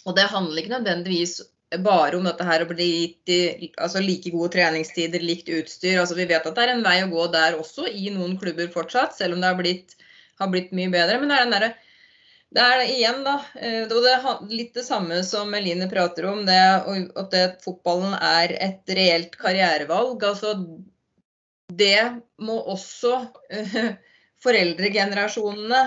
Og 0.05 0.15
det 0.17 0.29
handler 0.29 0.61
ikke 0.61 0.75
nødvendigvis 0.75 1.39
bare 1.83 2.17
om 2.17 2.27
dette 2.27 2.45
her 2.45 2.63
å 2.63 2.69
bli 2.69 2.87
gitt 2.93 3.71
altså 3.81 4.01
like 4.03 4.29
gode 4.31 4.53
treningstider, 4.53 5.23
likt 5.23 5.49
utstyr. 5.49 5.99
Altså 6.01 6.17
Vi 6.17 6.27
vet 6.29 6.45
at 6.45 6.55
det 6.55 6.65
er 6.65 6.75
en 6.75 6.85
vei 6.85 6.99
å 7.03 7.09
gå 7.11 7.25
der 7.33 7.57
også, 7.57 7.87
i 7.89 8.11
noen 8.13 8.37
klubber 8.41 8.69
fortsatt, 8.73 9.17
selv 9.17 9.35
om 9.35 9.41
det 9.41 9.49
har 9.49 9.59
blitt, 9.59 9.97
har 10.39 10.51
blitt 10.53 10.71
mye 10.77 10.93
bedre. 10.93 11.17
Men 11.19 11.33
det 11.33 11.39
er 11.39 11.47
den 11.47 11.57
derre 11.57 11.73
det 12.55 12.63
er 12.63 12.77
det 12.79 12.91
igjen, 12.93 13.23
da. 13.25 13.35
eh, 13.59 13.83
det 13.89 14.11
er 14.13 14.25
litt 14.47 14.75
det 14.77 14.85
samme 14.85 15.17
som 15.27 15.53
Eline 15.57 15.89
prater 15.91 16.27
om, 16.29 16.45
det, 16.47 16.59
at 17.19 17.33
det, 17.33 17.43
fotballen 17.65 18.13
er 18.15 18.53
et 18.69 18.93
reelt 18.95 19.35
karrierevalg. 19.41 20.23
Altså, 20.23 20.53
det 21.67 22.21
må 22.39 22.55
også 22.75 23.17
eh, 23.49 23.97
foreldregenerasjonene 24.45 25.81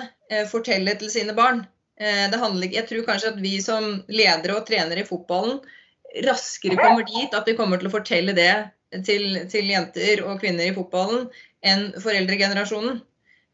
fortelle 0.50 0.94
til 1.00 1.10
sine 1.12 1.34
barn. 1.36 1.64
Eh, 1.98 2.28
handler, 2.30 2.70
jeg 2.70 2.86
tror 2.88 3.06
kanskje 3.06 3.32
at 3.32 3.42
vi 3.42 3.56
som 3.64 4.02
ledere 4.12 4.58
og 4.58 4.66
trenere 4.68 5.02
i 5.02 5.08
fotballen 5.08 5.58
raskere 6.24 6.78
kommer 6.78 7.04
dit 7.04 7.34
at 7.36 7.48
vi 7.48 7.56
kommer 7.58 7.80
til 7.80 7.90
å 7.90 7.92
fortelle 7.92 8.34
det 8.36 8.52
til, 9.04 9.42
til 9.52 9.68
jenter 9.68 10.22
og 10.24 10.40
kvinner 10.40 10.70
i 10.70 10.74
fotballen 10.76 11.26
enn 11.66 11.90
foreldregenerasjonen. 12.00 13.00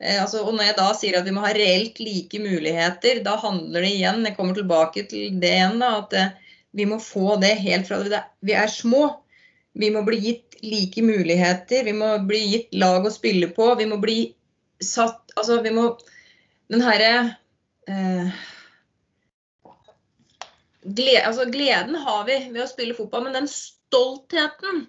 Eh, 0.03 0.21
altså, 0.23 0.45
og 0.45 0.55
når 0.55 0.69
jeg 0.69 0.79
da 0.79 0.87
sier 0.99 1.19
at 1.19 1.27
vi 1.27 1.35
må 1.35 1.45
ha 1.45 1.53
reelt 1.57 1.99
like 2.03 2.41
muligheter, 2.43 3.23
da 3.27 3.37
handler 3.41 3.85
det 3.85 3.93
igjen 3.95 4.25
Jeg 4.27 4.37
kommer 4.39 4.57
tilbake 4.57 5.07
til 5.11 5.39
det 5.43 5.53
igjen, 5.57 5.81
da, 5.83 5.93
at 6.03 6.17
eh, 6.19 6.57
vi 6.75 6.89
må 6.91 7.01
få 7.03 7.39
det 7.43 7.55
helt 7.63 7.89
fra 7.89 8.01
det 8.03 8.23
vi 8.45 8.57
er 8.59 8.71
små. 8.71 9.07
Vi 9.75 9.91
må 9.91 10.05
bli 10.07 10.21
gitt 10.23 10.59
like 10.63 11.03
muligheter, 11.03 11.85
vi 11.87 11.95
må 11.97 12.17
bli 12.27 12.41
gitt 12.53 12.75
lag 12.79 13.07
å 13.07 13.13
spille 13.15 13.51
på. 13.55 13.73
Vi 13.79 13.89
må 13.91 14.01
bli 14.03 14.19
satt 14.83 15.21
Altså, 15.35 15.57
vi 15.65 15.73
må 15.75 15.89
Den 16.73 16.81
herre 16.85 17.13
eh, 17.91 18.43
gled, 20.85 21.21
altså, 21.21 21.45
Gleden 21.53 21.99
har 22.07 22.25
vi 22.29 22.39
ved 22.55 22.65
å 22.65 22.71
spille 22.71 22.97
fotball, 22.97 23.27
men 23.27 23.37
den 23.37 23.51
stoltheten 23.51 24.87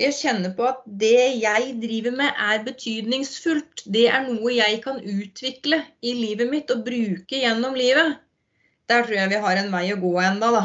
jeg 0.00 0.16
kjenner 0.16 0.50
på 0.56 0.64
at 0.66 0.80
det 1.00 1.38
jeg 1.38 1.74
driver 1.78 2.14
med 2.18 2.40
er 2.42 2.64
betydningsfullt. 2.66 3.84
Det 3.94 4.08
er 4.10 4.24
noe 4.26 4.56
jeg 4.56 4.80
kan 4.82 4.98
utvikle 4.98 5.84
i 6.02 6.16
livet 6.18 6.50
mitt 6.50 6.72
og 6.74 6.82
bruke 6.86 7.38
gjennom 7.44 7.76
livet. 7.78 8.16
Der 8.90 9.04
tror 9.04 9.20
jeg 9.20 9.30
vi 9.30 9.42
har 9.44 9.60
en 9.60 9.70
vei 9.72 9.84
å 9.94 10.00
gå 10.02 10.16
enda 10.24 10.50
da. 10.50 10.64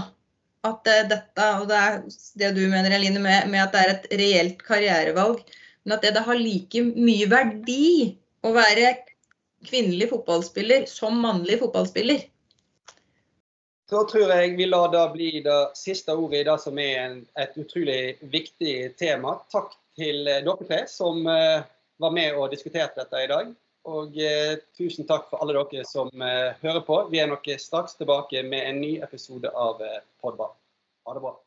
At 0.65 0.89
uh, 0.89 1.03
dette, 1.07 1.45
og 1.61 1.69
det 1.69 1.77
er 1.77 1.99
det 2.41 2.49
du 2.57 2.63
mener 2.71 2.95
Eline, 2.97 3.21
med, 3.21 3.45
med, 3.53 3.61
at 3.61 3.75
det 3.75 3.83
er 3.83 3.93
et 3.93 4.09
reelt 4.19 4.65
karrierevalg, 4.65 5.45
men 5.85 5.95
at 5.95 6.03
det, 6.03 6.15
det 6.17 6.25
har 6.25 6.41
like 6.41 6.83
mye 6.89 7.29
verdi 7.31 7.85
å 8.43 8.51
være 8.57 8.89
kvinnelig 9.65 10.09
fotballspiller 10.09 10.85
som 10.85 11.19
mannlig 11.19 11.59
fotballspiller. 11.59 12.21
Så 13.89 14.03
tror 14.05 14.29
jeg 14.29 14.53
vi 14.57 14.67
lar 14.69 14.91
det 14.93 15.05
bli 15.15 15.29
det 15.41 15.59
siste 15.77 16.13
ordet 16.13 16.43
i 16.43 16.47
det 16.49 16.57
som 16.61 16.77
er 16.77 16.99
en, 17.01 17.15
et 17.41 17.57
utrolig 17.57 18.19
viktig 18.21 18.75
tema. 19.01 19.39
Takk 19.49 19.73
til 19.97 20.29
eh, 20.29 20.43
dere 20.45 20.67
tre 20.69 20.83
som 20.91 21.25
uh, 21.25 21.65
var 21.97 22.13
med 22.13 22.37
og 22.37 22.53
diskuterte 22.53 23.01
dette 23.01 23.23
i 23.25 23.31
dag. 23.33 23.51
Og 23.89 24.13
uh, 24.13 24.53
tusen 24.77 25.09
takk 25.09 25.25
for 25.31 25.41
alle 25.41 25.57
dere 25.57 25.89
som 25.89 26.13
uh, 26.21 26.53
hører 26.61 26.85
på. 26.85 27.01
Vi 27.09 27.23
er 27.23 27.33
nok 27.33 27.49
straks 27.57 27.97
tilbake 27.97 28.45
med 28.45 28.69
en 28.69 28.81
ny 28.85 28.95
episode 29.01 29.49
av 29.49 29.81
Podball. 30.21 30.53
Ha 31.09 31.17
det 31.17 31.25
bra. 31.25 31.37